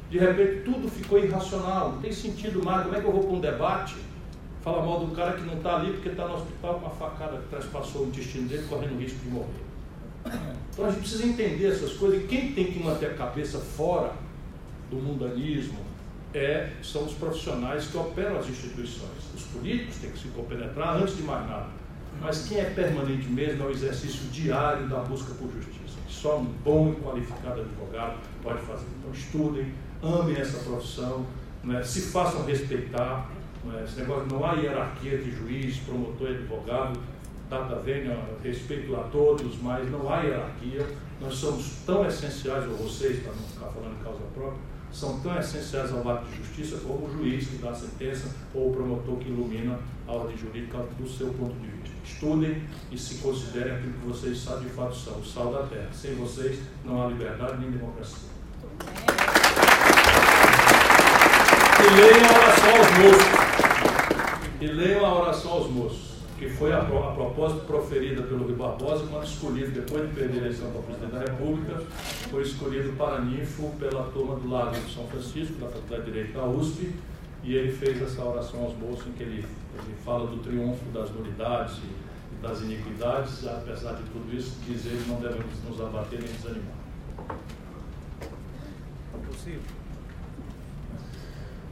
[0.10, 2.84] De repente tudo ficou irracional, não tem sentido mais.
[2.84, 3.98] Como é que eu vou para um debate?
[4.61, 7.36] Falar mal do cara que não está ali porque está no hospital com uma facada
[7.36, 9.61] que transpassou o intestino dele, correndo risco de morrer.
[10.72, 14.14] Então a gente precisa entender essas coisas e quem tem que manter a cabeça fora
[14.90, 15.80] do mundanismo
[16.34, 19.19] é, são os profissionais que operam as instituições.
[19.36, 21.80] Os políticos têm que se compenetrar antes de mais nada.
[22.19, 26.38] Mas quem é permanente mesmo é o exercício diário da busca por justiça, que só
[26.38, 28.85] um bom e qualificado advogado pode fazer.
[28.99, 29.73] Então estudem,
[30.03, 31.25] amem essa profissão,
[31.63, 31.83] né?
[31.83, 33.29] se façam respeitar.
[33.63, 33.83] Né?
[33.83, 36.99] Esse negócio não há hierarquia de juiz, promotor e advogado
[37.51, 40.88] data venha, respeito a todos, mas não há hierarquia.
[41.19, 44.61] Nós somos tão essenciais, ou vocês, para não ficar falando de causa própria,
[44.91, 48.69] são tão essenciais ao ato de justiça como o juiz que dá a sentença ou
[48.69, 51.95] o promotor que ilumina a ordem jurídica do seu ponto de vista.
[52.03, 55.89] Estudem e se considerem aquilo que vocês sabem de fato são, o sal da terra.
[55.93, 58.30] Sem vocês não há liberdade nem democracia.
[61.80, 63.41] E leiam a oração aos moços.
[64.59, 66.11] E leiam a oração aos moços,
[66.41, 70.41] que foi a, a propósito proferida pelo Rui Barbosa quando escolhido, depois de perder a
[70.47, 71.84] eleição para presidente da República,
[72.31, 76.34] foi escolhido para ninfo pela turma do Lago de São Francisco, da Faculdade de Direito
[76.34, 76.95] da USP,
[77.43, 81.11] e ele fez essa oração aos moços em que ele, ele fala do triunfo das
[81.11, 86.31] nulidades e, das iniquidades, apesar de tudo isso, diz ele, não devemos nos abater nem
[86.31, 86.73] desanimar.
[89.27, 89.80] Possível.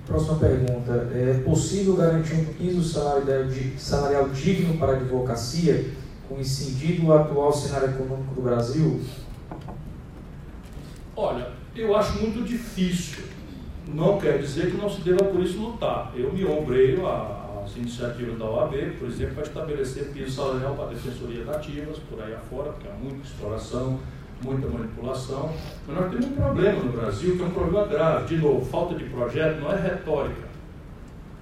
[0.09, 1.07] Próxima pergunta.
[1.13, 5.85] É possível garantir um piso salarial digno para a advocacia,
[6.27, 8.99] coincidindo o atual cenário econômico do Brasil?
[11.15, 13.23] Olha, eu acho muito difícil.
[13.87, 16.11] Não quer dizer que não se deva por isso lutar.
[16.15, 21.47] Eu me ombreio às iniciativas da OAB, por exemplo, para estabelecer piso salarial para defensorias
[21.47, 23.99] ativas, por aí afora, porque há muita exploração,
[24.43, 25.53] muita manipulação.
[25.87, 28.35] Mas nós temos um problema no Brasil, que é um problema grave.
[28.35, 30.49] De novo, falta de projeto não é retórica.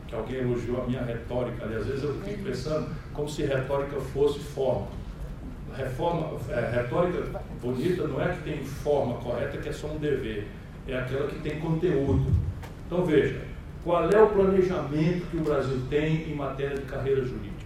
[0.07, 1.75] Que alguém elogiou a minha retórica ali.
[1.75, 4.87] Às vezes eu fico pensando como se retórica fosse forma.
[5.75, 10.47] Reforma, é, retórica bonita não é que tem forma correta, que é só um dever.
[10.87, 12.25] É aquela que tem conteúdo.
[12.85, 13.41] Então veja,
[13.83, 17.57] qual é o planejamento que o Brasil tem em matéria de carreiras jurídicas?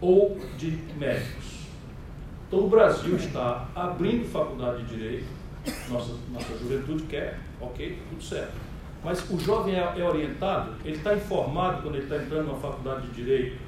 [0.00, 1.41] Ou de médicos?
[2.52, 5.24] Então o Brasil está abrindo faculdade de direito,
[5.88, 8.52] nossa, nossa juventude quer, ok, tudo certo.
[9.02, 13.06] Mas o jovem é, é orientado, ele está informado quando ele está entrando numa faculdade
[13.06, 13.58] de direito,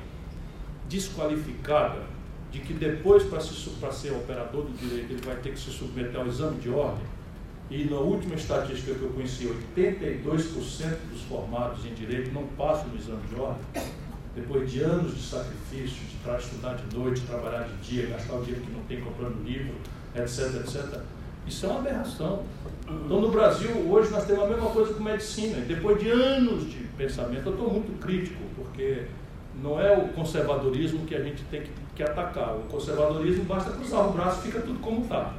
[0.87, 2.03] desqualificada,
[2.53, 6.27] de que depois, para ser operador do direito, ele vai ter que se submeter ao
[6.27, 7.07] exame de ordem.
[7.71, 12.99] E na última estatística que eu conheci, 82% dos formados em direito não passam no
[12.99, 13.65] exame de ordem
[14.35, 18.65] depois de anos de sacrifício, de estudar de noite, trabalhar de dia, gastar o dinheiro
[18.65, 19.75] que não tem comprando livro,
[20.15, 21.01] etc, etc.
[21.47, 22.43] Isso é uma aberração.
[22.83, 25.61] Então, no Brasil, hoje, nós temos a mesma coisa com medicina.
[25.67, 29.05] Depois de anos de pensamento, eu estou muito crítico, porque
[29.63, 32.57] não é o conservadorismo que a gente tem que, que atacar.
[32.57, 35.35] O conservadorismo basta cruzar o braço e fica tudo como está.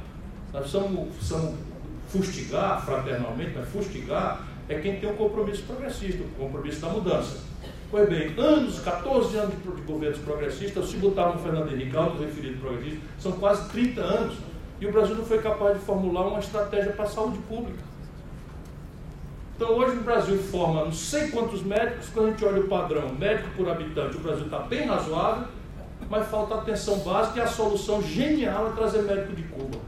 [0.52, 1.54] Nós precisamos, precisamos
[2.08, 7.38] fustigar fraternalmente, mas fustigar é quem tem um compromisso progressista, o um compromisso da mudança.
[7.90, 12.60] Pois bem, anos, 14 anos de, governos progressistas, se botar no Fernando Henrique, alto referido
[12.60, 14.36] progressista, são quase 30 anos,
[14.80, 17.78] e o Brasil não foi capaz de formular uma estratégia para a saúde pública.
[19.54, 23.08] Então hoje o Brasil forma não sei quantos médicos, quando a gente olha o padrão
[23.14, 25.48] médico por habitante, o Brasil está bem razoável,
[26.10, 29.78] mas falta atenção básica e a solução genial é trazer médico de Cuba.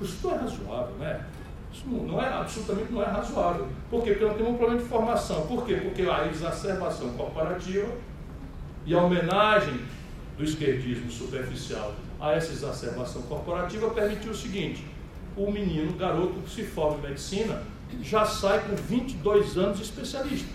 [0.00, 1.26] Isso não é razoável, né?
[1.72, 3.66] Isso não é, absolutamente não é razoável.
[3.90, 4.10] Por quê?
[4.10, 5.46] Porque nós temos um problema de formação.
[5.46, 5.76] Por quê?
[5.76, 7.88] Porque a exacerbação corporativa
[8.84, 9.80] e a homenagem
[10.36, 14.84] do esquerdismo superficial a essa exacerbação corporativa permitiu o seguinte:
[15.34, 17.62] o menino, o garoto que se forma em medicina,
[18.02, 20.52] já sai com 22 anos especialista.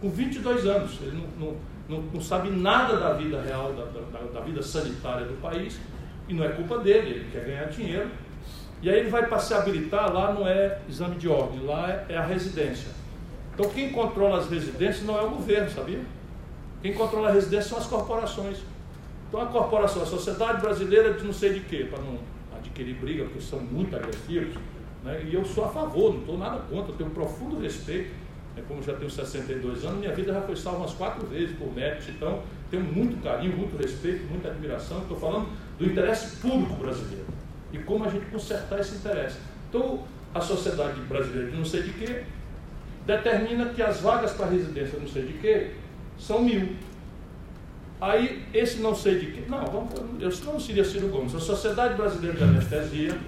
[0.00, 0.98] Com 22 anos.
[1.02, 1.56] Ele não, não,
[1.88, 5.80] não, não sabe nada da vida real, da, da, da vida sanitária do país,
[6.28, 8.08] e não é culpa dele, ele quer ganhar dinheiro
[8.82, 12.06] e aí ele vai para se habilitar, lá não é exame de ordem, lá é,
[12.10, 12.90] é a residência.
[13.54, 16.00] Então quem controla as residências não é o governo, sabia?
[16.82, 18.58] Quem controla a residência são as corporações.
[19.28, 22.18] Então a corporação, a sociedade brasileira de não sei de quê, para não
[22.56, 24.54] adquirir briga, porque são muito agressivos,
[25.02, 25.24] né?
[25.26, 28.10] e eu sou a favor, não estou nada contra, tenho um profundo respeito.
[28.54, 28.62] Né?
[28.68, 32.10] Como já tenho 62 anos, minha vida já foi salva umas quatro vezes por médicos,
[32.10, 34.98] então tenho muito carinho, muito respeito, muita admiração.
[34.98, 35.48] Estou falando
[35.78, 37.35] do interesse público brasileiro
[37.72, 39.38] e como a gente consertar esse interesse.
[39.68, 42.22] Então, a sociedade brasileira de não sei de quê
[43.06, 45.70] determina que as vagas para residência não sei de quê
[46.18, 46.76] são mil.
[48.00, 49.42] Aí, esse não sei de quê.
[49.48, 51.34] Não, vamos, eu não seria Ciro Gomes.
[51.34, 53.18] A Sociedade Brasileira de Anestesia.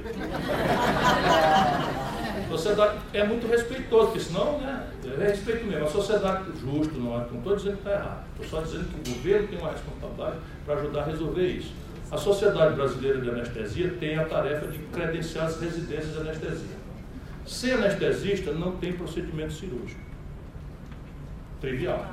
[2.51, 4.89] sociedade é muito respeitoso, porque senão, né?
[5.21, 5.85] É respeito mesmo.
[5.85, 8.25] A sociedade, justo, não estou dizendo que está errado.
[8.41, 10.37] Estou só dizendo que o governo tem uma responsabilidade
[10.67, 11.73] para ajudar a resolver isso.
[12.11, 16.77] A Sociedade Brasileira de Anestesia tem a tarefa de credenciar as residências de anestesia.
[17.45, 20.01] Ser anestesista não tem procedimento cirúrgico.
[21.61, 22.07] Trivial.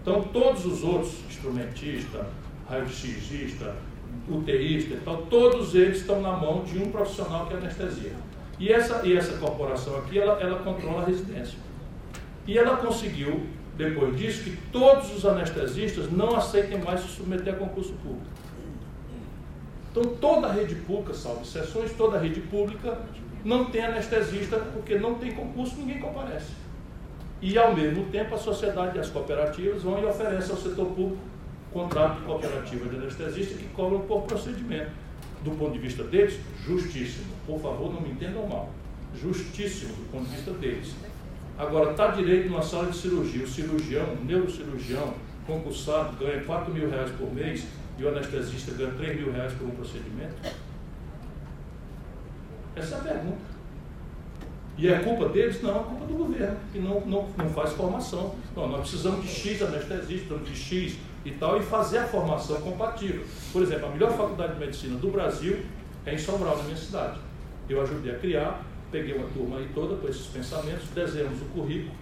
[0.00, 2.26] Então, todos os outros, instrumentista,
[2.66, 3.74] raio-xista,
[4.26, 8.12] UTIsta e tal, todos eles estão na mão de um profissional que é anestesia.
[8.58, 11.58] E essa, e essa corporação aqui, ela, ela controla a residência.
[12.46, 13.46] E ela conseguiu,
[13.76, 18.26] depois disso, que todos os anestesistas não aceitem mais se submeter a concurso público.
[19.92, 22.98] Então, toda a rede pública, salvo exceções, toda a rede pública
[23.44, 26.52] não tem anestesista, porque não tem concurso, ninguém comparece.
[27.42, 31.18] E, ao mesmo tempo, a sociedade e as cooperativas vão e oferecem ao setor público
[31.72, 34.90] contrato de cooperativa de anestesista que cobram por procedimento.
[35.42, 37.26] Do ponto de vista deles, justíssimo.
[37.46, 38.70] Por favor, não me entendam mal.
[39.20, 40.94] Justíssimo do ponto de vista deles.
[41.58, 45.12] Agora, está direito numa sala de cirurgia, o cirurgião, o neurocirurgião,
[45.46, 47.66] concursado, ganha 4 mil reais por mês
[47.98, 50.34] e o anestesista ganha 3 mil reais por um procedimento?
[52.74, 53.52] Essa é a pergunta.
[54.78, 55.62] E é culpa deles?
[55.62, 58.34] Não, é culpa do governo, que não, não, não faz formação.
[58.56, 62.60] Não, nós precisamos de X anestesistas, precisamos de X e tal, e fazer a formação
[62.60, 63.24] compatível.
[63.52, 65.60] Por exemplo, a melhor faculdade de medicina do Brasil
[66.06, 67.20] é em Paulo, na minha cidade.
[67.68, 71.92] Eu ajudei a criar, peguei uma turma aí toda com esses pensamentos, desenhamos o currículo,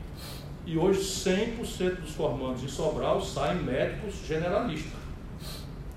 [0.64, 4.99] e hoje 100% dos formandos em Sobral saem médicos generalistas.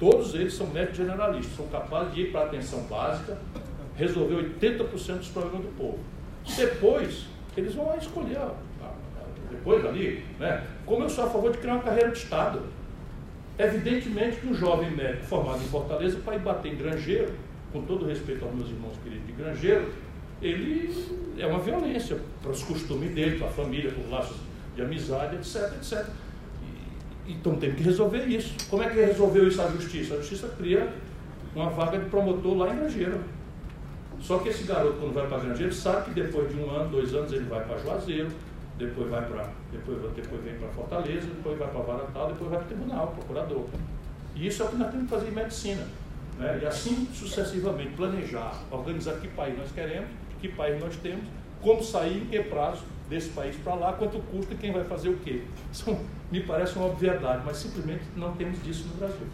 [0.03, 3.37] Todos eles são médicos generalistas, são capazes de ir para a atenção básica,
[3.95, 5.99] resolver 80% dos problemas do povo.
[6.57, 7.25] Depois,
[7.55, 8.37] eles vão lá escolher,
[9.49, 10.61] depois ali, né?
[10.85, 12.63] como eu sou a favor de criar uma carreira de Estado.
[13.57, 17.31] Evidentemente que um jovem médico formado em Fortaleza, para ir bater em granjeiro,
[17.71, 19.89] com todo respeito aos meus irmãos queridos de granjeiro,
[20.41, 20.93] ele
[21.37, 24.35] é uma violência para os costumes dele, para a família, para os laços
[24.75, 26.05] de amizade, etc, etc.
[27.27, 28.55] Então tem que resolver isso.
[28.69, 30.15] Como é que resolveu isso a justiça?
[30.15, 30.91] A justiça cria
[31.55, 33.19] uma vaga de promotor lá em Grangeiro.
[34.19, 37.13] Só que esse garoto, quando vai para Grangeiro, sabe que depois de um ano, dois
[37.13, 38.29] anos, ele vai para Juazeiro,
[38.77, 39.49] depois vai para.
[39.71, 43.65] Depois, depois vem para Fortaleza, depois vai para Varatá, depois vai para o tribunal, procurador.
[44.35, 45.87] E isso é o que nós temos que fazer em medicina.
[46.37, 46.59] Né?
[46.61, 50.09] E assim sucessivamente, planejar, organizar que país nós queremos,
[50.41, 51.25] que país nós temos,
[51.61, 52.83] como sair, em que prazo
[53.13, 55.43] desse país para lá, quanto custa e quem vai fazer o quê.
[55.71, 55.95] Isso
[56.31, 59.27] me parece uma obviedade, mas simplesmente não temos disso no Brasil.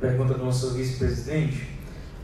[0.00, 1.76] Pergunta do nosso vice-presidente.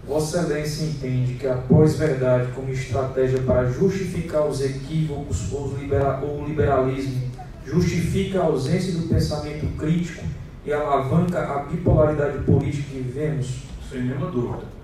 [0.07, 7.31] Vossa Excelência entende que a pós-verdade como estratégia para justificar os equívocos ou o liberalismo
[7.65, 10.23] justifica a ausência do pensamento crítico
[10.65, 13.63] e alavanca a bipolaridade política que vivemos?
[13.91, 14.75] Sem nenhuma dúvida.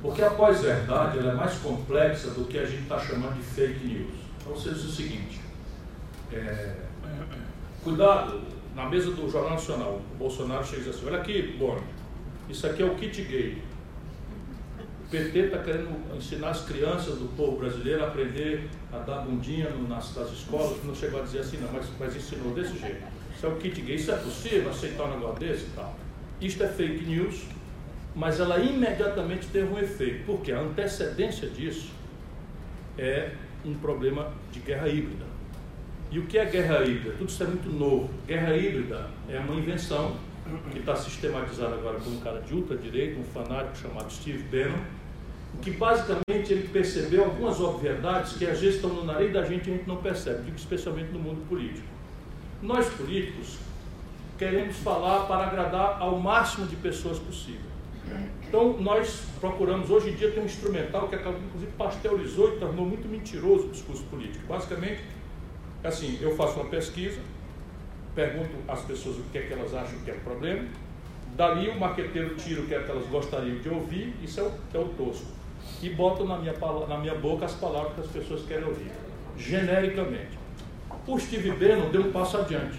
[0.00, 4.14] Porque a pós-verdade é mais complexa do que a gente está chamando de fake news.
[4.40, 5.40] Então, seja o seguinte:
[6.32, 6.74] é,
[7.82, 8.40] cuidado,
[8.74, 11.82] na mesa do Jornal Nacional, o Bolsonaro chega e diz assim: olha aqui, Bono,
[12.48, 13.62] isso aqui é o kit gay.
[15.04, 19.70] O PT está querendo ensinar as crianças do povo brasileiro a aprender a dar bundinha
[19.88, 20.76] nas, nas escolas.
[20.84, 23.02] Não chegou a dizer assim, não, mas, mas ensinou desse jeito.
[23.34, 23.96] Isso é o kit gay.
[23.96, 25.96] Isso é possível aceitar um negócio desse e tal?
[26.40, 27.40] Isto é fake news,
[28.18, 30.26] mas ela imediatamente teve um efeito.
[30.26, 31.90] Porque a antecedência disso
[32.98, 33.30] é
[33.64, 35.24] um problema de guerra híbrida.
[36.10, 37.14] E o que é guerra híbrida?
[37.16, 38.10] Tudo isso é muito novo.
[38.26, 40.16] Guerra híbrida é uma invenção
[40.72, 44.82] que está sistematizado agora por um cara de ultradireita, um fanático chamado Steve Bannon,
[45.62, 49.74] que basicamente ele percebeu algumas obviedades que às vezes estão no nariz da gente e
[49.74, 51.86] a gente não percebe, digo especialmente no mundo político.
[52.62, 53.58] Nós políticos
[54.38, 57.67] queremos falar para agradar ao máximo de pessoas possível.
[58.48, 62.86] Então nós procuramos, hoje em dia tem um instrumental que acabou, inclusive pasteurizou e tornou
[62.86, 64.46] muito mentiroso o discurso político.
[64.46, 65.02] Basicamente,
[65.84, 67.20] assim, eu faço uma pesquisa,
[68.14, 70.66] pergunto às pessoas o que é que elas acham que é o problema,
[71.36, 74.52] dali o marqueteiro tira o que é que elas gostariam de ouvir, isso é o,
[74.74, 75.26] é o tosco,
[75.82, 76.54] e bota na minha,
[76.88, 78.90] na minha boca as palavras que as pessoas querem ouvir,
[79.36, 80.38] genericamente.
[81.06, 82.78] O Steve Bannon deu um passo adiante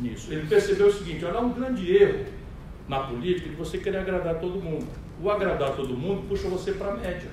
[0.00, 0.32] nisso.
[0.32, 2.37] Ele percebeu o seguinte, olha, há um grande erro
[2.88, 4.86] na política de você querer agradar todo mundo.
[5.22, 7.28] O agradar todo mundo puxa você para a média,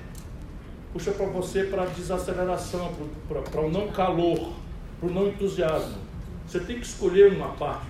[0.92, 2.92] puxa para você para a desaceleração,
[3.28, 4.52] para o não calor,
[5.00, 5.98] para o não entusiasmo.
[6.46, 7.86] Você tem que escolher uma parte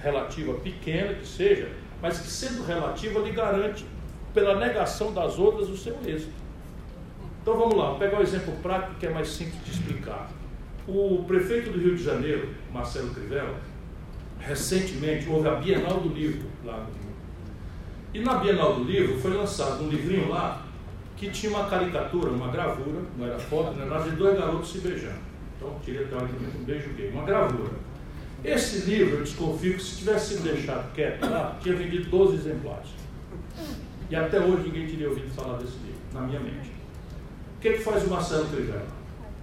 [0.00, 1.70] relativa pequena que seja,
[2.00, 3.84] mas que sendo relativa lhe garante,
[4.32, 6.32] pela negação das outras, o seu êxito.
[7.42, 10.30] Então vamos lá, pegar um exemplo prático que é mais simples de explicar.
[10.86, 13.54] O prefeito do Rio de Janeiro, Marcelo Crivella,
[14.46, 16.86] recentemente houve a Bienal do Livro lá.
[18.12, 20.66] E na Bienal do Livro foi lançado um livrinho lá
[21.16, 24.72] que tinha uma caricatura, uma gravura, não era foto, não era nada, de dois garotos
[24.72, 25.20] se beijando.
[25.56, 27.72] Então, queria teoricamente um beijo gay, uma gravura.
[28.44, 32.88] Esse livro, eu desconfio que se tivesse sido deixado quieto lá, tinha vendido 12 exemplares.
[34.10, 36.72] E até hoje ninguém teria ouvido falar desse livro, na minha mente.
[37.56, 38.86] O que, é que faz o Marcelo Trivela?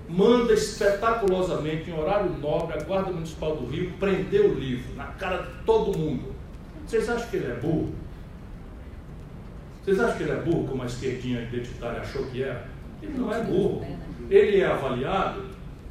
[0.09, 5.43] Manda espetaculosamente, em horário nobre, a Guarda Municipal do Rio prender o livro na cara
[5.43, 6.33] de todo mundo.
[6.85, 7.93] Vocês acham que ele é burro?
[9.83, 12.67] Vocês acham que ele é burro, como a esquerdinha identitária achou que era?
[13.03, 13.85] Ele não é burro.
[14.29, 15.43] Ele é avaliado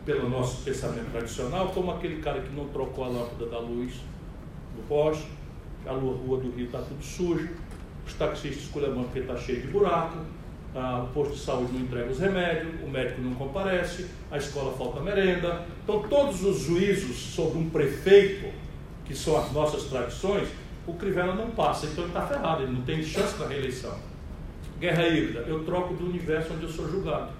[0.04, 3.94] pelo nosso pensamento tradicional, como aquele cara que não trocou a lâmpada da luz
[4.74, 5.28] do poste,
[5.86, 7.48] a rua do Rio está tudo suja,
[8.06, 10.18] os taxistas esculhambando porque está cheio de buraco,
[10.74, 14.76] ah, o posto de saúde não entrega os remédios, o médico não comparece, a escola
[14.76, 15.64] falta merenda.
[15.82, 18.52] Então, todos os juízos sobre um prefeito,
[19.04, 20.48] que são as nossas tradições,
[20.86, 23.94] o Crivella não passa, então ele está ferrado, ele não tem chance para reeleição.
[24.78, 27.32] Guerra híbrida, eu troco do universo onde eu sou julgado.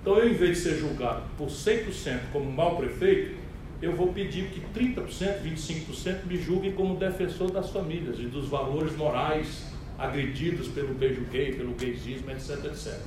[0.00, 3.36] Então, eu, em vez de ser julgado por 100% como mau prefeito,
[3.80, 8.96] eu vou pedir que 30%, 25% me julguem como defensor das famílias e dos valores
[8.96, 13.00] morais agredidos pelo beijo gay, pelo gaysismo, etc, etc.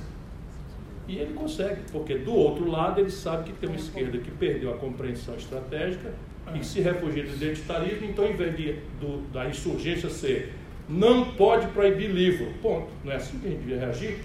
[1.06, 4.72] E ele consegue, porque do outro lado ele sabe que tem uma esquerda que perdeu
[4.72, 6.12] a compreensão estratégica
[6.54, 10.52] e se refugia do identitarismo, então em vez de, do, da insurgência ser
[10.88, 12.88] não pode proibir livro, ponto.
[13.04, 14.18] Não é assim que a gente devia reagir?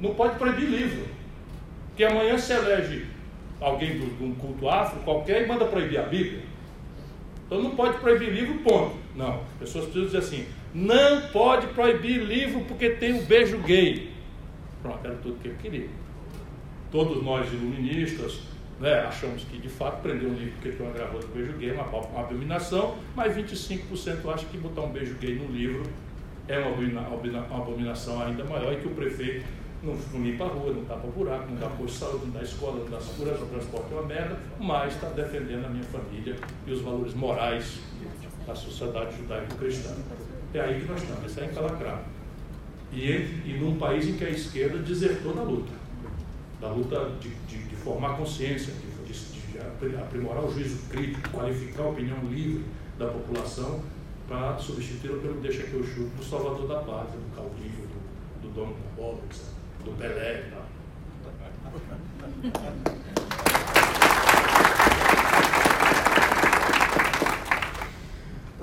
[0.00, 1.06] Não pode proibir livro.
[1.96, 3.06] Que amanhã se elege
[3.60, 6.42] alguém de um culto afro qualquer e manda proibir a Bíblia.
[7.46, 8.96] Então não pode proibir livro, ponto.
[9.14, 9.40] Não.
[9.52, 14.10] As pessoas precisam dizer assim: não pode proibir livro porque tem o beijo gay.
[14.82, 15.88] Pronto, era tudo que eu queria.
[16.90, 18.40] Todos nós iluministas
[18.80, 21.70] né, achamos que de fato prender um livro porque tem uma gravura do beijo gay
[21.70, 25.82] é uma, uma abominação, mas 25% acham que botar um beijo gay no livro
[26.48, 29.44] é uma, uma abominação ainda maior e que o prefeito
[29.82, 32.42] não, não limpa a rua, não tapa buraco, não dá posto de saúde, não dá
[32.42, 36.36] escola, não dá segurança, o transporte é uma merda, mas está defendendo a minha família
[36.66, 37.80] e os valores morais
[38.46, 39.94] da sociedade judaico-cristã.
[40.52, 42.04] É aí que nós estamos, isso é encalacrado.
[42.92, 43.08] E,
[43.44, 45.72] e num país em que a esquerda desertou da luta,
[46.60, 51.88] da luta de, de, de formar consciência, de, de, aprimorar o juízo crítico, qualificar a
[51.88, 52.64] opinião livre
[52.98, 53.80] da população
[54.28, 57.88] para substituí-la pelo deixa que eu chuto do salvador da pátria, do caudilho,
[58.42, 58.76] do, do dono
[59.84, 60.50] do Pelé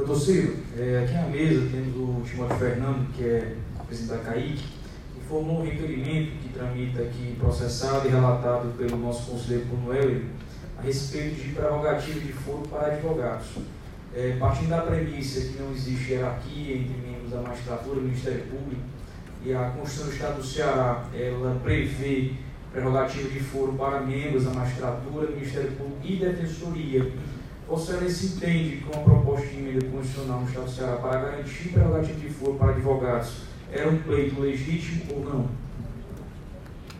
[0.07, 3.55] Doutor Ciro, é, aqui na mesa temos o Timóteo Fernando, que é
[3.85, 9.29] presidente da CAIC, que formou um requerimento que tramita aqui processado e relatado pelo nosso
[9.29, 9.91] conselheiro Bruno
[10.77, 13.47] a respeito de prerrogativa de foro para advogados.
[14.15, 18.43] É, partindo da premissa que não existe hierarquia entre membros da magistratura e do Ministério
[18.43, 18.81] Público,
[19.43, 22.31] e a Constituição do Estado do Ceará ela prevê
[22.71, 27.11] prerrogativa de foro para membros da magistratura, Ministério Público e Defensoria.
[27.67, 31.69] Vossa Excelência entende que uma proposta de emenda constitucional no Estado do Ceará para garantir
[31.69, 33.33] prerrogativa de foro para advogados
[33.71, 35.49] era um pleito legítimo ou não?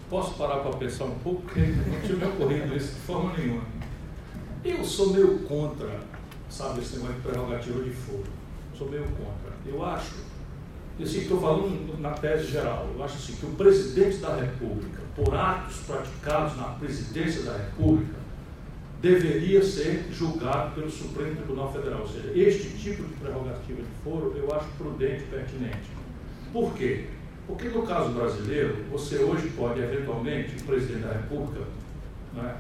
[0.10, 1.42] Posso parar para pensar um pouco?
[1.44, 3.64] Porque não tinha me ocorrido isso de forma nenhuma.
[4.66, 6.02] Eu sou meio contra,
[6.50, 8.26] sabe, esse negócio de prerrogativa de foro.
[8.78, 9.54] Sou meio contra.
[9.66, 10.16] Eu acho
[11.00, 12.90] e assim, estou falando na tese geral.
[12.94, 18.27] Eu acho assim, que o presidente da República, por atos praticados na presidência da República,
[19.02, 22.02] deveria ser julgado pelo Supremo Tribunal Federal.
[22.02, 25.90] Ou seja, este tipo de prerrogativa de foro eu acho prudente e pertinente.
[26.52, 27.06] Por quê?
[27.46, 31.62] Porque no caso brasileiro, você hoje pode, eventualmente, o presidente da República,
[32.34, 32.58] né,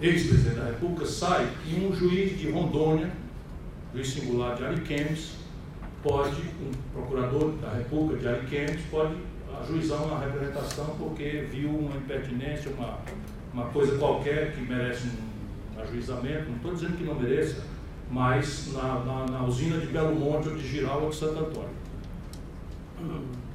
[0.00, 3.10] é, ex-presidente da República, sai e um juiz de Rondônia,
[3.94, 5.36] juiz singular de Ariquemes,
[6.02, 9.14] pode, um procurador da República de Ariquemes pode
[9.62, 12.98] ajuizar uma representação porque viu uma impertinência, uma,
[13.52, 15.08] uma coisa qualquer que merece
[15.76, 17.64] um ajuizamento, não estou dizendo que não mereça,
[18.10, 21.82] mas na, na, na, usina de Belo Monte ou de Giral ou de Santo Antônio.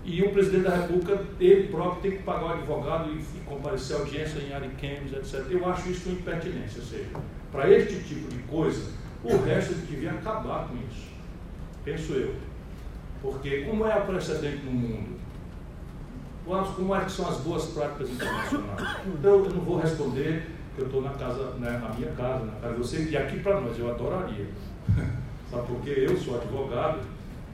[0.03, 3.95] E o presidente da República, ele próprio tem que pagar o advogado e, e comparecer
[3.95, 5.45] à audiência em Ariquemes, etc.
[5.49, 7.09] Eu acho isso uma impertinência, ou seja,
[7.51, 8.91] para este tipo de coisa,
[9.23, 11.17] o resto devia acabar com isso
[11.87, 12.35] penso eu.
[13.21, 15.16] Porque como é a precedente no mundo?
[16.47, 18.97] Como é que são as boas práticas internacionais?
[19.05, 22.53] Então eu não vou responder que eu estou na casa, né, na minha casa, na
[22.53, 24.47] casa de vocês, e aqui para nós, eu adoraria.
[25.51, 26.99] Sabe porque eu sou advogado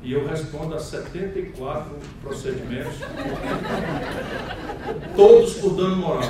[0.04, 3.00] e eu respondo a 74 procedimentos,
[5.16, 6.30] todos por dano moral.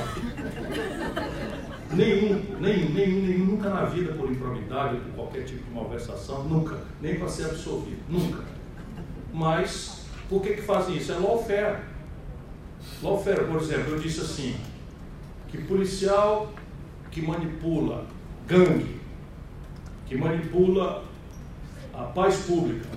[1.91, 6.77] Nenhum, nenhum, nenhum, nenhum, nunca na vida por improbidade, por qualquer tipo de malversação, nunca,
[7.01, 8.43] nem para ser absolvido, nunca.
[9.33, 11.11] Mas, por que, que fazem isso?
[11.11, 11.92] É lawfare.
[13.01, 14.55] Lawfare, por exemplo, eu disse assim,
[15.49, 16.51] que policial
[17.11, 18.05] que manipula
[18.47, 18.99] gangue,
[20.07, 21.03] que manipula
[21.93, 22.87] a paz pública,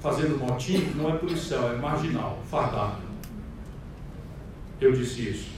[0.00, 3.02] fazendo motim, não é policial, é marginal, fardado.
[4.80, 5.50] Eu disse isso.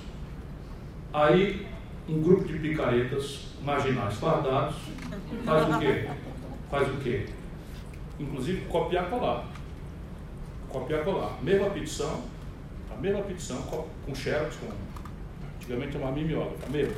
[1.12, 1.66] Aí,
[2.08, 4.76] um grupo de picaretas marginais fardados
[5.44, 6.08] faz o quê?
[6.70, 7.26] Faz o quê?
[8.20, 9.46] Inclusive copiar colar.
[10.68, 11.42] Copiar colar.
[11.42, 12.22] Mesma petição,
[12.98, 14.68] mesma petição com xerox, com,
[15.56, 16.96] antigamente uma mimeógrafa, a mesma.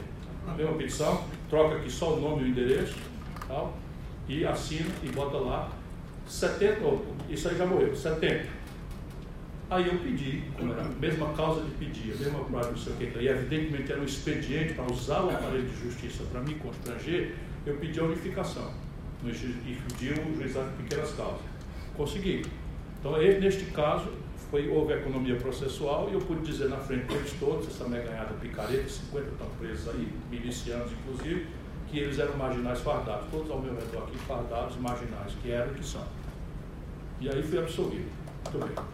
[0.49, 2.97] A mesma petição, troca aqui só o nome e o endereço,
[3.47, 3.77] tal,
[4.29, 5.71] e assina e bota lá
[6.27, 6.81] 70,
[7.29, 8.61] isso aí já morreu, 70.
[9.69, 12.93] Aí eu pedi, como era a mesma causa de pedir, a mesma coisa, não sei
[12.93, 16.55] o que, e evidentemente era um expediente para usar o aparelho de justiça para me
[16.55, 17.37] constranger,
[17.67, 18.73] eu pedi a unificação
[19.25, 21.41] e pedi o juizado de pequenas causas.
[21.97, 22.43] Consegui.
[22.99, 24.09] Então, neste caso,
[24.51, 28.89] foi, houve economia processual e eu pude dizer na frente deles todos, essa meganhada picareta,
[28.89, 31.47] 50 estão presos aí, milicianos inclusive,
[31.89, 35.71] que eles eram marginais fardados, todos ao meu redor aqui fardados e marginais, que eram
[35.71, 36.05] o que são.
[37.21, 38.11] E aí fui absolvido.
[38.53, 38.85] Muito bem.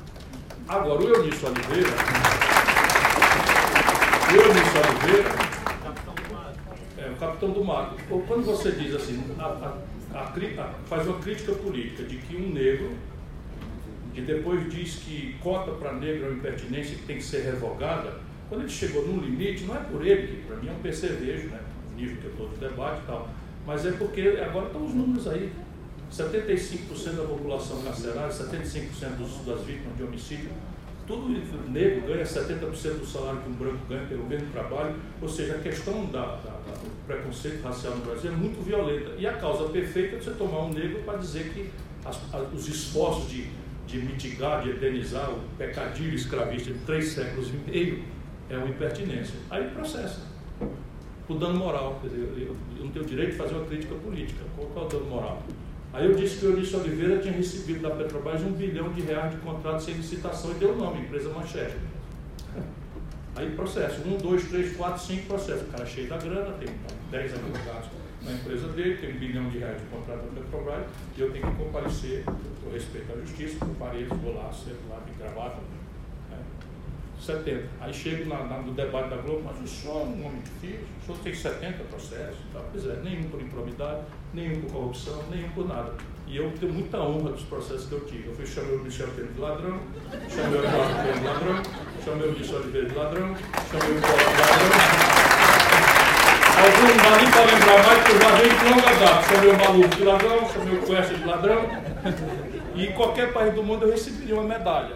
[0.68, 1.90] Agora, o Eunício Oliveira.
[4.28, 5.30] O Eunício Oliveira.
[6.98, 7.94] É, o capitão do mar.
[8.26, 12.92] Quando você diz assim, a, a, a, faz uma crítica política de que um negro
[14.16, 18.18] e depois diz que cota para negro é uma impertinência que tem que ser revogada,
[18.48, 21.48] quando ele chegou num limite, não é por ele, que para mim é um percevejo,
[21.48, 21.60] né?
[21.92, 23.28] o nível que eu estou de debate e tal,
[23.66, 25.52] mas é porque agora estão os números aí.
[26.10, 30.50] 75% da população carcerária, 75% dos, das vítimas de homicídio,
[31.04, 31.28] tudo
[31.68, 35.58] negro ganha 70% do salário que um branco ganha pelo mesmo trabalho, ou seja, a
[35.58, 39.10] questão da, da, do preconceito racial no Brasil é muito violenta.
[39.18, 41.70] E a causa perfeita é você tomar um negro para dizer que
[42.04, 42.18] as,
[42.52, 43.48] os esforços de
[43.86, 48.04] de mitigar, de eternizar o pecadilho escravista de três séculos e meio,
[48.50, 49.34] é uma impertinência.
[49.50, 50.20] Aí processa.
[51.28, 51.98] O dano moral.
[52.02, 54.44] Quer dizer, eu, não tenho direito de fazer uma crítica política.
[54.56, 55.42] Qual, é o dano moral?
[55.92, 59.32] Aí eu disse que o Eunício Oliveira tinha recebido da Petrobras um bilhão de reais
[59.32, 61.76] de contrato sem licitação e deu o nome, empresa Manchete.
[63.34, 65.62] Aí processo, um, dois, três, quatro, cinco processos.
[65.62, 66.68] O cara é cheio da grana, tem
[67.10, 67.88] dez advogados
[68.26, 70.86] na empresa dele, tem um bilhão de reais de contrato da Petrobras,
[71.16, 75.12] e eu tenho que comparecer, por respeito à justiça, compareço, vou lá, sento lá, de
[75.18, 75.76] gravata, né?
[77.20, 77.64] 70.
[77.80, 80.86] Aí chego na, na, no debate da Globo, mas o senhor é um homem difícil,
[81.02, 82.60] o senhor tem 70 processos, tá?
[82.70, 84.02] pois é, nenhum por improbidade,
[84.34, 85.94] nenhum por corrupção, nenhum por nada.
[86.26, 88.28] E eu tenho muita honra dos processos que eu tive.
[88.28, 89.80] Eu fui chamei o Michel Temer de ladrão,
[90.28, 91.62] chamei o Eduardo Temer de ladrão,
[92.04, 93.36] chamei o Michel Oliveira de ladrão,
[93.70, 95.15] chamei o Paulo de ladrão.
[96.56, 99.22] Alguns não dá nem para lembrar mais, porque eu já venho de longa data.
[99.28, 101.68] Chamei o Maluco de ladrão, chamei o Cuesta de ladrão.
[102.74, 104.94] E em qualquer país do mundo eu receberia uma medalha.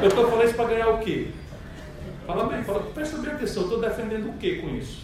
[0.00, 1.28] Eu estou falando isso para ganhar o quê?
[2.26, 5.02] Fala bem, fala, presta bem atenção, estou defendendo o quê com isso?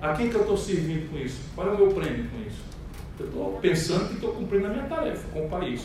[0.00, 1.40] A quem que eu estou servindo com isso?
[1.54, 2.62] Qual é o meu prêmio com isso?
[3.20, 5.84] Eu estou pensando que estou cumprindo a minha tarefa com o país.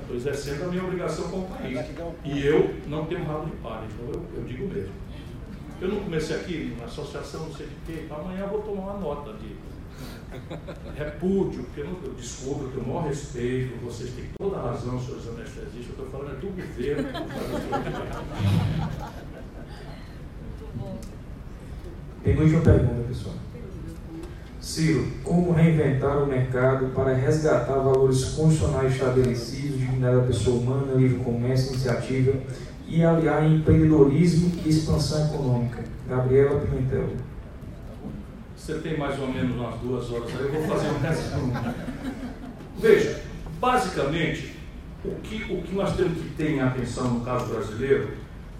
[0.00, 1.78] Estou exercendo a minha obrigação com o país.
[2.24, 4.92] E eu não tenho rabo de palha, então eu, eu digo mesmo.
[5.80, 9.00] Eu não comecei aqui na associação, não sei de quê, amanhã eu vou tomar uma
[9.00, 9.54] nota de
[10.96, 15.28] repúdio, porque eu, eu descubro, tenho o maior respeito, vocês têm toda a razão, senhores
[15.28, 17.08] anestesistas, eu estou falando é do governo.
[22.24, 23.34] Tem uma pergunta, pessoal.
[24.60, 31.22] Ciro, como reinventar o mercado para resgatar valores constitucionais estabelecidos, dignidade da pessoa humana, livre
[31.22, 32.32] comércio, iniciativa
[32.86, 35.84] e aliar empreendedorismo e expansão econômica.
[36.08, 37.08] Gabriela Pimentel.
[38.56, 41.52] Você tem mais ou menos umas duas horas aí, eu vou fazer um resumo.
[42.78, 43.22] Veja,
[43.60, 44.56] basicamente,
[45.04, 48.08] o que, o que nós temos que ter em atenção no caso brasileiro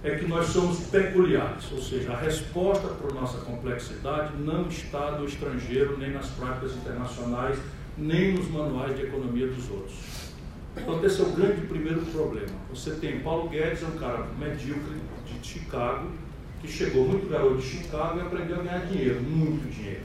[0.04, 5.26] é que nós somos peculiares, ou seja, a resposta para nossa complexidade não está no
[5.26, 7.58] estrangeiro, nem nas práticas internacionais,
[7.98, 9.96] nem nos manuais de economia dos outros.
[10.76, 12.54] Então, esse é o grande primeiro problema.
[12.70, 14.96] Você tem Paulo Guedes, é um cara medíocre
[15.26, 16.10] de Chicago,
[16.60, 20.04] que chegou muito garoto de Chicago e aprendeu a ganhar dinheiro, muito dinheiro,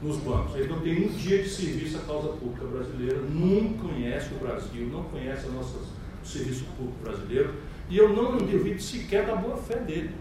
[0.00, 0.54] nos bancos.
[0.54, 4.86] Ele não tem um dia de serviço à causa pública brasileira, não conhece o Brasil,
[4.86, 7.54] não conhece o serviço público brasileiro,
[7.90, 10.14] e eu não duvido sequer da boa fé dele.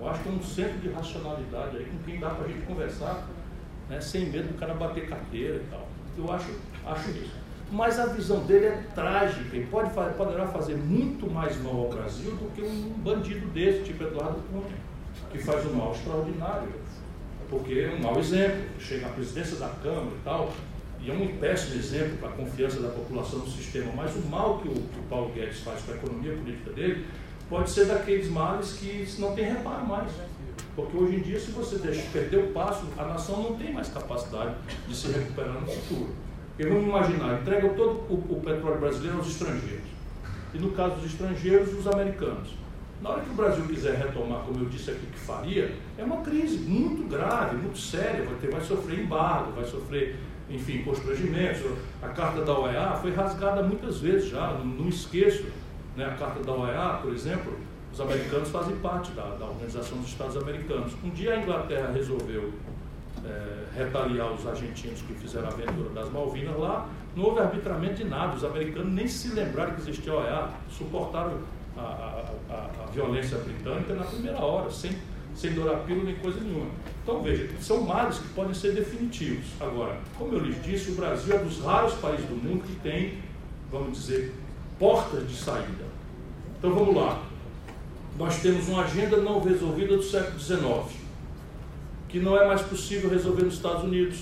[0.00, 2.64] Eu acho que é um centro de racionalidade aí com quem dá para a gente
[2.64, 3.28] conversar,
[3.88, 5.88] né, sem medo do cara bater carteira e tal.
[6.16, 6.50] Eu acho,
[6.86, 7.39] acho isso
[7.70, 12.32] mas a visão dele é trágica e pode, poderá fazer muito mais mal ao Brasil
[12.32, 14.76] do que um bandido desse, tipo Eduardo Cunha,
[15.30, 16.68] que faz um mal extraordinário,
[17.48, 20.52] porque é um mau exemplo, chega à presidência da Câmara e tal,
[21.02, 24.58] e é um péssimo exemplo para a confiança da população no sistema, mas o mal
[24.58, 27.06] que o, que o Paulo Guedes faz com a economia política dele
[27.48, 30.10] pode ser daqueles males que não tem reparo mais.
[30.76, 33.88] Porque hoje em dia, se você deixa perder o passo, a nação não tem mais
[33.88, 34.54] capacidade
[34.86, 36.14] de se recuperar no futuro.
[36.60, 39.88] Porque vamos imaginar, entrega todo o, o, petróleo brasileiro aos estrangeiros.
[40.52, 42.50] E no caso dos estrangeiros, os americanos.
[43.00, 46.18] Na hora que o Brasil quiser retomar, como eu disse aqui que faria, é uma
[46.18, 48.26] crise muito grave, muito séria.
[48.26, 50.16] Vai, ter, vai sofrer embargo, vai sofrer,
[50.50, 51.62] enfim, constrangimentos.
[52.02, 55.46] A carta da OEA foi rasgada muitas vezes já, não, não esqueço.
[55.96, 56.04] Né?
[56.04, 57.56] A carta da OEA, por exemplo,
[57.90, 60.92] os americanos fazem parte da, da Organização dos Estados Americanos.
[61.02, 62.52] Um dia a Inglaterra resolveu
[63.24, 68.04] é, retaliar os argentinos que fizeram a aventura das Malvinas lá, não houve arbitramento de
[68.04, 68.36] nada.
[68.36, 71.38] Os americanos nem se lembraram que existia OEA, suportaram
[71.76, 74.92] a, a, a, a violência britânica na primeira hora, sem,
[75.34, 76.70] sem dourar pílula nem coisa nenhuma.
[77.02, 79.46] Então, veja, são males que podem ser definitivos.
[79.60, 83.18] Agora, como eu lhes disse, o Brasil é dos raros países do mundo que tem,
[83.70, 84.34] vamos dizer,
[84.78, 85.84] portas de saída.
[86.58, 87.22] Então, vamos lá.
[88.18, 90.99] Nós temos uma agenda não resolvida do século XIX
[92.10, 94.18] que não é mais possível resolver nos Estados Unidos,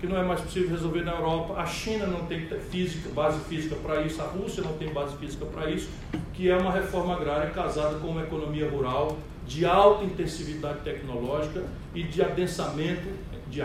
[0.00, 1.54] que não é mais possível resolver na Europa.
[1.54, 5.46] A China não tem física, base física para isso, a Rússia não tem base física
[5.46, 5.88] para isso,
[6.34, 9.16] que é uma reforma agrária casada com uma economia rural
[9.46, 13.08] de alta intensividade tecnológica e de adensamento
[13.48, 13.62] de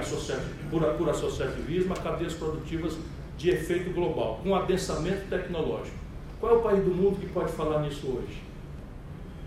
[0.71, 2.97] por, por associativismo a cadeias produtivas
[3.37, 5.97] de efeito global, com adensamento tecnológico.
[6.39, 8.41] Qual é o país do mundo que pode falar nisso hoje?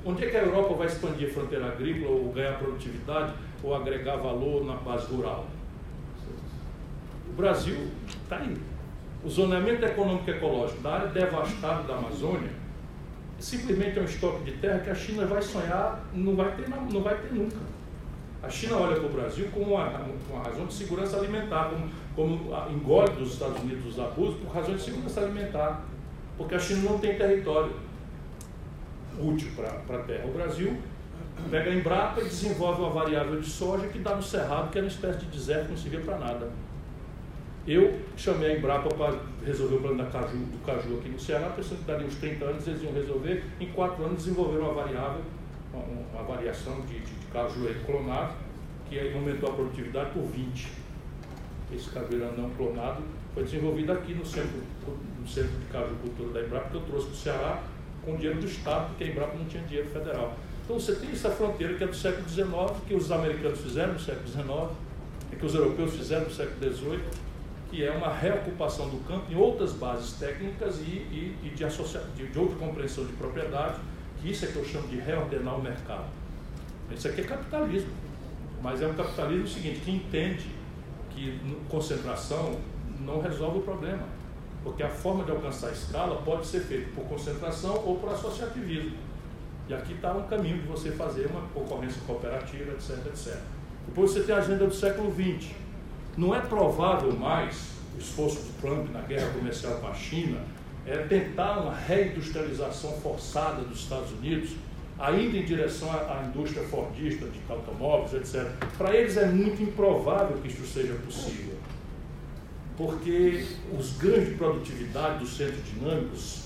[0.04, 4.16] Onde é que a Europa vai expandir a fronteira agrícola ou ganhar produtividade ou agregar
[4.16, 5.46] valor na base rural.
[7.28, 7.88] O Brasil
[8.22, 8.56] está aí.
[9.24, 12.50] O zoneamento econômico e ecológico da área devastada da Amazônia
[13.38, 17.02] simplesmente é um estoque de terra que a China vai sonhar, não vai ter, não
[17.02, 17.56] vai ter nunca.
[18.42, 22.70] A China olha para o Brasil como uma, uma razão de segurança alimentar, como, como
[22.70, 25.84] engole dos Estados Unidos os abusos por razões de segurança alimentar,
[26.38, 27.72] porque a China não tem território
[29.18, 30.26] útil para a terra.
[30.26, 30.76] O Brasil
[31.50, 34.82] pega a Embrapa e desenvolve uma variável de soja que dá no Cerrado, que é
[34.82, 36.50] uma espécie de deserto não servia para nada.
[37.66, 41.48] Eu chamei a Embrapa para resolver o plano da caju, do caju aqui no Ceará,
[41.48, 43.44] pensando que daria uns 30 anos eles iam resolver.
[43.58, 45.22] Em 4 anos desenvolveram uma variável,
[45.72, 45.82] uma,
[46.14, 48.34] uma variação de, de, de caju clonado,
[48.88, 50.68] que aumentou a produtividade por 20.
[51.74, 53.02] Esse cajueiro não clonado
[53.34, 54.62] foi desenvolvido aqui no centro,
[55.20, 57.62] no centro de caju cultura da Embrapa, que eu trouxe para o Ceará
[58.04, 60.36] com dinheiro do Estado, porque a Embrapa não tinha dinheiro federal.
[60.66, 62.48] Então você tem essa fronteira que é do século XIX,
[62.88, 64.76] que os americanos fizeram no século XIX,
[65.32, 67.00] e que os europeus fizeram no século XVIII,
[67.70, 72.02] que é uma reocupação do campo em outras bases técnicas e, e, e de, associa...
[72.16, 73.76] de, de outra compreensão de propriedade,
[74.20, 76.06] que isso é que eu chamo de reordenar o mercado.
[76.90, 77.90] Isso aqui é capitalismo,
[78.60, 80.46] mas é um capitalismo seguinte, que entende
[81.10, 82.58] que concentração
[83.00, 84.02] não resolve o problema,
[84.64, 89.05] porque a forma de alcançar a escala pode ser feita por concentração ou por associativismo.
[89.68, 93.36] E aqui está um caminho de você fazer uma concorrência cooperativa, etc, etc.
[93.86, 95.50] Depois você tem a agenda do século XX.
[96.16, 100.38] Não é provável mais o esforço do Trump na guerra comercial com a China
[100.86, 104.50] é tentar uma reindustrialização forçada dos Estados Unidos,
[104.98, 108.48] ainda em direção à, indústria fordista de automóveis, etc.
[108.78, 111.56] Para eles é muito improvável que isso seja possível,
[112.76, 113.44] porque
[113.76, 116.44] os ganhos de produtividade dos centros dinâmicos,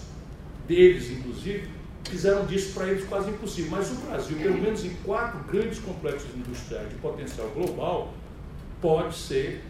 [0.66, 1.68] deles inclusive,
[2.04, 3.70] fizeram disso para eles quase impossível.
[3.70, 8.12] Mas o Brasil, pelo menos em quatro grandes complexos industriais de potencial global,
[8.80, 9.62] pode ser,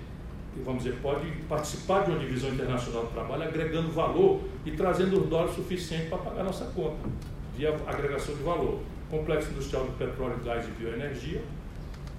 [0.65, 5.29] vamos dizer, pode participar de uma divisão internacional do trabalho, agregando valor e trazendo os
[5.29, 7.09] dólares suficientes para pagar nossa conta,
[7.57, 8.81] via agregação de valor.
[9.11, 11.43] Complexo industrial do petróleo, gás e bioenergia,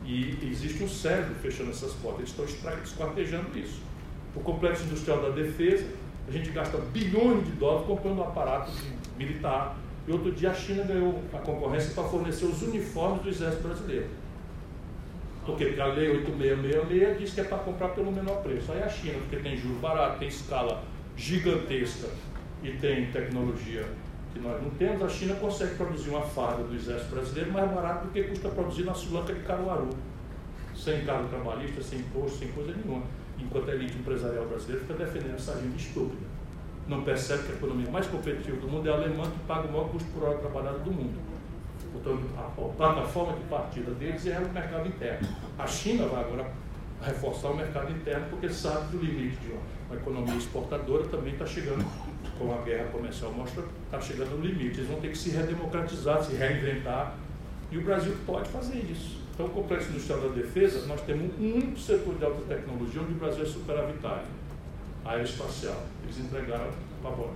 [0.04, 3.80] e existe um cérebro fechando essas portas, eles estão esquartejando isso.
[4.36, 5.86] O complexo industrial da defesa,
[6.28, 8.72] a gente gasta bilhões de dólares comprando um aparato
[9.18, 13.64] militar, e outro dia a China ganhou a concorrência para fornecer os uniformes do exército
[13.68, 14.08] brasileiro.
[15.46, 18.72] Porque a lei 8666 diz que é para comprar pelo menor preço.
[18.72, 20.84] Aí a China, porque tem juros baratos, tem escala
[21.16, 22.08] gigantesca
[22.64, 23.86] e tem tecnologia
[24.34, 28.08] que nós não temos, a China consegue produzir uma farda do exército brasileiro mais barato
[28.08, 29.90] do que custa produzir na Sulanca de Caruaru.
[30.76, 33.04] Sem cargo trabalhista, sem imposto, sem coisa nenhuma.
[33.38, 36.32] Enquanto a elite empresarial brasileira fica defendendo essa agenda estúpida
[36.92, 39.72] não percebe que a economia mais competitiva do mundo é a alemã, que paga o
[39.72, 41.18] maior custo por hora trabalhada do mundo.
[41.94, 42.44] Portanto, a
[42.78, 45.28] plataforma de partida deles é o mercado interno.
[45.58, 46.52] A China vai agora
[47.02, 49.54] reforçar o mercado interno porque sabe que o limite de
[49.90, 51.86] uma economia exportadora também está chegando,
[52.38, 54.80] como a guerra comercial mostra, está chegando no limite.
[54.80, 57.16] Eles vão ter que se redemocratizar, se reinventar.
[57.72, 59.22] E o Brasil pode fazer isso.
[59.34, 63.14] Então, o Complexo Industrial da Defesa, nós temos um único setor de alta tecnologia onde
[63.14, 64.41] o Brasil é superavitário
[65.06, 65.84] aeroespacial.
[66.04, 66.70] Eles entregaram
[67.04, 67.30] a Boeing.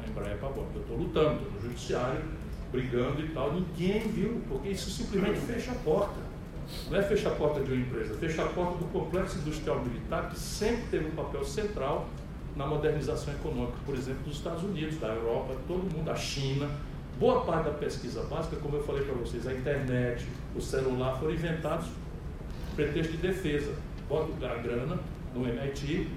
[0.00, 0.66] A Embraer Boeing.
[0.74, 2.22] Eu estou lutando, estou no judiciário,
[2.70, 3.52] brigando e tal.
[3.52, 6.28] Ninguém viu, porque isso simplesmente fecha a porta.
[6.90, 10.28] Não é fechar a porta de uma empresa, fecha a porta do complexo industrial militar
[10.28, 12.06] que sempre teve um papel central
[12.54, 16.68] na modernização econômica, por exemplo, dos Estados Unidos, da Europa, todo mundo, da China.
[17.18, 21.32] Boa parte da pesquisa básica, como eu falei para vocês, a internet, o celular foram
[21.32, 21.88] inventados
[22.76, 23.72] pretexto de defesa.
[24.08, 24.98] Bota a grana
[25.34, 26.08] no MIT,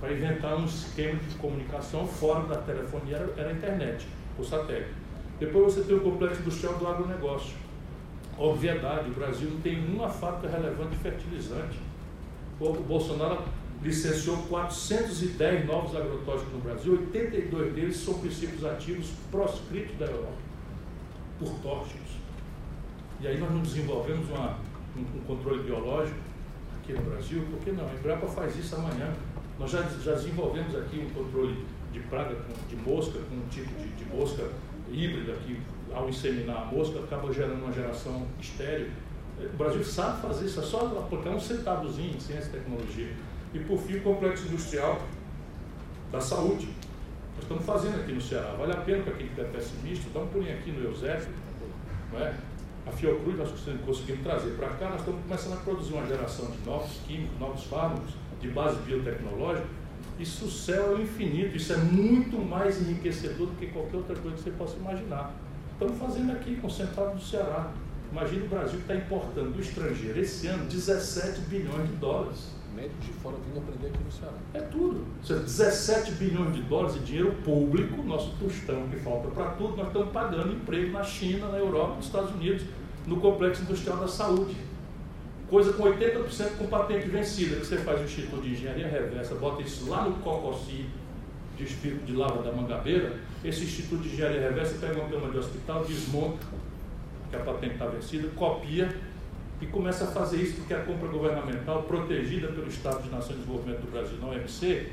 [0.00, 4.06] para inventar um esquema de comunicação fora da telefonia, era, era a internet,
[4.38, 4.94] o satélite.
[5.38, 7.54] Depois você tem o complexo industrial do agronegócio.
[8.38, 11.78] Obviedade, o Brasil não tem uma fábrica relevante de fertilizante.
[12.58, 13.42] o Bolsonaro
[13.82, 20.32] licenciou 410 novos agrotóxicos no Brasil, 82 deles são princípios ativos proscritos da Europa,
[21.38, 22.10] por tóxicos.
[23.20, 24.58] E aí nós não desenvolvemos uma,
[24.96, 26.18] um, um, controle biológico
[26.78, 27.86] aqui no Brasil, por que não?
[27.86, 29.12] A Embrapa faz isso amanhã.
[29.60, 32.34] Nós já, já desenvolvemos aqui um controle de praga,
[32.66, 34.48] de mosca, com um tipo de, de mosca
[34.90, 35.60] híbrida que
[35.92, 38.90] ao inseminar a mosca acaba gerando uma geração estéreo.
[39.38, 43.12] O Brasil sabe fazer isso, é só aplicar um centavozinho em ciência e tecnologia.
[43.52, 44.98] E por fim, o complexo industrial
[46.10, 46.66] da saúde.
[47.34, 48.54] Nós estamos fazendo aqui no Ceará.
[48.54, 51.28] Vale a pena para quem estiver pessimista, dá um pulinho aqui no Eusébio.
[52.12, 52.34] Não é?
[52.86, 53.50] A Fiocruz nós
[53.84, 57.64] conseguimos trazer para cá, nós estamos começando a produzir uma geração de novos químicos, novos
[57.64, 59.66] fármacos de base biotecnológica.
[60.18, 64.16] Isso o céu é o infinito, isso é muito mais enriquecedor do que qualquer outra
[64.16, 65.34] coisa que você possa imaginar.
[65.72, 66.70] Estamos fazendo aqui com o
[67.14, 67.72] do Ceará.
[68.12, 73.12] Imagina o Brasil está importando do estrangeiro esse ano 17 bilhões de dólares médicos de
[73.12, 74.36] fora vindo aprender aqui no Ceará.
[74.54, 75.04] É tudo.
[75.22, 79.88] Seja, 17 bilhões de dólares de dinheiro público, nosso tostão que falta para tudo, nós
[79.88, 82.64] estamos pagando emprego na China, na Europa, nos Estados Unidos,
[83.06, 84.56] no complexo industrial da saúde.
[85.50, 89.62] Coisa com 80% com patente vencida, que você faz o Instituto de Engenharia Reversa, bota
[89.62, 90.86] isso lá no Cocossi,
[91.58, 95.84] distrito de Lava da Mangabeira, esse Instituto de Engenharia Reversa pega uma cama de hospital,
[95.84, 96.46] desmonta,
[97.28, 98.94] que a patente está vencida, copia
[99.60, 103.42] e começa a fazer isso porque a compra governamental, protegida pelo Estado de Nação de
[103.42, 104.86] Desenvolvimento do Brasil, não OMC,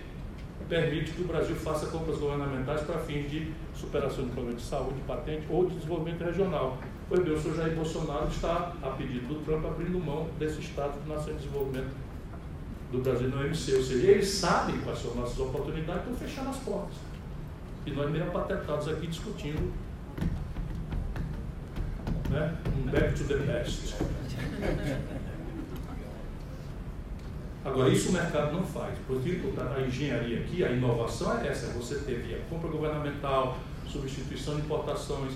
[0.68, 5.00] permite que o Brasil faça compras governamentais para fins de superação de problemas de saúde,
[5.06, 6.80] patente ou de desenvolvimento regional.
[7.10, 11.02] Pois bem, o senhor Jair Bolsonaro está, a pedido do Trump, abrindo mão desse Estado
[11.02, 11.96] de Nação de Desenvolvimento
[12.92, 13.76] do Brasil no OMC.
[13.76, 16.98] Ou seja, eles sabem quais são as nossas oportunidades estão fechando as portas.
[17.86, 19.72] E nós meio apatetados aqui discutindo
[22.30, 23.96] né, um back to the past.
[27.64, 28.98] Agora, isso o mercado não faz.
[29.08, 33.58] Porque a engenharia aqui, a inovação é essa: é você ter via compra governamental,
[33.88, 35.32] substituição de importações,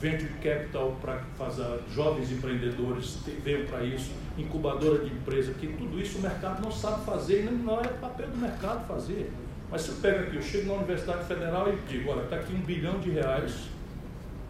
[0.00, 6.18] venture capital para fazer jovens empreendedores venham para isso, incubadora de empresa, que tudo isso
[6.18, 9.30] o mercado não sabe fazer não é papel do mercado fazer.
[9.70, 12.52] Mas se eu pego aqui, eu chego na Universidade Federal e digo, olha, está aqui
[12.52, 13.68] um bilhão de reais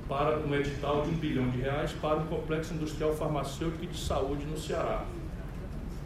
[0.09, 3.98] para um edital de um bilhão de reais para um complexo industrial farmacêutico e de
[3.98, 5.05] saúde no Ceará.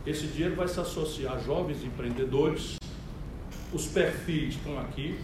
[0.07, 2.77] Esse dinheiro vai se associar a jovens empreendedores,
[3.73, 5.19] os perfis estão aqui,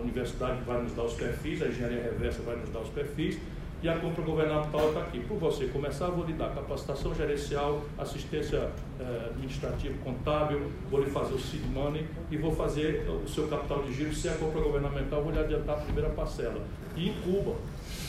[0.00, 3.38] universidade vai nos dar os perfis, a engenharia reversa vai nos dar os perfis,
[3.82, 5.20] e a compra governamental está aqui.
[5.20, 8.70] Por você começar, vou lhe dar capacitação gerencial, assistência
[9.00, 13.82] eh, administrativa, contábil, vou lhe fazer o seed money e vou fazer o seu capital
[13.82, 14.14] de giro.
[14.14, 16.60] Se é a compra governamental, vou lhe adiantar a primeira parcela.
[16.94, 17.56] E incuba,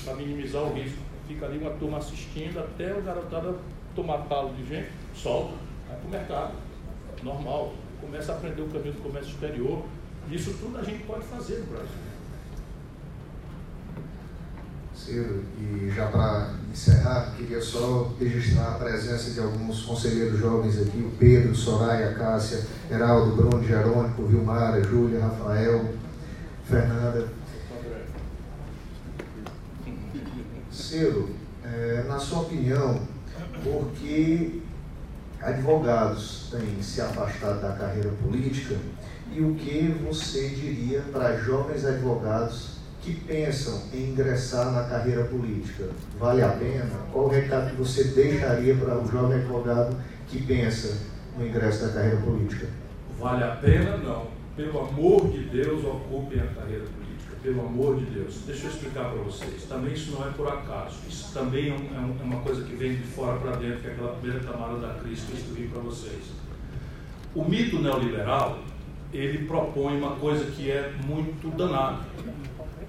[0.03, 0.97] para minimizar o risco.
[1.27, 3.55] Fica ali uma turma assistindo até o garotada
[3.95, 5.53] tomar talo de gente, solta,
[5.87, 6.53] vai para o mercado.
[7.23, 7.73] Normal.
[8.01, 9.83] Começa a aprender o caminho do comércio exterior.
[10.29, 12.11] Isso tudo a gente pode fazer no Brasil.
[14.95, 20.99] Ciro, e já para encerrar, queria só registrar a presença de alguns conselheiros jovens aqui,
[20.99, 25.95] o Pedro, Soraya, Cássia, Heraldo, Bruno, Jerônico, Vilmara, Júlia, Rafael,
[26.65, 27.27] Fernanda.
[30.71, 31.31] Ciro,
[31.63, 33.01] é, na sua opinião,
[33.63, 34.61] por que
[35.41, 38.75] advogados têm se afastado da carreira política
[39.33, 42.71] e o que você diria para jovens advogados
[43.01, 45.89] que pensam em ingressar na carreira política,
[46.19, 46.91] vale a pena?
[47.11, 49.95] Qual o recado que você deixaria para o jovem advogado
[50.27, 50.97] que pensa
[51.37, 52.67] no ingresso da carreira política?
[53.19, 53.97] Vale a pena?
[53.97, 54.27] Não.
[54.55, 57.35] Pelo amor de Deus, ocupem a carreira política.
[57.41, 58.41] Pelo amor de Deus.
[58.45, 59.63] Deixa eu explicar para vocês.
[59.63, 60.97] Também isso não é por acaso.
[61.07, 63.91] Isso também é, um, é uma coisa que vem de fora para dentro, que é
[63.91, 66.21] aquela primeira camada da crise que eu escrevi para vocês.
[67.33, 68.59] O mito neoliberal,
[69.13, 71.99] ele propõe uma coisa que é muito danada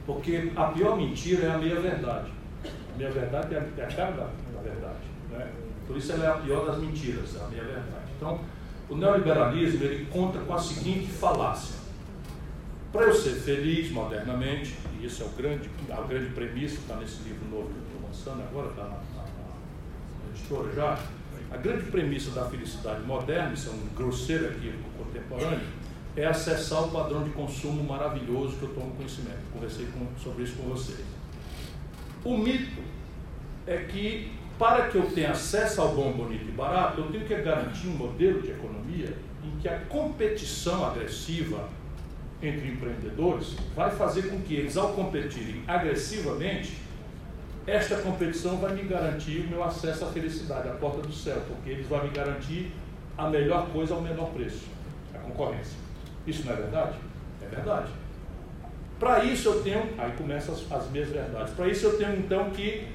[0.07, 2.33] porque a pior mentira é a meia-verdade.
[2.65, 4.25] A meia-verdade é é a cara da,
[4.55, 4.99] da verdade.
[5.31, 5.49] Né?
[5.87, 8.13] Por isso ela é a pior das mentiras, a meia-verdade.
[8.17, 8.41] Então,
[8.89, 11.77] o neoliberalismo ele conta com a seguinte falácia.
[12.93, 16.97] Para eu ser feliz modernamente, e isso é o grande, a grande premissa que está
[16.97, 20.99] nesse livro novo que eu estou lançando agora, está na, na, na editora já,
[21.51, 25.67] a grande premissa da felicidade moderna, isso é um grosseiro aqui contemporâneo,
[26.17, 29.41] é acessar o padrão de consumo maravilhoso que eu tomo conhecimento.
[29.53, 31.05] Conversei com, sobre isso com vocês.
[32.25, 32.83] O mito
[33.67, 37.35] é que para que eu tenha acesso ao bom, bonito e barato, eu tenho que
[37.37, 41.69] garantir um modelo de economia em que a competição agressiva
[42.41, 46.77] entre empreendedores vai fazer com que eles, ao competirem agressivamente,
[47.67, 51.71] esta competição vai me garantir o meu acesso à felicidade, à porta do céu, porque
[51.71, 52.73] eles vão me garantir
[53.17, 54.67] a melhor coisa ao menor preço,
[55.15, 55.82] a concorrência.
[56.27, 56.97] Isso não é verdade?
[57.43, 57.91] É verdade.
[58.99, 62.51] Para isso eu tenho, aí começam as, as minhas verdades, para isso eu tenho então
[62.51, 62.87] que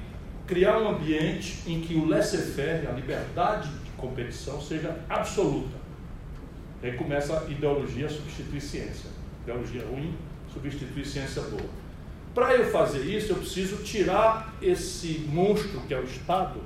[0.46, 5.76] criar um ambiente em que o laissez-faire, a liberdade de competição, seja absoluta.
[6.82, 9.10] Aí começa a ideologia substituir ciência.
[9.42, 10.16] Ideologia ruim
[10.52, 11.68] substituir ciência boa.
[12.34, 16.60] Para eu fazer isso, eu preciso tirar esse monstro que é o Estado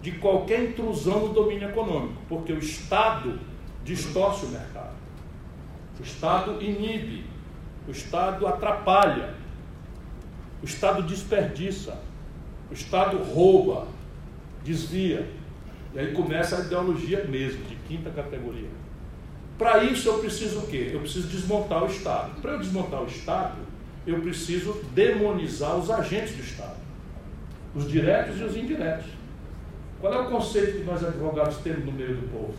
[0.00, 3.38] de qualquer intrusão no domínio econômico, porque o Estado
[3.84, 4.91] distorce o mercado.
[5.98, 7.24] O Estado inibe,
[7.86, 9.34] o Estado atrapalha,
[10.62, 11.98] o Estado desperdiça,
[12.70, 13.86] o Estado rouba,
[14.64, 15.28] desvia.
[15.94, 18.68] E aí começa a ideologia mesmo, de quinta categoria.
[19.58, 20.90] Para isso eu preciso o quê?
[20.92, 22.40] Eu preciso desmontar o Estado.
[22.40, 23.58] Para eu desmontar o Estado,
[24.06, 26.76] eu preciso demonizar os agentes do Estado,
[27.74, 29.06] os diretos e os indiretos.
[30.00, 32.54] Qual é o conceito que nós advogados temos no meio do povo?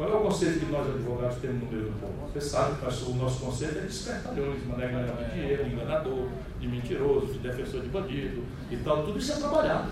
[0.00, 2.26] Qual é o conceito que nós advogados temos no meio do povo?
[2.32, 6.26] Você sabe que o nosso conceito é de espertalhões, maneira de dinheiro, de enganador,
[6.58, 9.04] de mentiroso, de defensor de bandido e tal.
[9.04, 9.90] Tudo isso é trabalhado.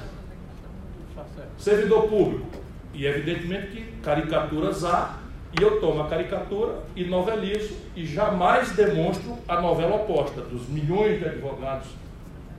[1.58, 2.46] Servidor público.
[2.94, 5.18] E evidentemente que caricaturas há,
[5.60, 11.18] e eu tomo a caricatura e novelizo e jamais demonstro a novela oposta dos milhões
[11.18, 11.88] de advogados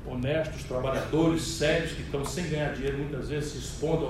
[0.05, 4.05] honestos, trabalhadores sérios que estão sem ganhar dinheiro, muitas vezes se expondo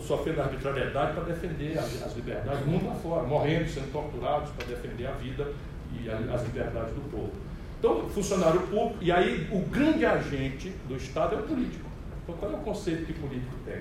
[0.00, 5.52] sofrendo arbitrariedade para defender as, liberdades, mundo afora, morrendo, sendo torturados para defender a vida
[5.92, 7.32] e as liberdades do povo.
[7.78, 11.88] Então, funcionário público, e aí o grande agente do Estado é o político.
[12.22, 13.80] Então, qual é o conceito que político tem?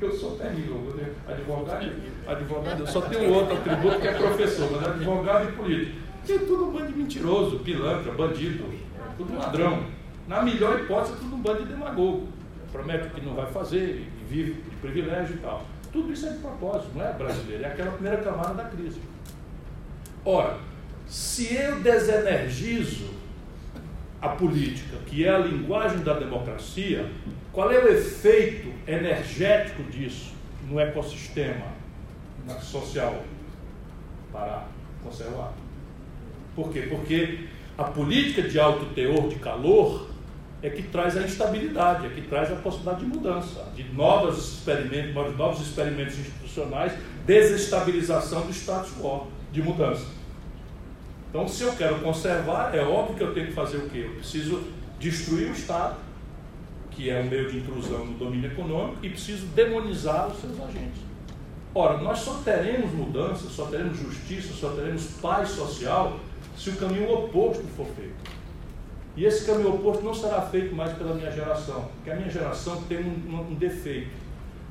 [0.00, 1.10] Eu sou terrível, né?
[1.26, 1.90] advogado,
[2.26, 5.96] advogado, eu só tenho outro atributo que é professor, mas advogado e político.
[6.24, 8.64] Que é tudo um bando de mentiroso, pilantra, bandido,
[9.16, 9.84] tudo ladrão.
[10.28, 12.28] Na melhor hipótese, tudo um bando de demagogo.
[12.72, 15.64] Promete o que não vai fazer, vive de privilégio e tal.
[15.92, 19.00] Tudo isso é de propósito, não é brasileiro, é aquela primeira camada da crise.
[20.24, 20.58] Ora,
[21.06, 23.10] se eu desenergizo
[24.20, 27.08] a política, que é a linguagem da democracia,
[27.52, 30.34] qual é o efeito energético disso
[30.68, 31.66] no ecossistema
[32.60, 33.24] social
[34.32, 34.66] para
[35.02, 35.52] conservar?
[36.54, 36.82] Por quê?
[36.90, 37.46] Porque
[37.78, 40.05] a política de alto teor de calor
[40.66, 45.36] é que traz a instabilidade, é que traz a possibilidade de mudança, de novos experimentos,
[45.36, 46.92] novos experimentos institucionais,
[47.24, 50.06] desestabilização do status quo, de mudança.
[51.30, 54.06] Então, se eu quero conservar, é óbvio que eu tenho que fazer o quê?
[54.06, 54.64] Eu preciso
[54.98, 55.98] destruir o Estado,
[56.90, 61.00] que é um meio de intrusão no domínio econômico, e preciso demonizar os seus agentes.
[61.72, 66.18] Ora, nós só teremos mudança, só teremos justiça, só teremos paz social
[66.56, 68.36] se o caminho oposto for feito.
[69.16, 72.82] E esse caminho oposto não será feito mais pela minha geração, porque a minha geração
[72.82, 74.10] tem um, um defeito.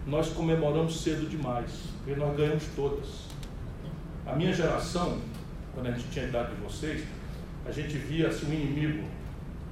[0.05, 3.25] Nós comemoramos cedo demais, porque nós ganhamos todas.
[4.23, 5.17] A minha geração,
[5.73, 7.03] quando a gente tinha a idade de vocês,
[7.65, 9.03] a gente via assim, um inimigo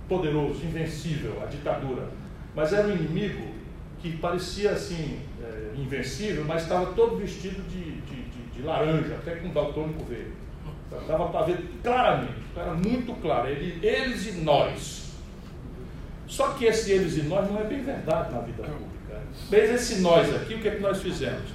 [0.09, 2.09] poderoso, invencível, a ditadura.
[2.55, 3.53] Mas era um inimigo
[3.99, 9.35] que parecia assim, é, invencível, mas estava todo vestido de, de, de, de laranja, até
[9.35, 10.42] com daltônico verde.
[11.07, 15.03] Dava para ver claramente, era muito claro, ele, eles e nós.
[16.27, 19.21] Só que esse eles e nós não é bem verdade na vida pública.
[19.51, 21.49] Mas esse nós aqui, o que é que nós fizemos?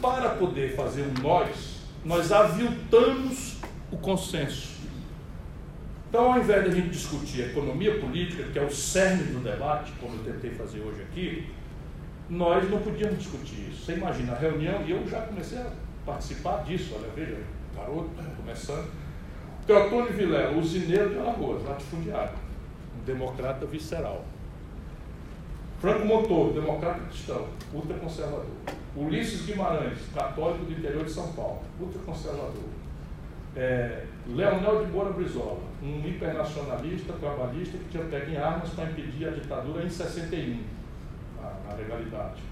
[0.00, 3.56] Para poder fazer um nós, nós aviltamos
[3.92, 4.80] o consenso.
[6.08, 9.92] Então, ao invés de a gente discutir economia política, que é o cerne do debate,
[10.00, 11.46] como eu tentei fazer hoje aqui,
[12.28, 13.84] nós não podíamos discutir isso.
[13.84, 15.70] Você imagina a reunião, e eu já comecei a
[16.04, 17.36] participar disso, olha, veja,
[17.74, 18.90] garoto, começando.
[19.66, 22.32] Teotônio Vilela, usineiro de Alagoas, latifundiário,
[22.98, 24.24] um democrata visceral.
[25.80, 28.46] Franco Montoro, democrata cristão, ultraconservador.
[28.96, 32.68] Ulisses Guimarães, católico do interior de São Paulo, ultraconservador.
[33.56, 39.28] É, Leonel de Moura Brizola, um hipernacionalista, trabalhista que tinha pego em armas para impedir
[39.28, 40.62] a ditadura em 61,
[41.42, 42.42] a, a legalidade.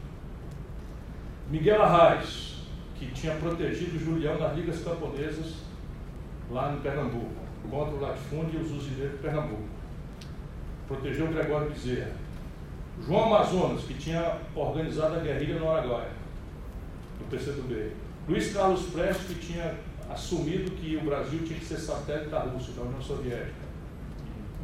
[1.51, 2.58] Miguel Arraes,
[2.99, 5.55] que tinha protegido Julião nas ligas camponesas
[6.51, 7.31] lá no Pernambuco,
[7.71, 9.69] contra o latifúndio e os usineiros de Pernambuco.
[10.89, 12.13] Protegeu Gregório Bezerra.
[13.07, 16.11] João Amazonas, que tinha organizado a guerrilha no Araguaia,
[17.19, 17.93] do PCdoB.
[18.29, 19.77] Luiz Carlos Prestes, que tinha
[20.11, 23.69] assumido que o Brasil tinha que ser satélite da Rússia, da União Soviética,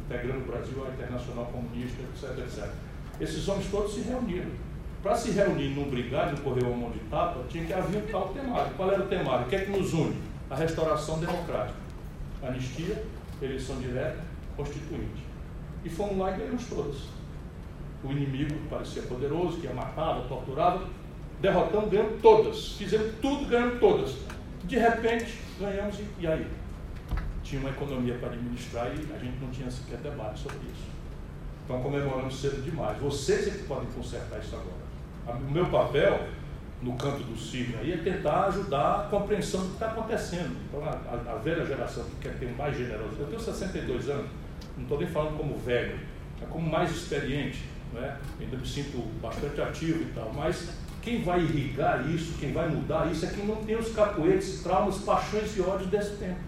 [0.05, 2.69] integrando o Brasil à Internacional Comunista, etc, etc.
[3.21, 4.51] Esses homens todos se reuniram
[5.05, 8.29] para se reunir num brigado, no correr uma mão de tapa, tinha que avintar o
[8.29, 8.73] temário.
[8.75, 9.45] Qual era o temário?
[9.45, 10.15] O que é que nos une?
[10.49, 11.77] A restauração democrática.
[12.41, 13.05] Anistia,
[13.39, 14.17] eleição direta,
[14.57, 15.23] constituinte.
[15.83, 17.09] E fomos lá e ganhamos todos.
[18.03, 20.87] O inimigo que parecia poderoso, que ia matava, torturava,
[21.39, 22.69] Derrotamos, ganhamos todas.
[22.69, 24.15] Fizemos tudo, ganhamos todas.
[24.63, 26.47] De repente, ganhamos e, e aí?
[27.43, 30.89] Tinha uma economia para administrar e a gente não tinha sequer debate sobre isso.
[31.63, 32.97] Então comemoramos cedo demais.
[32.97, 34.84] Vocês é que podem consertar isso agora.
[35.27, 36.27] O meu papel
[36.81, 40.55] no canto do signo aí é tentar ajudar a compreensão do que está acontecendo.
[40.67, 44.29] Então a, a, velha geração que quer ter mais generosidade, eu tenho 62 anos,
[44.77, 45.99] não estou nem falando como velho,
[46.41, 48.17] é como mais experiente, né?
[48.39, 50.69] ainda me sinto bastante ativo e tal, mas
[51.01, 54.97] quem vai irrigar isso, quem vai mudar isso é quem não tem os capoeiros, traumas,
[54.99, 56.39] paixões e ódios desse tempo.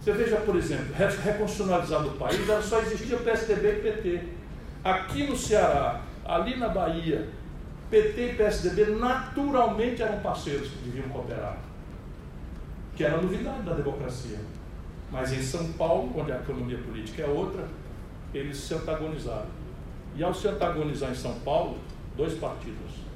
[0.00, 4.22] Você veja, por exemplo, reconstitucionalizado o país, só existia PSDB e PT.
[4.84, 7.26] Aqui no Ceará, ali na Bahia,
[7.90, 11.56] PT e PSDB naturalmente eram parceiros que deviam cooperar,
[12.94, 14.38] que era a novidade da democracia.
[15.10, 17.66] Mas em São Paulo, onde a economia política é outra,
[18.34, 19.46] eles se antagonizaram.
[20.14, 21.78] E ao se antagonizar em São Paulo,
[22.14, 23.08] dois partidos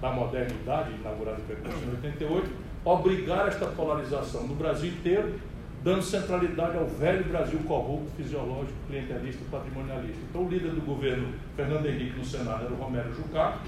[0.00, 2.50] da modernidade, inaugurado em 88,
[2.84, 5.38] obrigaram esta polarização no Brasil inteiro,
[5.82, 10.18] dando centralidade ao velho Brasil corrupto, fisiológico, clientelista e patrimonialista.
[10.28, 13.58] Então, o líder do governo Fernando Henrique no Senado era o Romero Jucá,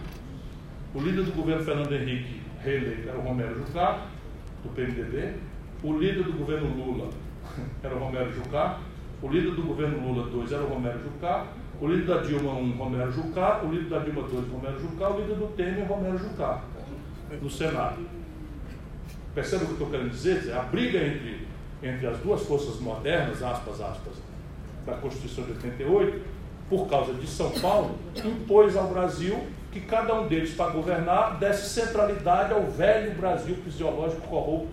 [0.95, 4.07] o líder do governo Fernando Henrique reeleito era o Romero Jucá,
[4.62, 5.35] do PMDB,
[5.82, 7.11] o líder do governo Lula
[7.82, 8.81] era o Romero Jucá,
[9.23, 11.47] o líder do governo Lula 2 era o Romero Jucá,
[11.81, 15.20] o líder da Dilma 1, Romero Jucá, o líder da Dilma 2, Romero Jucá, o
[15.20, 16.62] líder do Temer, Romero Jucá,
[17.41, 18.07] no Senado.
[19.35, 20.53] Percebe o que eu estou querendo dizer?
[20.53, 21.49] A briga entre
[21.82, 24.15] entre as duas forças modernas, aspas, aspas,
[24.85, 26.20] da Constituição de 88,
[26.69, 29.39] por causa de São Paulo, impôs ao Brasil
[29.73, 34.73] que cada um deles, para governar, desse centralidade ao velho Brasil fisiológico corrupto,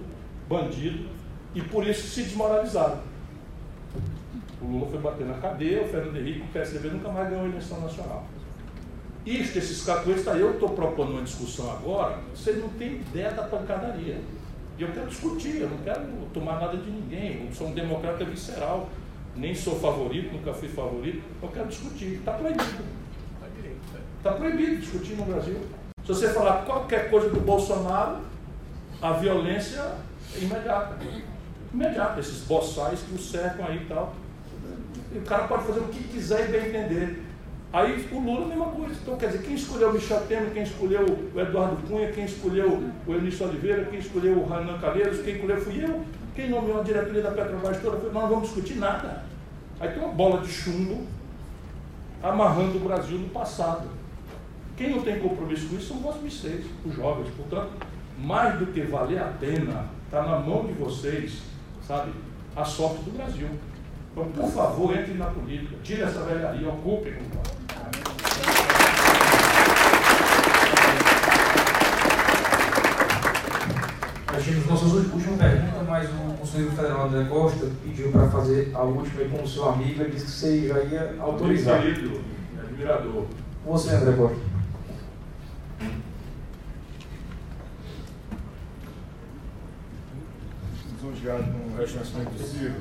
[0.50, 1.08] bandido,
[1.54, 3.00] e por isso se desmoralizaram.
[4.62, 7.50] O Lula foi bater na cadeia, o Fernando Henrique, o PSDB nunca mais ganhou a
[7.50, 8.26] eleição nacional.
[9.26, 13.44] Isto, esses cacuês, tá, eu estou propondo uma discussão agora, vocês não têm ideia da
[13.44, 14.20] pancadaria.
[14.78, 17.48] E eu quero discutir, eu não quero tomar nada de ninguém.
[17.48, 18.90] Eu sou um democrata visceral,
[19.36, 21.24] nem sou favorito, nunca fui favorito.
[21.42, 22.14] Eu quero discutir.
[22.20, 22.84] Está proibido.
[24.18, 25.60] Está proibido discutir no Brasil.
[26.04, 28.20] Se você falar qualquer coisa do Bolsonaro,
[29.02, 29.82] a violência
[30.36, 30.98] é imediata.
[31.74, 34.16] Imediata, esses boçais que o cercam aí e tal.
[35.12, 37.27] E o cara pode fazer o que quiser e bem entender.
[37.74, 38.96] Aí o Lula a mesma coisa.
[39.02, 42.92] Então, quer dizer, quem escolheu o Michel Temer, quem escolheu o Eduardo Cunha, quem escolheu
[43.06, 46.84] o Eunício Oliveira, quem escolheu o Renan Calheiros, quem escolheu fui eu, quem nomeou a
[46.84, 49.24] diretoria da Petrobras toda, nós não vamos discutir nada.
[49.80, 51.06] Aí tem uma bola de chumbo
[52.24, 53.88] amarrando o Brasil no passado.
[54.76, 57.30] Quem não tem compromisso com isso são vocês, os jovens.
[57.36, 57.72] Portanto,
[58.18, 61.42] mais do que valer a pena, está na mão de vocês,
[61.86, 62.12] sabe,
[62.56, 63.50] a sorte do Brasil.
[64.12, 67.57] Então, por favor, entre na política, tire essa velharia, ocupem o lugar.
[74.38, 78.84] Nós tínhamos nossa última pergunta, mas o conselheiro federal André Costa pediu para fazer a
[78.84, 81.82] última e como seu amigo, ele disse que você já ia autorizar.
[81.82, 82.22] Querido,
[82.62, 83.26] admirador.
[83.66, 84.38] Você, André Costa.
[90.94, 92.76] Lisonjeado com o reconhecimento do Ciro.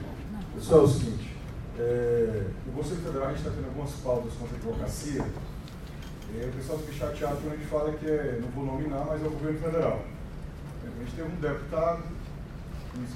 [0.55, 1.37] Pessoal, é o seguinte,
[1.79, 5.25] é, no Conselho Federal a gente está tendo algumas pautas contra a advocacia,
[6.35, 9.23] e o pessoal fica chateado quando a gente fala que é, não vou nominar, mas
[9.23, 10.16] é o governo federal.
[10.95, 12.03] A gente teve um deputado,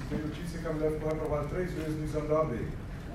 [0.09, 2.51] tem notícia que a mulher foi reprovada três vezes no exame da OAB.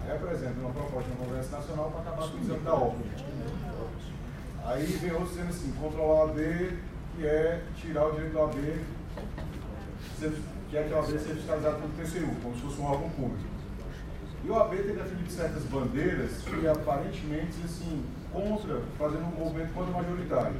[0.04, 2.96] Aí apresenta uma proposta no Congresso Nacional para acabar com o exame da OAB.
[4.64, 6.38] Aí vem outro dizendo assim, controlar a OAB,
[7.16, 8.56] que é tirar o direito da OAB,
[10.70, 13.56] que é que a OAB seja fiscalizada pelo TCU, como se fosse um órgão público.
[14.46, 19.92] E o AB tem definido certas bandeiras que aparentemente, assim, contra, fazendo um movimento contra
[19.92, 20.56] majoritário.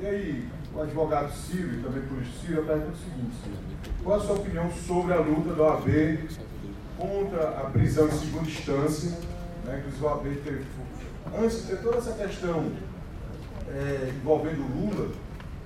[0.00, 4.34] E aí, o advogado Ciro também por isso Ciro, o seguinte, Ciro, qual a sua
[4.34, 6.28] opinião sobre a luta do AB
[6.98, 9.10] contra a prisão em segunda instância,
[9.64, 10.64] né, que o AB teve,
[11.38, 12.72] antes de ter toda essa questão
[13.68, 15.10] é, envolvendo o Lula,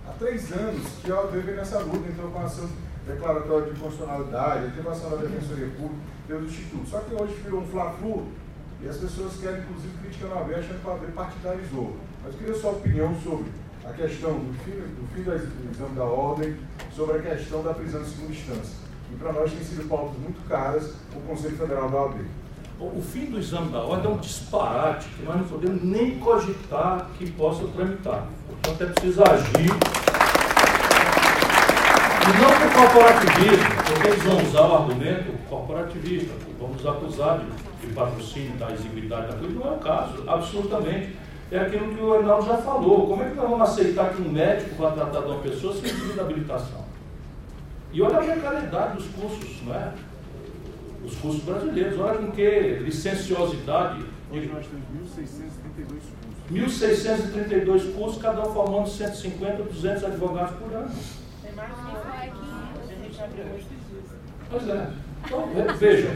[0.06, 2.68] há três anos que a OAB vem nessa luta, então com a ação
[3.06, 6.88] declaratória de constitucionalidade, a atribuição da Defensoria Pública, pelo Instituto.
[6.88, 8.28] Só que hoje virou um fla-flu
[8.82, 11.96] e as pessoas querem, inclusive, criticar a OAB achando que a OAB partidarizou.
[12.22, 13.50] Mas eu queria a sua opinião sobre
[13.88, 16.56] a questão do fim, do fim do exame da ordem,
[16.94, 18.76] sobre a questão da prisão de segunda instância.
[19.10, 22.20] E para nós tem sido pautas muito caras o Conselho Federal da OAB.
[22.78, 27.08] O fim do exame da ordem é um disparate que nós não podemos nem cogitar
[27.18, 28.26] que possa tramitar.
[28.46, 29.70] Portanto, é preciso agir
[32.28, 37.86] e não por corporativismo, porque eles vão usar o argumento corporativista, vão nos acusar de,
[37.86, 41.16] de patrocínio da exiguidade da coisa, não é o caso, absolutamente.
[41.50, 43.06] É aquilo que o Arnaldo já falou.
[43.06, 45.82] Como é que nós vamos aceitar que um médico vai tratar de uma pessoa sem
[45.82, 46.84] pedir habilitação?
[47.92, 49.92] E olha a precariedade dos cursos, não é?
[51.04, 54.04] Os cursos brasileiros, olha com que licenciosidade.
[54.30, 56.18] Hoje nós temos 1.632
[56.52, 57.94] 1.632 cursos.
[57.94, 60.90] cursos, cada um formando 150, 200 advogados por ano.
[61.42, 63.66] Tem mais que a gente abriu hoje.
[64.50, 64.90] Pois é.
[65.24, 66.08] Então, veja,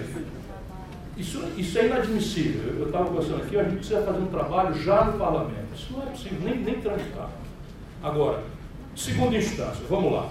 [1.17, 2.75] isso, isso é inadmissível.
[2.79, 5.75] Eu estava conversando aqui, a gente precisa fazer um trabalho já no parlamento.
[5.75, 7.31] Isso não é possível, nem, nem tramitar.
[8.03, 8.43] Agora,
[8.97, 10.29] segunda instância, vamos lá.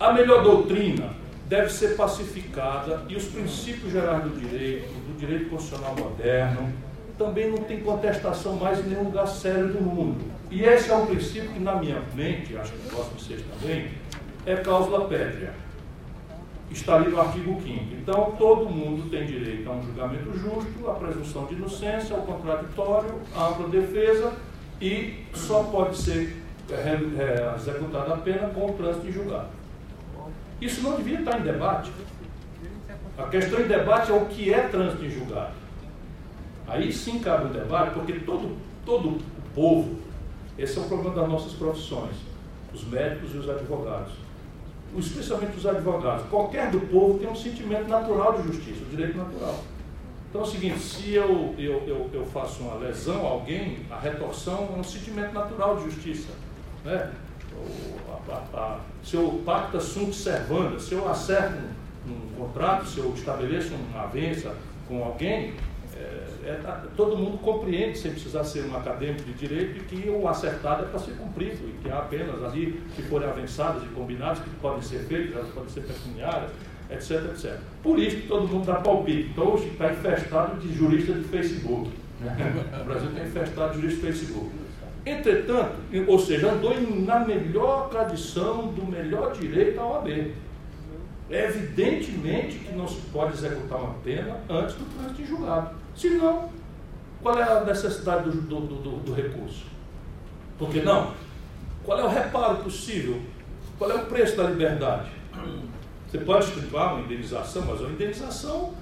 [0.00, 1.10] A melhor doutrina
[1.46, 6.72] deve ser pacificada e os princípios gerais do direito, do direito constitucional moderno,
[7.16, 10.24] também não tem contestação mais em nenhum lugar sério do mundo.
[10.50, 13.90] E esse é um princípio que, na minha mente, acho que posso vocês também,
[14.46, 15.52] é cláusula pétrea
[16.70, 20.94] está ali no artigo 5 Então, todo mundo tem direito a um julgamento justo, a
[20.94, 24.32] presunção de inocência, ao contraditório, à ampla defesa
[24.80, 29.48] e só pode ser é, é, executada a pena com o trânsito em julgado.
[30.60, 31.90] Isso não devia estar em debate.
[33.16, 35.54] A questão em debate é o que é trânsito em julgado.
[36.66, 39.20] Aí sim cabe o debate, porque todo, todo o
[39.54, 39.96] povo,
[40.58, 42.14] esse é o problema das nossas profissões,
[42.74, 44.27] os médicos e os advogados
[44.96, 49.62] especialmente os advogados, qualquer do povo tem um sentimento natural de justiça, o direito natural.
[50.28, 53.98] Então é o seguinte, se eu, eu, eu, eu, faço uma lesão a alguém, a
[53.98, 56.28] retorção é um sentimento natural de justiça.
[56.84, 57.10] Né?
[58.08, 61.58] A, a, a, se eu pacta sunt servanda, se eu acerto
[62.06, 64.54] um, um contrato, se eu estabeleço uma avença
[64.86, 65.54] com alguém,
[66.44, 70.84] é, é, todo mundo compreende, sem precisar ser um acadêmico de direito, que o acertado
[70.84, 74.50] é para ser cumprido e que há apenas ali que forem avançadas e combinados que
[74.60, 76.50] podem ser feitos, elas podem ser pecuniárias,
[76.90, 77.58] etc, etc.
[77.82, 79.30] Por isso todo mundo dá palpite.
[79.30, 81.90] Então hoje está infestado de juristas de Facebook.
[82.80, 84.50] O Brasil está infestado de juristas de Facebook.
[85.06, 90.32] Entretanto, ou seja, andou na melhor tradição do melhor direito da OAB.
[91.30, 95.70] É evidentemente que não se pode executar uma pena antes do trânsito em julgado.
[95.98, 96.48] Se não,
[97.20, 99.66] qual é a necessidade do, do, do, do recurso?
[100.56, 101.12] Porque não?
[101.84, 103.20] Qual é o reparo possível?
[103.76, 105.10] Qual é o preço da liberdade?
[106.06, 108.74] Você pode estipar uma indenização, mas a indenização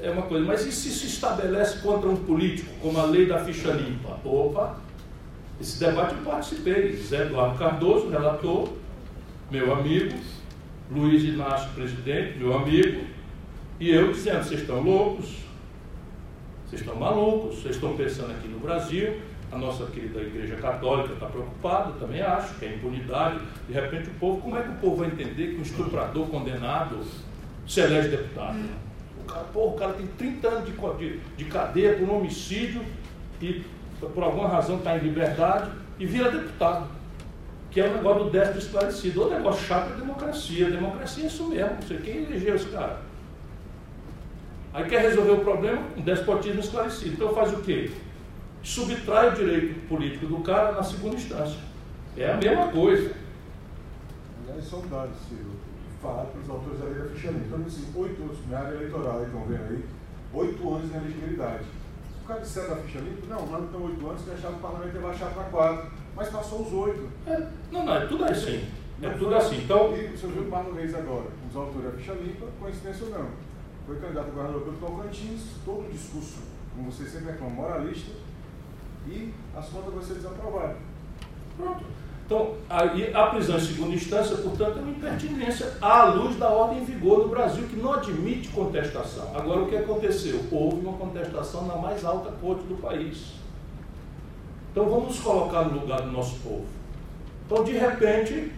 [0.00, 0.46] é uma coisa.
[0.46, 4.18] Mas e se se estabelece contra um político, como a lei da ficha limpa?
[4.24, 4.76] Opa,
[5.60, 6.96] esse debate eu participei.
[6.96, 8.66] Zé Eduardo Cardoso, relator,
[9.50, 10.18] meu amigo,
[10.90, 13.04] Luiz Inácio, presidente, meu amigo,
[13.78, 15.49] e eu dizendo: vocês estão loucos,
[16.70, 19.20] vocês estão malucos, vocês estão pensando aqui no Brasil,
[19.50, 23.40] a nossa querida Igreja Católica está preocupada, também acho, que é impunidade.
[23.66, 27.00] De repente o povo, como é que o povo vai entender que um estuprador condenado
[27.66, 28.56] se elege deputado?
[29.20, 32.82] O cara, porra, o cara tem 30 anos de, de, de cadeia por um homicídio
[33.42, 33.64] e
[34.14, 36.86] por alguma razão está em liberdade e vira deputado.
[37.72, 39.26] Que é o negócio do déficit esclarecido.
[39.26, 40.66] O negócio chato é a democracia.
[40.68, 41.82] A democracia é isso mesmo.
[41.86, 43.09] Sei quem elegeu esse cara.
[44.72, 47.14] Aí quer resolver o problema, um despotismo esclarecido.
[47.14, 47.90] Então faz o quê?
[48.62, 51.58] Subtrai o direito político do cara na segunda instância.
[52.16, 53.14] É a mesma coisa.
[54.42, 55.50] Aliás, são dados, Ciro,
[56.02, 57.46] falar para os autores da lei da ficha limpa.
[57.46, 59.84] Então, assim, oito anos, na área eleitoral, estão vendo aí,
[60.34, 61.64] oito anos de elegibilidade.
[61.64, 64.58] Se o cara disser da ficha limpa, não, mas não oito anos, que achava que
[64.58, 65.90] o parlamento ia baixar para quatro.
[66.14, 67.08] Mas passou os oito.
[67.26, 68.64] É, não, não, é tudo assim.
[69.02, 69.56] É tudo assim.
[69.64, 73.10] Então, E o senhor viu Marlon Reis agora, os autores da ficha limpa, coincidência ou
[73.12, 73.49] não.
[73.90, 76.36] Foi candidato a governador pelo Tocantins, todo o discurso,
[76.76, 78.12] como você sempre reclama, moralista,
[79.08, 80.76] e as contas vão ser desaprovadas.
[81.56, 81.84] Pronto.
[82.24, 86.82] Então, aí, a prisão em segunda instância, portanto, é uma impertinência à luz da ordem
[86.82, 89.36] em vigor no Brasil, que não admite contestação.
[89.36, 90.40] Agora, o que aconteceu?
[90.52, 93.32] Houve uma contestação na mais alta corte do país.
[94.70, 96.66] Então, vamos colocar no lugar do nosso povo.
[97.44, 98.52] Então, de repente,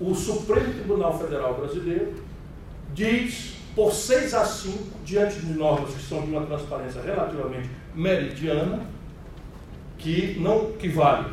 [0.00, 2.14] o Supremo Tribunal Federal Brasileiro
[2.92, 8.80] diz, por 6 a 5, diante de normas que são de uma transparência relativamente meridiana,
[9.98, 11.26] que não que vale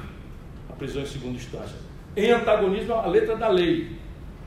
[0.70, 1.76] a prisão em segunda instância.
[2.16, 3.96] Em antagonismo à letra da lei.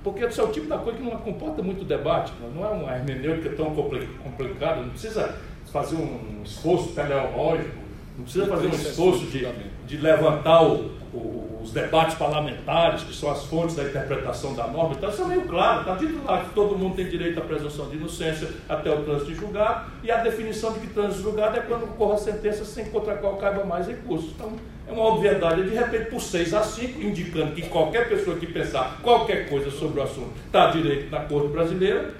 [0.02, 2.94] Porque esse é o tipo da coisa que não comporta muito debate, não é uma
[2.94, 5.34] hermenêutica tão compli- complicada, não precisa
[5.72, 7.74] fazer um esforço teleológico,
[8.18, 9.48] não precisa fazer um esforço de,
[9.86, 11.16] de levantar o- o-
[11.64, 15.42] os debates parlamentares, que são as fontes da interpretação da norma, então isso é meio
[15.48, 19.02] claro, está dito lá que todo mundo tem direito à presunção de inocência até o
[19.02, 22.18] trânsito em julgado, e a definição de que trânsito em julgado é quando ocorra a
[22.18, 24.32] sentença sem contra a qual caiba mais recursos.
[24.34, 24.52] Então,
[24.86, 29.00] é uma obviedade, de repente, por 6 a 5, indicando que qualquer pessoa que pensar
[29.02, 32.12] qualquer coisa sobre o assunto está direito na Corte Brasileira,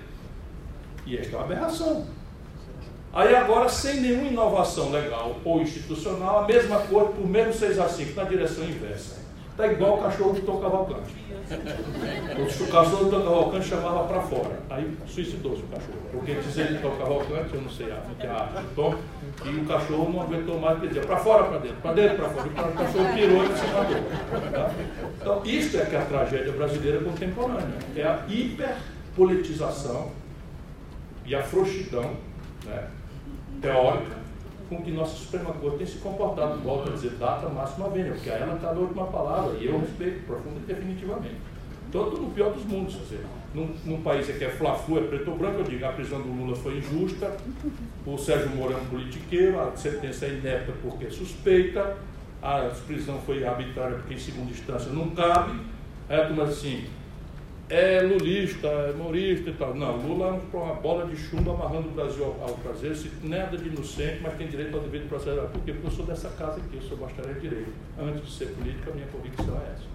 [1.05, 2.07] e esta é uma aberração.
[3.13, 7.89] Aí agora, sem nenhuma inovação legal ou institucional, a mesma coisa por menos 6 a
[7.89, 9.24] 5, na direção inversa.
[9.55, 11.15] Está igual o cachorro do Tom Cavalcante.
[12.37, 14.59] O cachorro do Tom Cavalcante chamava para fora.
[14.69, 15.99] Aí suicidou-se o cachorro.
[16.11, 18.97] Porque dizia ele Tom Cavalcante, eu não sei a, arte do Tom,
[19.45, 22.29] e o cachorro não aguentou mais, porque dizia para fora, para dentro, para dentro, para
[22.31, 22.49] fora.
[22.49, 24.51] E o cachorro pirou e se matou.
[24.51, 24.71] Tá?
[25.21, 27.79] Então, isso é que é a tragédia brasileira contemporânea.
[27.95, 30.11] É a hiperpolitização
[31.25, 32.17] e a frouxidão
[32.65, 32.89] né,
[33.63, 34.24] teórica
[34.77, 36.59] com que nossa Suprema Corte tem se comportado.
[36.61, 39.79] Volto a dizer, data máxima vênia, porque a ela está na última palavra, e eu
[39.79, 41.37] respeito profundo e definitivamente.
[41.93, 45.31] Tanto no pior dos mundos, quer dizer, num, num país que é fla-flu, é preto
[45.31, 47.37] ou branco, eu digo, a prisão do Lula foi injusta,
[48.05, 51.97] o Sérgio Moro é um politiqueiro, a sentença é inepta porque é suspeita,
[52.43, 55.61] a prisão foi arbitrária porque em segunda instância não cabe,
[56.09, 56.85] a turma assim,
[57.69, 59.75] é lulista, é morista e tal.
[59.75, 63.57] Não, Lula é uma bola de chumbo amarrando o Brasil ao, ao prazer, se, nada
[63.57, 65.41] de inocente, mas tem direito ao devido processo.
[65.49, 65.73] Por quê?
[65.73, 67.73] Porque eu sou dessa casa aqui, eu sou bacharel de direito.
[67.99, 69.95] Antes de ser política, a minha convicção é essa.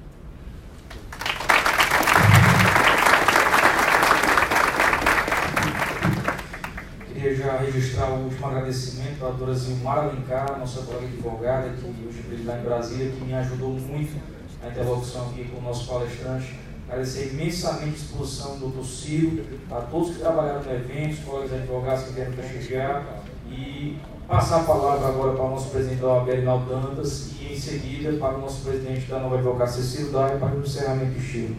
[7.13, 12.43] Queria já registrar o último agradecimento à doutora Zilmar Alencar, nossa colega advogada, que hoje
[12.45, 14.17] lá em Brasília, que me ajudou muito
[14.61, 19.81] na interlocução aqui com o nosso palestrante Agradecer imensamente a disposição do doutor Ciro, a
[19.81, 25.07] todos que trabalharam no evento, os colegas advogados que vieram prestigiar e passar a palavra
[25.07, 28.61] agora para o nosso presidente da OAB, Reinaldo Dantas, e em seguida para o nosso
[28.61, 31.55] presidente da Nova Advocacia, Ciro Daia, para o encerramento do estilo.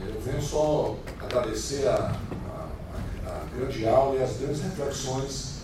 [0.00, 2.12] Eu venho só agradecer a,
[3.26, 5.60] a, a grande aula e as grandes reflexões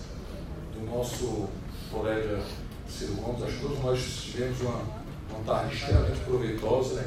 [0.73, 1.49] do nosso
[1.91, 2.43] colega
[2.89, 3.43] Ciro Gomes.
[3.43, 4.81] Acho que todos nós tivemos uma,
[5.31, 7.07] uma tarde extremamente proveitosa.